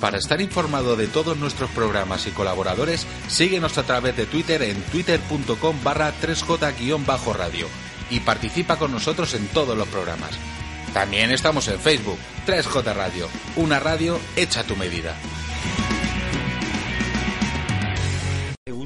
[0.00, 4.80] Para estar informado de todos nuestros programas y colaboradores, síguenos a través de Twitter en
[4.82, 7.66] twitter.com barra 3j-radio
[8.10, 10.32] y participa con nosotros en todos los programas.
[10.92, 15.14] También estamos en Facebook, 3J Radio, una radio hecha a tu medida.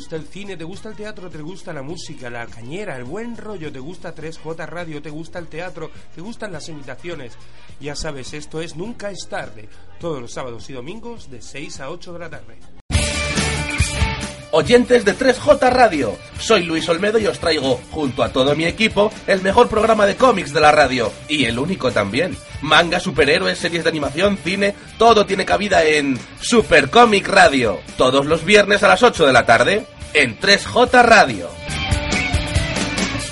[0.01, 0.57] Gusta el cine?
[0.57, 1.29] ¿Te gusta el teatro?
[1.29, 3.71] ¿Te gusta la música, la cañera, el buen rollo?
[3.71, 5.03] ¿Te gusta 3J Radio?
[5.03, 5.91] ¿Te gusta el teatro?
[6.15, 7.37] ¿Te gustan las imitaciones?
[7.81, 9.69] Ya sabes, esto es Nunca es tarde,
[9.99, 12.80] todos los sábados y domingos de 6 a 8 de la tarde.
[14.53, 19.13] Oyentes de 3J Radio, soy Luis Olmedo y os traigo, junto a todo mi equipo,
[19.29, 21.13] el mejor programa de cómics de la radio.
[21.29, 22.37] Y el único también.
[22.61, 27.79] Manga, superhéroes, series de animación, cine, todo tiene cabida en Super Comic Radio.
[27.97, 31.49] Todos los viernes a las 8 de la tarde, en 3J Radio.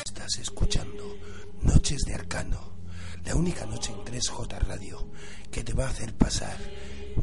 [0.04, 1.16] Estás escuchando
[1.62, 2.74] Noches de Arcano,
[3.24, 5.08] la única noche en 3J Radio
[5.50, 6.56] que te va a hacer pasar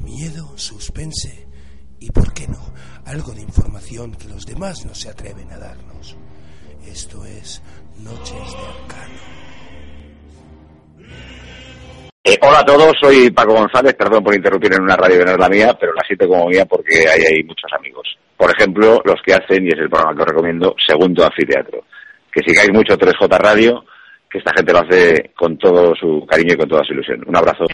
[0.02, 1.45] miedo, suspense
[2.06, 2.60] y, ¿por qué no?,
[3.06, 6.16] algo de información que los demás no se atreven a darnos.
[6.86, 7.62] Esto es
[7.98, 9.36] Noches de Arcano.
[12.24, 15.32] Eh, hola a todos, soy Paco González, perdón por interrumpir en una radio que no
[15.32, 18.08] es la mía, pero la siento como mía porque hay ahí muchos amigos.
[18.38, 21.84] Por ejemplo, los que hacen, y es el programa que os recomiendo, Segundo Anfiteatro.
[22.32, 23.86] Que sigáis mucho 3J Radio,
[24.30, 27.24] que esta gente lo hace con todo su cariño y con toda su ilusión.
[27.28, 27.66] Un abrazo.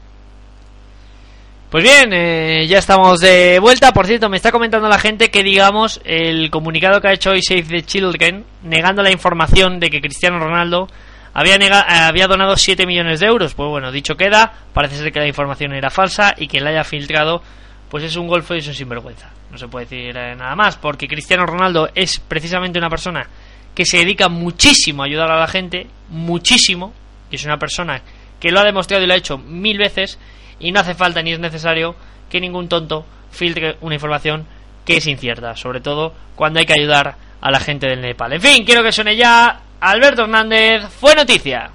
[1.72, 3.93] Pues bien, eh, ya estamos de vuelta.
[3.93, 7.41] Por cierto, me está comentando la gente que, digamos, el comunicado que ha hecho hoy
[7.41, 10.89] Save the Children, negando la información de que Cristiano Ronaldo
[11.34, 13.53] había, nega- había donado 7 millones de euros.
[13.53, 16.84] Pues bueno, dicho queda, parece ser que la información era falsa y quien la haya
[16.84, 17.41] filtrado,
[17.89, 19.30] pues es un golfo y es un sinvergüenza.
[19.49, 23.27] No se puede decir eh, nada más, porque Cristiano Ronaldo es precisamente una persona
[23.73, 26.91] que se dedica muchísimo a ayudar a la gente, muchísimo,
[27.31, 28.02] y es una persona
[28.41, 30.19] que lo ha demostrado y lo ha hecho mil veces,
[30.61, 31.95] y no hace falta ni es necesario
[32.29, 34.45] que ningún tonto filtre una información
[34.85, 38.33] que es incierta, sobre todo cuando hay que ayudar a la gente del Nepal.
[38.33, 41.71] En fin, quiero que suene ya Alberto Hernández, fue noticia.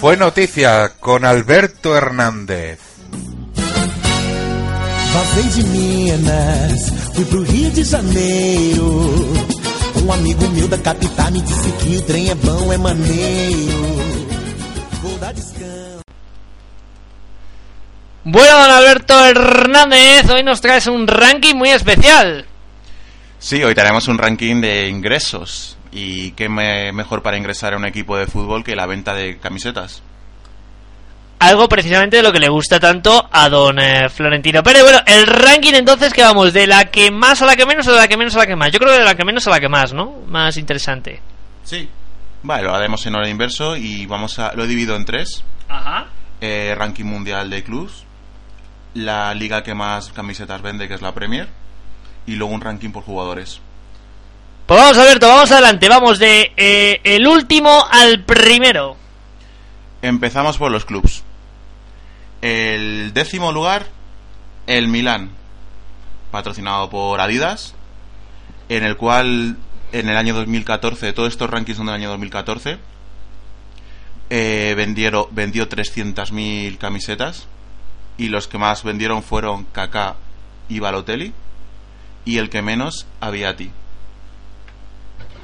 [0.00, 2.91] Fue noticia con Alberto Hernández.
[5.14, 9.10] Vazei de Minas, fui pro Rio de Janeiro.
[10.04, 13.82] Um amigo meu da capital me disse que o trem é bom, é maneiro.
[15.02, 16.00] Vou dar descanso.
[18.24, 22.46] Bueno, don Alberto Hernández, hoy nos traes un ranking muy especial.
[23.38, 25.76] Sí, hoy tenemos un ranking de ingresos.
[25.92, 29.38] ¿Y qué me- mejor para ingresar a un equipo de fútbol que la venta de
[29.38, 30.02] camisetas?
[31.42, 34.62] Algo precisamente de lo que le gusta tanto a don eh, Florentino.
[34.62, 37.84] Pero bueno, el ranking entonces que vamos, de la que más a la que menos
[37.88, 38.70] o de la que menos a la que más.
[38.70, 40.20] Yo creo que de la que menos a la que más, ¿no?
[40.28, 41.20] Más interesante.
[41.64, 41.88] Sí.
[42.44, 44.52] Vale, lo haremos en orden inverso y vamos a...
[44.54, 45.42] Lo he dividido en tres.
[45.68, 46.06] Ajá.
[46.40, 48.04] Eh, ranking mundial de clubs.
[48.94, 51.48] La liga que más camisetas vende, que es la Premier.
[52.24, 53.60] Y luego un ranking por jugadores.
[54.66, 55.88] Pues vamos, Alberto, vamos adelante.
[55.88, 58.96] Vamos de eh, el último al primero.
[60.02, 61.24] Empezamos por los clubs.
[62.42, 63.86] El décimo lugar,
[64.66, 65.30] el Milán,
[66.32, 67.74] patrocinado por Adidas,
[68.68, 69.56] en el cual
[69.92, 72.78] en el año 2014, todos estos rankings son del año 2014,
[74.30, 77.46] eh, vendieron, vendió 300.000 camisetas
[78.18, 80.16] y los que más vendieron fueron Kaká
[80.68, 81.32] y Balotelli
[82.24, 83.70] y el que menos, Aviati.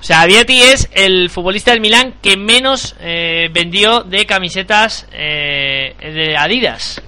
[0.00, 5.94] O sea, Vietti es el futbolista del Milán que menos eh, vendió de camisetas eh,
[6.00, 7.02] de Adidas.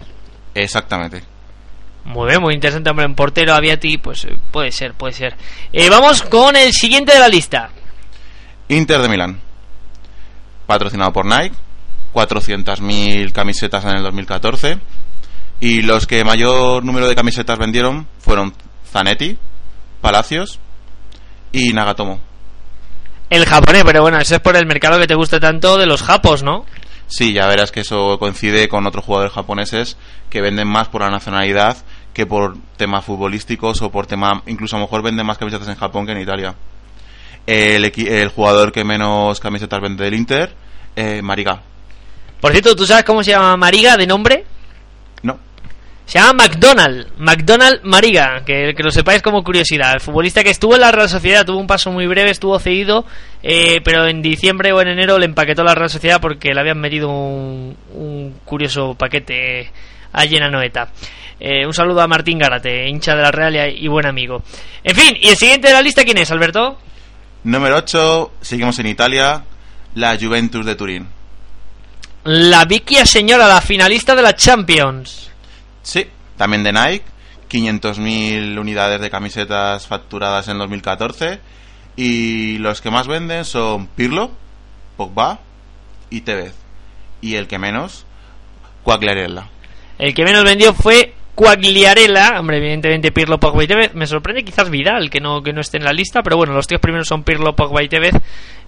[0.55, 1.23] Exactamente.
[2.05, 3.05] Muy bien, muy interesante, hombre.
[3.05, 5.37] En portero Aviati, pues eh, puede ser, puede ser.
[5.73, 7.71] Eh, vamos con el siguiente de la lista.
[8.69, 9.41] Inter de Milán,
[10.67, 11.55] patrocinado por Nike,
[12.15, 14.79] 400.000 camisetas en el 2014
[15.61, 18.55] Y los que mayor número de camisetas vendieron fueron
[18.91, 19.37] Zanetti,
[20.01, 20.59] Palacios
[21.53, 22.21] y Nagatomo.
[23.31, 26.03] El japonés, pero bueno, eso es por el mercado que te gusta tanto de los
[26.03, 26.67] japos, ¿no?
[27.07, 29.97] Sí, ya verás que eso coincide con otros jugadores japoneses
[30.29, 31.77] que venden más por la nacionalidad
[32.13, 35.77] que por temas futbolísticos o por tema, incluso a lo mejor venden más camisetas en
[35.77, 36.55] Japón que en Italia.
[37.47, 40.55] El, el jugador que menos camisetas vende del Inter,
[40.97, 41.63] eh, Mariga.
[42.41, 44.45] Por cierto, ¿tú sabes cómo se llama Mariga de nombre?
[45.23, 45.39] No.
[46.11, 49.95] Se llama McDonald, McDonald Mariga, que, que lo sepáis como curiosidad.
[49.95, 53.07] El futbolista que estuvo en la Real Sociedad tuvo un paso muy breve, estuvo cedido,
[53.45, 56.81] eh, pero en diciembre o en enero le empaquetó la Real Sociedad porque le habían
[56.81, 59.71] metido un, un curioso paquete
[60.13, 60.89] allí en Anoeta.
[61.39, 64.43] Eh, un saludo a Martín Gárate, hincha de la Real y, buen amigo.
[64.83, 66.77] En fin, ¿y el siguiente de la lista quién es, Alberto?
[67.45, 69.45] Número 8, seguimos en Italia,
[69.95, 71.07] la Juventus de Turín.
[72.25, 75.30] La Vicia Señora, la finalista de la Champions.
[75.83, 77.05] Sí, también de Nike,
[77.51, 81.41] 500.000 unidades de camisetas facturadas en 2014
[81.97, 84.31] y los que más venden son Pirlo,
[84.97, 85.41] Pogba
[86.09, 86.55] y Tevez.
[87.21, 88.07] Y el que menos,
[88.85, 89.49] Quagliarella.
[89.99, 93.95] El que menos vendió fue Quagliarella, hombre, evidentemente Pirlo, Pogba y Tevez.
[93.95, 96.67] Me sorprende quizás Vidal, que no, que no esté en la lista, pero bueno, los
[96.67, 98.15] tres primeros son Pirlo, Pogba y Tevez.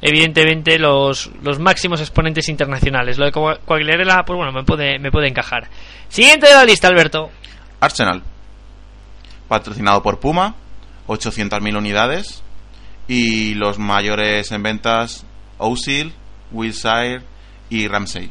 [0.01, 3.19] Evidentemente los, los máximos exponentes internacionales.
[3.19, 5.69] Lo de Quagliarella, pues bueno, me puede, me puede encajar.
[6.09, 7.31] Siguiente de la lista, Alberto.
[7.81, 8.23] Arsenal,
[9.49, 10.55] patrocinado por Puma,
[11.09, 12.43] 800.000 unidades.
[13.09, 15.27] Y los mayores en ventas,
[15.59, 16.15] Ozil,
[16.53, 17.23] Wilshire
[17.69, 18.31] y Ramsey.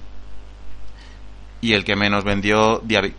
[1.62, 3.14] Y el que menos vendió, Diaby.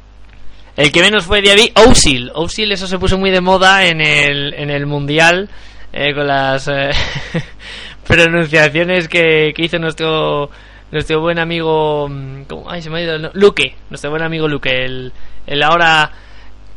[0.77, 2.31] El que menos fue Diaby, Ozil.
[2.35, 5.51] Ozil, eso se puso muy de moda en el, en el Mundial
[5.93, 6.91] eh, con las eh,
[8.07, 10.51] pronunciaciones que, que hizo nuestro
[10.91, 12.09] nuestro buen amigo.
[12.09, 12.71] mm, ¿cómo?
[12.71, 13.75] Ay, se me ha ido no- Luque.
[13.91, 15.13] Nuestro buen amigo Luque, el,
[15.47, 16.11] el ahora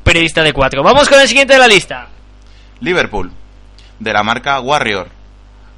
[0.04, 0.84] periodista de cuatro.
[0.84, 2.10] Vamos con el siguiente de la lista.
[2.82, 3.32] Liverpool,
[4.00, 5.08] de la marca Warrior,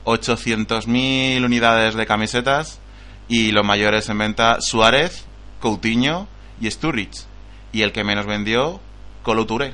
[0.06, 2.80] 800.000 unidades de camisetas
[3.27, 5.26] y los mayores en venta Suárez,
[5.60, 6.27] Coutinho
[6.60, 7.26] y Sturridge.
[7.72, 8.80] Y el que menos vendió,
[9.23, 9.73] Colo Touré.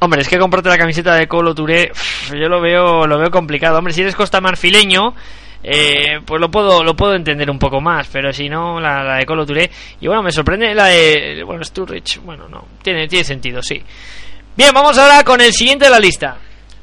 [0.00, 1.90] Hombre, es que comprarte la camiseta de Colo Touré,
[2.30, 3.78] yo lo veo, lo veo complicado.
[3.78, 5.14] Hombre, si eres costa marfileño,
[5.62, 9.16] eh, pues lo puedo, lo puedo entender un poco más, pero si no, la, la
[9.16, 9.70] de Colo Touré.
[10.00, 13.82] Y bueno, me sorprende la de, bueno, Sturridge, bueno, no, tiene, tiene sentido, sí.
[14.56, 16.36] Bien, vamos ahora con el siguiente de la lista.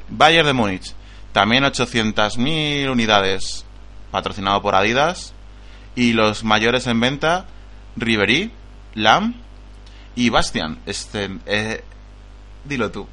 [0.08, 0.92] Bayern de Múnich,
[1.32, 3.66] también 800.000 unidades,
[4.10, 5.34] patrocinado por Adidas.
[5.94, 7.46] Y los mayores en venta,
[7.96, 8.50] Ribery,
[8.94, 9.45] Lam
[10.16, 10.78] y Bastian.
[10.86, 11.82] Este, eh,
[12.64, 13.06] dilo tú.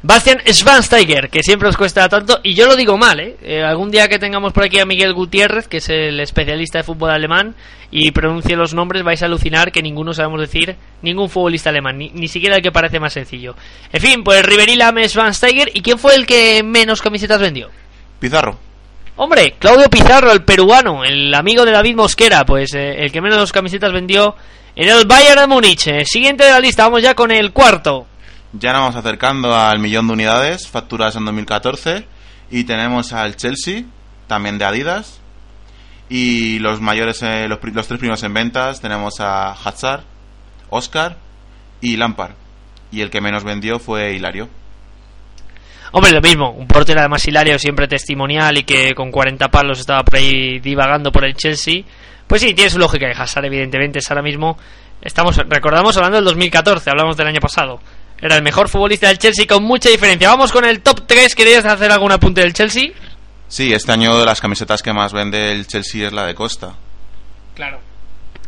[0.00, 3.36] Bastian Schweinsteiger, que siempre os cuesta tanto, y yo lo digo mal, ¿eh?
[3.42, 6.84] Eh, Algún día que tengamos por aquí a Miguel Gutiérrez, que es el especialista de
[6.84, 7.56] fútbol alemán,
[7.90, 12.10] y pronuncie los nombres, vais a alucinar que ninguno sabemos decir ningún futbolista alemán, ni,
[12.10, 13.56] ni siquiera el que parece más sencillo.
[13.92, 17.68] En fin, pues Ribery, Lame, Schweinsteiger, ¿y quién fue el que menos camisetas vendió?
[18.20, 18.67] Pizarro.
[19.20, 23.50] Hombre, Claudio Pizarro, el peruano, el amigo de David Mosquera, pues eh, el que menos
[23.50, 24.36] camisetas vendió
[24.76, 25.88] en el Bayern de Múnich.
[25.88, 28.06] Eh, Siguiente de la lista, vamos ya con el cuarto.
[28.52, 32.06] Ya nos vamos acercando al millón de unidades facturadas en 2014
[32.52, 33.82] y tenemos al Chelsea,
[34.28, 35.18] también de Adidas.
[36.08, 40.04] Y los mayores, eh, los, los tres primeros en ventas tenemos a Hazard,
[40.70, 41.16] Oscar
[41.80, 42.34] y Lampard.
[42.92, 44.48] Y el que menos vendió fue Hilario.
[45.92, 50.02] Hombre, lo mismo, un portero además hilario, siempre testimonial y que con 40 palos estaba
[50.02, 51.82] por ahí divagando por el Chelsea.
[52.26, 53.08] Pues sí, tiene su lógica.
[53.08, 54.58] Y Hazard, evidentemente, es ahora mismo.
[55.00, 57.80] Estamos, recordamos hablando del 2014, hablamos del año pasado.
[58.20, 60.28] Era el mejor futbolista del Chelsea con mucha diferencia.
[60.28, 61.34] Vamos con el top 3.
[61.34, 62.90] ¿Querías hacer algún apunte del Chelsea?
[63.46, 66.74] Sí, este año de las camisetas que más vende el Chelsea es la de Costa.
[67.54, 67.80] Claro.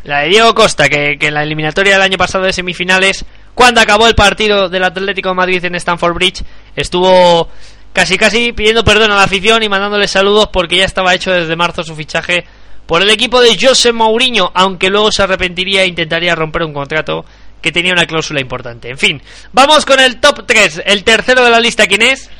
[0.04, 3.80] La de Diego Costa, que, que en la eliminatoria del año pasado de semifinales, cuando
[3.80, 6.44] acabó el partido del Atlético de Madrid en Stamford Bridge,
[6.76, 7.48] estuvo
[7.92, 11.56] casi casi pidiendo perdón a la afición y mandándole saludos porque ya estaba hecho desde
[11.56, 12.44] marzo su fichaje
[12.86, 17.24] por el equipo de José Mourinho, aunque luego se arrepentiría e intentaría romper un contrato
[17.62, 18.90] que tenía una cláusula importante.
[18.90, 19.22] En fin,
[19.52, 20.82] vamos con el top 3.
[20.86, 22.30] El tercero de la lista, ¿quién es?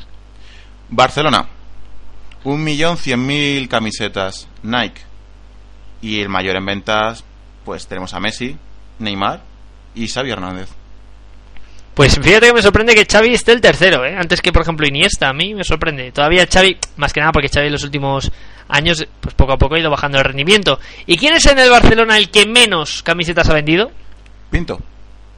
[0.89, 1.47] Barcelona.
[2.43, 5.01] Un millón cien mil camisetas Nike.
[6.01, 7.23] Y el mayor en ventas,
[7.63, 8.57] pues tenemos a Messi,
[8.99, 9.43] Neymar
[9.93, 10.69] y Xavi Hernández.
[11.93, 14.15] Pues fíjate que me sorprende que Xavi esté el tercero, ¿eh?
[14.17, 15.27] Antes que, por ejemplo, Iniesta.
[15.29, 16.11] A mí me sorprende.
[16.11, 18.31] Todavía Xavi, más que nada porque Xavi en los últimos
[18.69, 20.79] años, pues poco a poco ha ido bajando el rendimiento.
[21.05, 23.91] ¿Y quién es en el Barcelona el que menos camisetas ha vendido?
[24.49, 24.79] Pinto.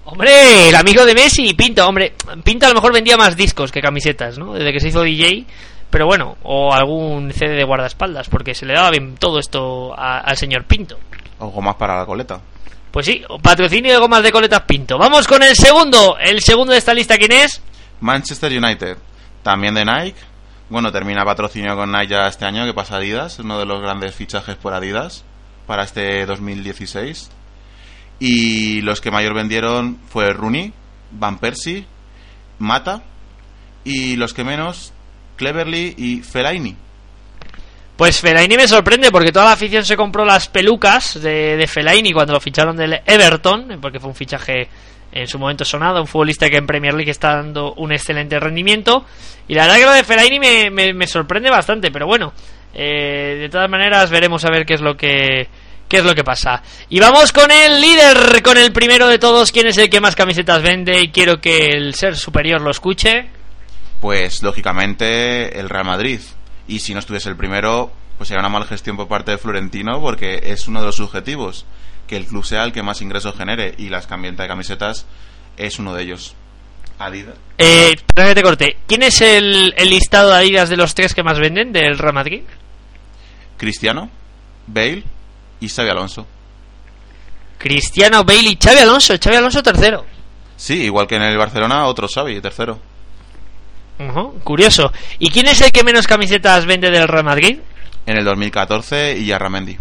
[0.05, 1.87] Hombre, el amigo de Messi, Pinto.
[1.87, 2.13] Hombre,
[2.43, 4.53] Pinto a lo mejor vendía más discos que camisetas, ¿no?
[4.53, 5.45] Desde que se hizo DJ.
[5.89, 10.19] Pero bueno, o algún CD de guardaespaldas, porque se le daba bien todo esto a-
[10.19, 10.97] al señor Pinto.
[11.39, 12.41] Algo más para la coleta.
[12.93, 14.99] Pues sí, patrocinio de gomas de coletas Pinto.
[14.99, 16.15] Vamos con el segundo.
[16.19, 17.59] El segundo de esta lista, ¿quién es?
[18.01, 18.99] Manchester United,
[19.41, 20.19] también de Nike.
[20.69, 24.13] Bueno, termina patrocinio con Nike ya este año, que pasa Adidas, uno de los grandes
[24.13, 25.23] fichajes por Adidas
[25.65, 27.31] para este 2016.
[28.19, 30.71] Y los que mayor vendieron fue Rooney,
[31.09, 31.87] Van Persie,
[32.59, 33.01] Mata
[33.83, 34.93] y los que menos,
[35.37, 36.77] Cleverly y Fellaini.
[37.95, 42.11] Pues Fellaini me sorprende porque toda la afición se compró las pelucas de, de Fellaini
[42.11, 44.67] cuando lo ficharon del Everton, porque fue un fichaje
[45.11, 49.05] en su momento sonado, un futbolista que en Premier League está dando un excelente rendimiento.
[49.47, 52.33] Y la verdad que lo de Fellaini me, me, me sorprende bastante, pero bueno,
[52.73, 55.47] eh, de todas maneras veremos a ver qué es lo que
[55.87, 56.63] qué es lo que pasa.
[56.89, 60.15] Y vamos con el líder, con el primero de todos, quién es el que más
[60.15, 63.27] camisetas vende y quiero que el ser superior lo escuche.
[64.01, 66.19] Pues lógicamente el Real Madrid.
[66.67, 69.99] Y si no estuviese el primero, pues sería una mala gestión por parte de Florentino
[69.99, 71.65] porque es uno de los objetivos
[72.07, 75.05] que el club sea el que más ingresos genere y las venta de camisetas
[75.57, 76.35] es uno de ellos.
[76.99, 77.35] Adidas.
[77.57, 78.77] Eh, perdón que te corte.
[78.87, 82.13] ¿Quién es el, el listado de Adidas de los tres que más venden del Real
[82.13, 82.43] Madrid?
[83.57, 84.09] Cristiano,
[84.67, 85.03] Bale
[85.59, 86.27] y Xavi Alonso.
[87.57, 89.15] Cristiano, Bale y Xavi Alonso.
[89.21, 90.05] Xavi Alonso tercero.
[90.55, 92.79] Sí, igual que en el Barcelona, otro Xavi, tercero.
[94.43, 94.91] Curioso.
[95.19, 97.59] ¿Y quién es el que menos camisetas vende del Real Madrid?
[98.05, 99.77] En el 2014 y Yarramendi.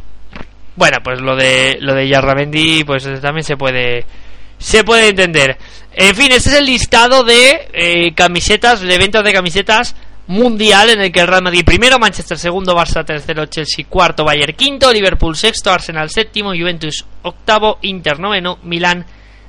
[0.77, 4.05] Bueno, pues lo de lo de Yarramendi pues también se puede
[4.59, 5.59] se puede entender.
[5.93, 9.97] En fin, este es el listado de eh, camisetas, de ventas de camisetas
[10.29, 14.55] mundial en el que el Real Madrid primero, Manchester segundo, Barça tercero, Chelsea cuarto, Bayern
[14.55, 19.05] quinto, Liverpool sexto, Arsenal séptimo, Juventus octavo, Inter noveno, Milán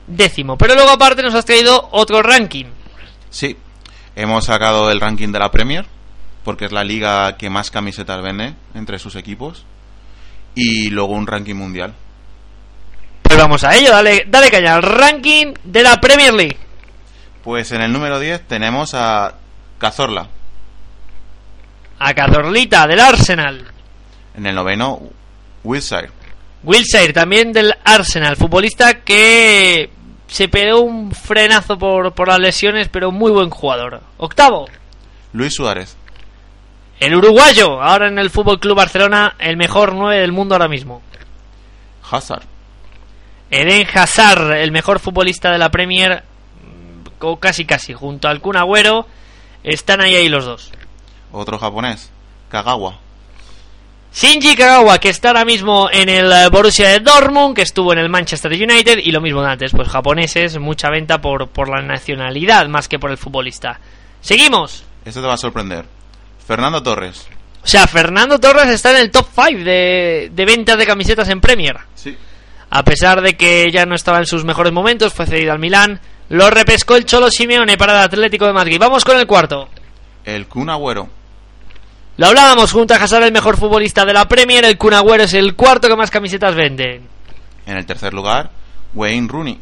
[0.07, 0.57] décimo.
[0.57, 2.65] Pero luego aparte nos has traído otro ranking.
[3.29, 3.55] Sí,
[4.15, 5.85] hemos sacado el ranking de la Premier
[6.43, 9.65] porque es la liga que más camisetas vende entre sus equipos
[10.55, 11.93] y luego un ranking mundial.
[13.21, 16.57] Pues vamos a ello, dale, dale caña al ranking de la Premier League.
[17.43, 19.35] Pues en el número 10 tenemos a
[19.79, 20.27] Cazorla.
[21.99, 23.65] A Cazorlita del Arsenal.
[24.35, 25.01] En el noveno,
[25.63, 26.11] Wilshire.
[26.63, 29.89] Wilshire también del Arsenal, futbolista que
[30.33, 34.01] se pegó un frenazo por, por las lesiones, pero muy buen jugador.
[34.17, 34.65] Octavo,
[35.31, 35.95] Luis Suárez.
[36.99, 41.03] el uruguayo, ahora en el Fútbol Club Barcelona, el mejor 9 del mundo ahora mismo.
[42.09, 42.41] Hazard.
[43.51, 48.57] Eden Hazard, el mejor futbolista de la Premier, mm, o casi casi, junto al Kun
[48.57, 49.05] Agüero,
[49.63, 50.71] están ahí ahí los dos.
[51.31, 52.11] Otro japonés,
[52.49, 52.97] Kagawa.
[54.13, 57.99] Shinji Kagawa, que está ahora mismo en el eh, Borussia de Dortmund, que estuvo en
[57.99, 61.81] el Manchester United, y lo mismo de antes, pues japoneses, mucha venta por, por la
[61.81, 63.79] nacionalidad más que por el futbolista.
[64.21, 64.83] Seguimos.
[65.03, 65.85] Esto te va a sorprender.
[66.45, 67.27] Fernando Torres.
[67.63, 71.41] O sea, Fernando Torres está en el top 5 de, de ventas de camisetas en
[71.41, 71.77] Premier.
[71.95, 72.15] Sí.
[72.69, 75.99] A pesar de que ya no estaba en sus mejores momentos, fue cedido al Milán.
[76.29, 78.77] Lo repescó el Cholo Simeone para el Atlético de Madrid.
[78.79, 79.69] Vamos con el cuarto.
[80.25, 81.09] El Kun Agüero.
[82.15, 84.63] Lo hablábamos junto a Hazard, el mejor futbolista de la Premier.
[84.65, 87.01] El Kun Agüero es el cuarto que más camisetas vende.
[87.65, 88.51] En el tercer lugar,
[88.93, 89.59] Wayne Rooney.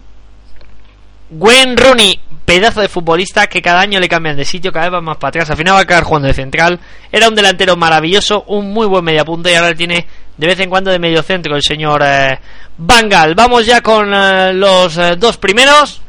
[1.30, 5.02] Wayne Rooney, pedazo de futbolista que cada año le cambian de sitio, cada vez va
[5.02, 5.49] más para atrás.
[5.49, 6.80] Al final va a acabar jugando de central.
[7.10, 10.06] Era un delantero maravilloso, un muy buen mediapunta y ahora le tiene
[10.36, 12.38] de vez en cuando de medio centro el señor eh,
[12.78, 13.34] Bangal.
[13.34, 16.02] Vamos ya con eh, los eh, dos primeros.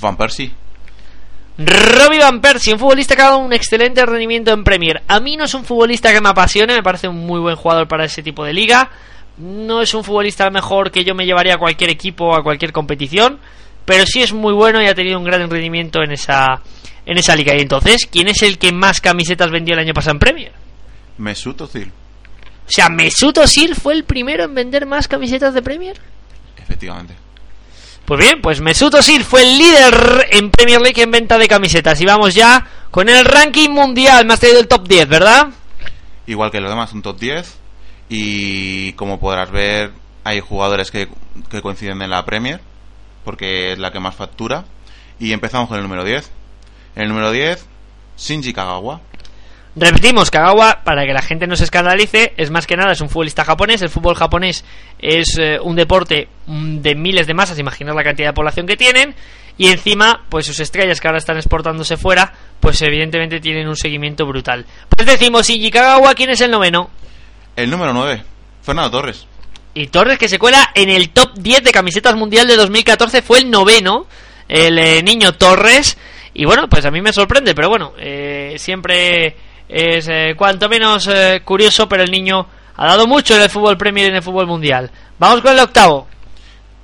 [0.00, 0.61] Van Persie.
[1.66, 5.02] Robbie Van Persie, un futbolista que ha dado un excelente rendimiento en Premier.
[5.08, 7.88] A mí no es un futbolista que me apasione, me parece un muy buen jugador
[7.88, 8.90] para ese tipo de liga.
[9.38, 12.72] No es un futbolista mejor que yo me llevaría a cualquier equipo o a cualquier
[12.72, 13.38] competición,
[13.84, 16.60] pero sí es muy bueno y ha tenido un gran rendimiento en esa
[17.04, 17.54] en esa liga.
[17.56, 20.52] Y entonces, ¿quién es el que más camisetas vendió el año pasado en Premier?
[21.18, 21.90] Mesut Özil.
[22.66, 26.00] O sea, Mesut Özil fue el primero en vender más camisetas de Premier.
[26.56, 27.14] Efectivamente.
[28.04, 32.00] Pues bien, pues Mesut Özil fue el líder en Premier League en venta de camisetas.
[32.00, 34.26] Y vamos ya con el ranking mundial.
[34.26, 35.48] Me has traído el top 10, ¿verdad?
[36.26, 37.58] Igual que los demás, un top 10.
[38.08, 39.92] Y como podrás ver,
[40.24, 41.08] hay jugadores que,
[41.48, 42.60] que coinciden en la Premier,
[43.24, 44.64] porque es la que más factura.
[45.20, 46.30] Y empezamos con el número 10.
[46.96, 47.64] En el número 10,
[48.18, 49.00] Shinji Kagawa.
[49.74, 53.08] Repetimos, Kagawa, para que la gente no se escandalice, es más que nada, es un
[53.08, 53.80] futbolista japonés.
[53.80, 54.64] El fútbol japonés
[54.98, 58.76] es eh, un deporte mm, de miles de masas, imaginar la cantidad de población que
[58.76, 59.14] tienen.
[59.56, 64.26] Y encima, pues sus estrellas que ahora están exportándose fuera, pues evidentemente tienen un seguimiento
[64.26, 64.66] brutal.
[64.94, 66.90] Pues decimos, Shinji Kagawa, ¿quién es el noveno?
[67.56, 68.22] El número 9,
[68.62, 69.26] Fernando Torres.
[69.74, 73.38] Y Torres, que se cuela en el top 10 de camisetas mundial de 2014, fue
[73.38, 74.06] el noveno,
[74.48, 75.96] el eh, niño Torres.
[76.34, 79.34] Y bueno, pues a mí me sorprende, pero bueno, eh, siempre
[79.72, 82.46] es eh, cuanto menos eh, curioso, pero el niño
[82.76, 84.90] ha dado mucho en el fútbol Premier y en el fútbol mundial.
[85.18, 86.06] Vamos con el octavo.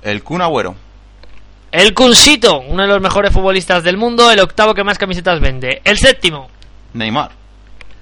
[0.01, 0.75] El Kun Agüero.
[1.71, 5.81] El Kunsito, uno de los mejores futbolistas del mundo, el octavo que más camisetas vende.
[5.83, 6.49] El séptimo,
[6.93, 7.29] Neymar.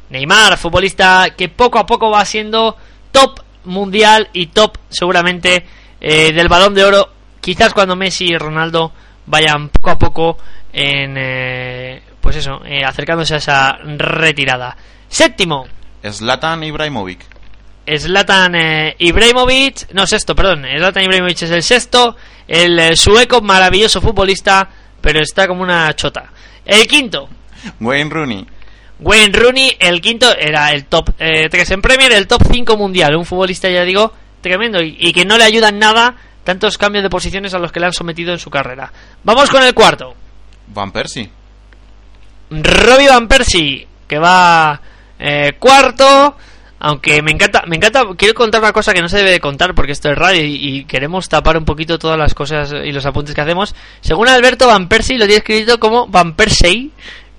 [0.09, 2.77] Neymar, futbolista que poco a poco va siendo
[3.11, 5.65] top mundial y top seguramente
[5.99, 7.09] eh, del balón de oro.
[7.41, 8.93] Quizás cuando Messi y Ronaldo
[9.26, 10.38] vayan poco a poco
[10.72, 14.75] en, eh, pues eso, eh, acercándose a esa retirada.
[15.07, 15.65] Séptimo,
[16.05, 17.21] Zlatan Ibrahimovic.
[17.87, 24.01] Zlatan eh, Ibrahimovic, no sexto, perdón, Zlatan Ibrahimovic es el sexto, el eh, sueco maravilloso
[24.01, 24.67] futbolista,
[24.99, 26.29] pero está como una chota.
[26.65, 27.29] El quinto,
[27.79, 28.45] Wayne Rooney.
[28.99, 33.25] Wayne Rooney, el quinto era el top 3 en Premier, el top 5 mundial, un
[33.25, 37.53] futbolista ya digo tremendo y, y que no le ayudan nada tantos cambios de posiciones
[37.53, 38.91] a los que le han sometido en su carrera.
[39.23, 40.13] Vamos con el cuarto,
[40.67, 41.36] Van Persie.
[42.49, 44.81] Robbie Van Persie, que va
[45.19, 46.35] eh, cuarto.
[46.79, 49.73] Aunque me encanta, me encanta, quiero contar una cosa que no se debe de contar
[49.73, 53.05] porque esto es radio y, y queremos tapar un poquito todas las cosas y los
[53.05, 53.73] apuntes que hacemos.
[54.01, 56.91] Según Alberto Van Persie lo tiene escrito como Van Persey,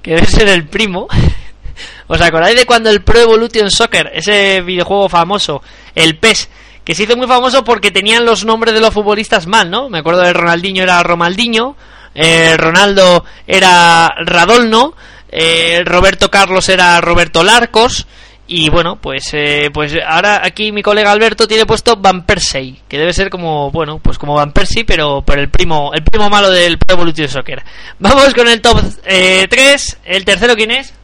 [0.03, 1.07] que debe ser el primo.
[2.09, 5.63] ¿Os acordáis de cuando el Pro Evolution Soccer, ese videojuego famoso,
[5.95, 6.49] el PES,
[6.85, 9.91] que se hizo muy famoso porque tenían los nombres de los futbolistas mal, ¿no?
[9.91, 11.77] Me acuerdo de Ronaldinho era Romaldinho,
[12.15, 14.95] eh, Ronaldo era Radolno,
[15.31, 18.07] eh, Roberto Carlos era Roberto Larcos
[18.47, 22.99] y bueno, pues eh, pues ahora aquí mi colega Alberto tiene puesto Van Persie, que
[22.99, 26.51] debe ser como bueno, pues como Van Persie, pero pero el primo el primo malo
[26.51, 27.63] del Pro Evolution Soccer.
[27.99, 30.95] Vamos con el top 3, el tercero quién es?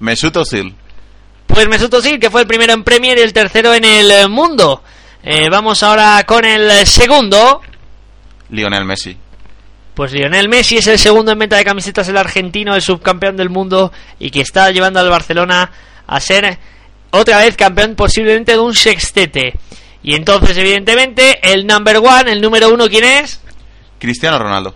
[0.00, 0.74] Mesut Özil.
[1.46, 4.28] Pues Mesut Özil, que fue el primero en Premier y el tercero en el eh,
[4.28, 4.82] mundo.
[5.22, 7.60] Eh, vamos ahora con el segundo.
[8.50, 9.16] Lionel Messi.
[9.98, 13.50] Pues Lionel Messi es el segundo en venta de camisetas, el argentino, el subcampeón del
[13.50, 15.72] mundo y que está llevando al Barcelona
[16.06, 16.56] a ser
[17.10, 19.54] otra vez campeón posiblemente de un sextete.
[20.04, 23.40] Y entonces, evidentemente, el number one, el número uno, ¿quién es?
[23.98, 24.72] Cristiano Ronaldo.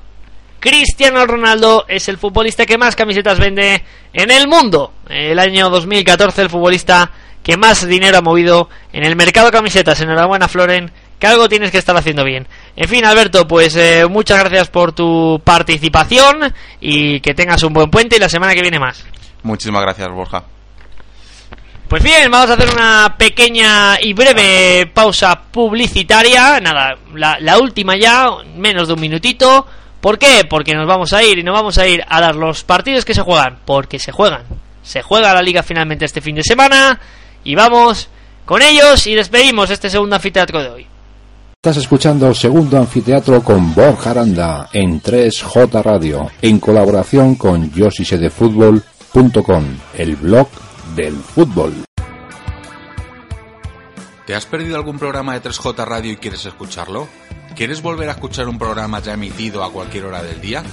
[0.58, 4.92] Cristiano Ronaldo es el futbolista que más camisetas vende en el mundo.
[5.08, 7.12] El año 2014 el futbolista
[7.44, 10.00] que más dinero ha movido en el mercado de camisetas.
[10.00, 10.90] Enhorabuena Floren,
[11.22, 12.48] que algo tienes que estar haciendo bien.
[12.74, 17.92] En fin, Alberto, pues eh, muchas gracias por tu participación y que tengas un buen
[17.92, 19.06] puente y la semana que viene más.
[19.44, 20.42] Muchísimas gracias, Borja.
[21.86, 26.58] Pues bien, vamos a hacer una pequeña y breve pausa publicitaria.
[26.58, 28.26] Nada, la, la última ya,
[28.56, 29.64] menos de un minutito.
[30.00, 30.44] ¿Por qué?
[30.50, 33.14] Porque nos vamos a ir y nos vamos a ir a dar los partidos que
[33.14, 33.60] se juegan.
[33.64, 34.42] Porque se juegan.
[34.82, 36.98] Se juega la liga finalmente este fin de semana.
[37.44, 38.08] Y vamos
[38.44, 40.91] con ellos y despedimos este segundo anfiteatro de hoy.
[41.64, 49.64] Estás escuchando Segundo Anfiteatro con Borja Aranda en 3J Radio, en colaboración con yosisedefutbol.com,
[49.94, 50.48] el blog
[50.96, 51.72] del fútbol.
[54.26, 57.06] ¿Te has perdido algún programa de 3J Radio y quieres escucharlo?
[57.54, 60.64] ¿Quieres volver a escuchar un programa ya emitido a cualquier hora del día?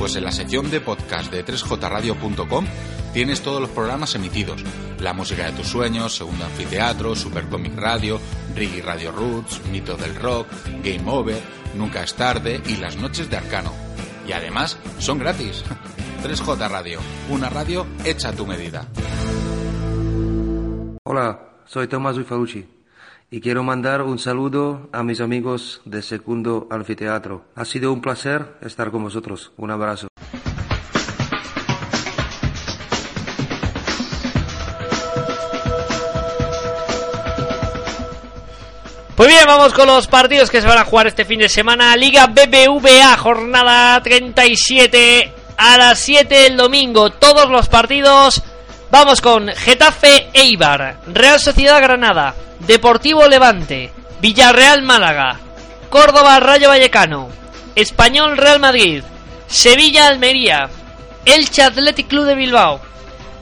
[0.00, 2.64] Pues en la sección de podcast de 3jradio.com
[3.12, 4.64] tienes todos los programas emitidos.
[4.98, 8.18] La música de tus sueños, Segundo Anfiteatro, Super Comic Radio,
[8.56, 10.46] Riggy Radio Roots, Mito del Rock,
[10.82, 11.42] Game Over,
[11.74, 13.74] Nunca es tarde y Las Noches de Arcano.
[14.26, 15.62] Y además son gratis.
[16.24, 16.98] 3J Radio,
[17.28, 18.88] una radio hecha a tu medida.
[21.04, 22.79] Hola, soy Tomás Ufalucci
[23.30, 27.44] y quiero mandar un saludo a mis amigos de Segundo Anfiteatro.
[27.54, 29.52] Ha sido un placer estar con vosotros.
[29.56, 30.08] Un abrazo.
[39.16, 41.94] Pues bien, vamos con los partidos que se van a jugar este fin de semana.
[41.94, 47.10] Liga BBVA, jornada 37 a las 7 el domingo.
[47.10, 48.42] Todos los partidos.
[48.90, 55.38] Vamos con Getafe Eibar, Real Sociedad Granada, Deportivo Levante, Villarreal Málaga,
[55.88, 57.28] Córdoba Rayo Vallecano,
[57.76, 59.04] Español Real Madrid,
[59.46, 60.68] Sevilla Almería,
[61.24, 62.80] Elche Athletic Club de Bilbao,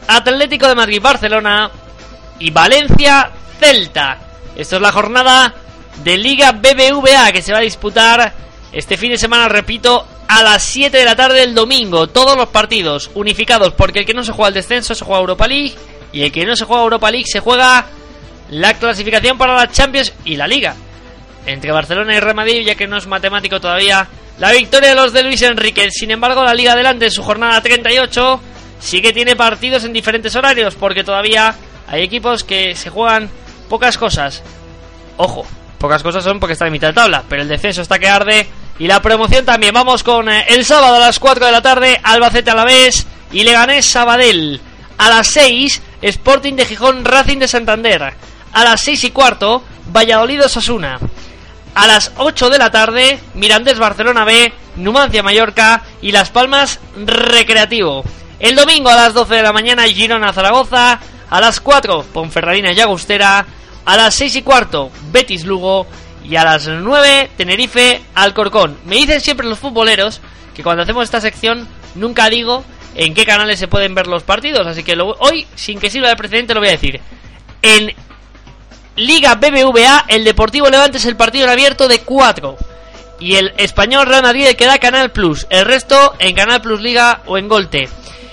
[0.06, 1.70] Atlético de Madrid Barcelona
[2.38, 4.18] y Valencia Celta.
[4.54, 5.54] Esto es la jornada
[6.04, 8.34] de Liga BBVA que se va a disputar
[8.70, 12.06] este fin de semana, repito, a las 7 de la tarde del domingo.
[12.06, 15.48] Todos los partidos unificados porque el que no se juega el descenso se juega Europa
[15.48, 15.74] League
[16.12, 17.86] y el que no se juega Europa League se juega
[18.50, 20.74] la clasificación para la Champions y la Liga.
[21.46, 24.06] Entre Barcelona y Real Madrid, ya que no es matemático todavía,
[24.38, 25.90] la victoria de los de Luis Enrique.
[25.90, 28.40] Sin embargo, la Liga adelante en su jornada 38
[28.80, 31.54] sí que tiene partidos en diferentes horarios porque todavía
[31.86, 33.30] hay equipos que se juegan
[33.68, 34.42] pocas cosas.
[35.16, 35.46] Ojo,
[35.78, 38.46] pocas cosas son porque está en mitad de tabla, pero el descenso está que arde
[38.78, 39.74] y la promoción también.
[39.74, 43.06] Vamos con eh, el sábado a las 4 de la tarde, Albacete a la vez
[43.32, 44.60] y Leganés Sabadell.
[44.98, 48.14] A las 6, Sporting de Gijón, Racing de Santander.
[48.52, 50.98] A las 6 y cuarto, Valladolid Osasuna.
[51.74, 58.02] a las 8 de la tarde, Mirandés Barcelona B, Numancia Mallorca y Las Palmas Recreativo.
[58.40, 60.98] El domingo a las 12 de la mañana, Girona Zaragoza,
[61.30, 63.46] a las 4, Ponferradina y Agustera,
[63.84, 65.86] a las 6 y cuarto, Betis Lugo
[66.28, 68.76] y a las 9, Tenerife Alcorcón.
[68.84, 70.20] Me dicen siempre los futboleros
[70.54, 72.64] que cuando hacemos esta sección nunca digo
[72.94, 76.16] en qué canales se pueden ver los partidos, así que hoy, sin que sirva de
[76.16, 77.00] precedente, lo voy a decir.
[77.62, 77.94] En
[78.96, 82.56] Liga BBVA, el Deportivo Levante es el partido en abierto de 4.
[83.20, 85.46] Y el Español Real Madrid queda Canal Plus.
[85.50, 87.88] El resto en Canal Plus Liga o en Golte.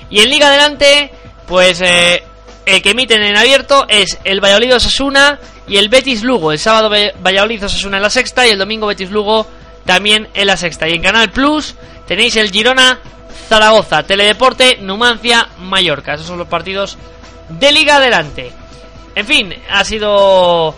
[0.10, 1.12] Y en Liga Adelante,
[1.48, 2.24] pues eh,
[2.66, 6.52] el que emiten en abierto es el Valladolid Osasuna y el Betis Lugo.
[6.52, 9.48] El sábado Valladolid Osasuna en la sexta y el domingo Betis Lugo
[9.86, 10.88] también en la sexta.
[10.88, 11.76] Y en Canal Plus
[12.08, 13.00] tenéis el Girona
[13.48, 16.14] Zaragoza, Teledeporte, Numancia, Mallorca.
[16.14, 16.98] Esos son los partidos
[17.50, 18.52] de Liga Adelante.
[19.14, 20.76] En fin, ha sido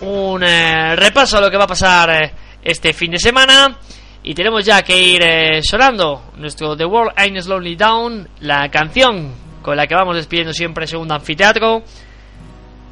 [0.00, 2.32] un eh, repaso a lo que va a pasar eh,
[2.62, 3.78] este fin de semana.
[4.22, 9.32] Y tenemos ya que ir eh, sonando nuestro The World Ain't Slowly Down, la canción
[9.62, 11.82] con la que vamos despidiendo siempre segundo anfiteatro.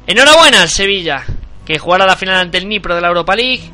[0.07, 1.25] Enhorabuena Sevilla,
[1.65, 3.69] que jugará la final ante el Nipro de la Europa League.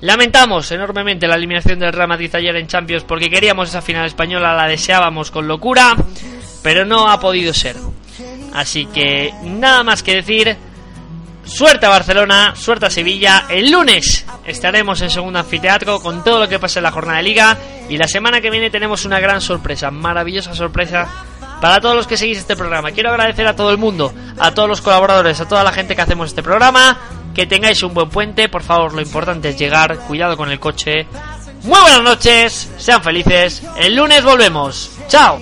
[0.00, 4.54] Lamentamos enormemente la eliminación del Real Madrid ayer en Champions porque queríamos esa final española,
[4.54, 5.96] la deseábamos con locura,
[6.62, 7.76] pero no ha podido ser.
[8.54, 10.56] Así que nada más que decir.
[11.44, 13.44] Suerte a Barcelona, suerte a Sevilla.
[13.50, 17.24] El lunes estaremos en segundo anfiteatro con todo lo que pasa en la jornada de
[17.24, 17.58] liga.
[17.90, 21.06] Y la semana que viene tenemos una gran sorpresa, maravillosa sorpresa
[21.64, 22.90] para todos los que seguís este programa.
[22.90, 26.02] Quiero agradecer a todo el mundo, a todos los colaboradores, a toda la gente que
[26.02, 26.98] hacemos este programa.
[27.34, 29.96] Que tengáis un buen puente, por favor, lo importante es llegar.
[30.00, 31.06] Cuidado con el coche.
[31.62, 33.62] Muy buenas noches, sean felices.
[33.78, 34.90] El lunes volvemos.
[35.08, 35.40] Chao.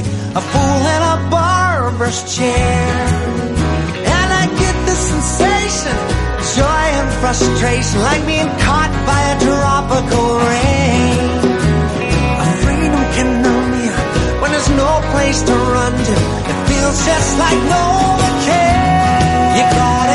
[0.00, 2.96] Like a fool in a barber's chair.
[4.16, 5.98] And I get the sensation,
[6.56, 11.30] joy and frustration, like being caught by a tropical rain.
[12.40, 13.94] A freedom can numb you
[14.40, 16.16] when there's no place to run to.
[16.50, 17.84] It feels just like no
[18.24, 19.52] one cares.
[19.56, 20.09] You gotta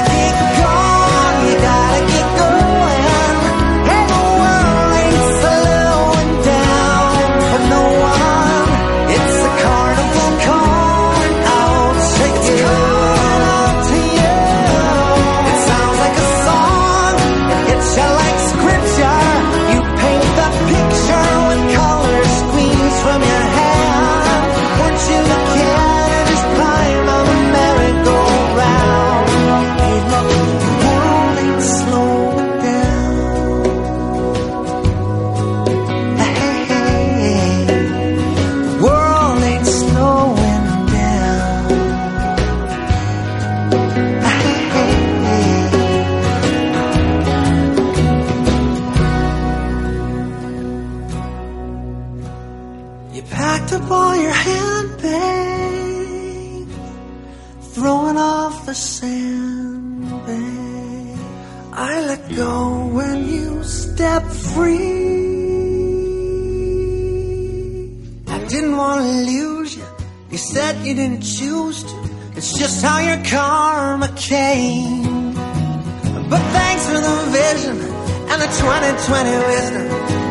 [78.46, 79.86] the 2020 wisdom.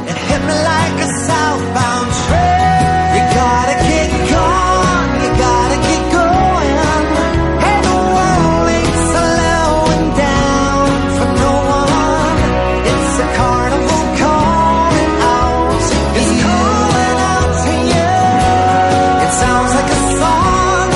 [0.07, 3.11] It hit me like a southbound train.
[3.15, 5.79] You gotta get gone, you gotta
[6.15, 6.75] going.
[7.87, 10.87] The world ain't slowing down
[11.17, 12.39] for no one.
[12.91, 15.83] It's a carnival calling out.
[16.19, 18.13] It's calling out to you.
[19.25, 20.89] It sounds like a song.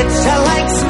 [0.00, 0.83] It you like.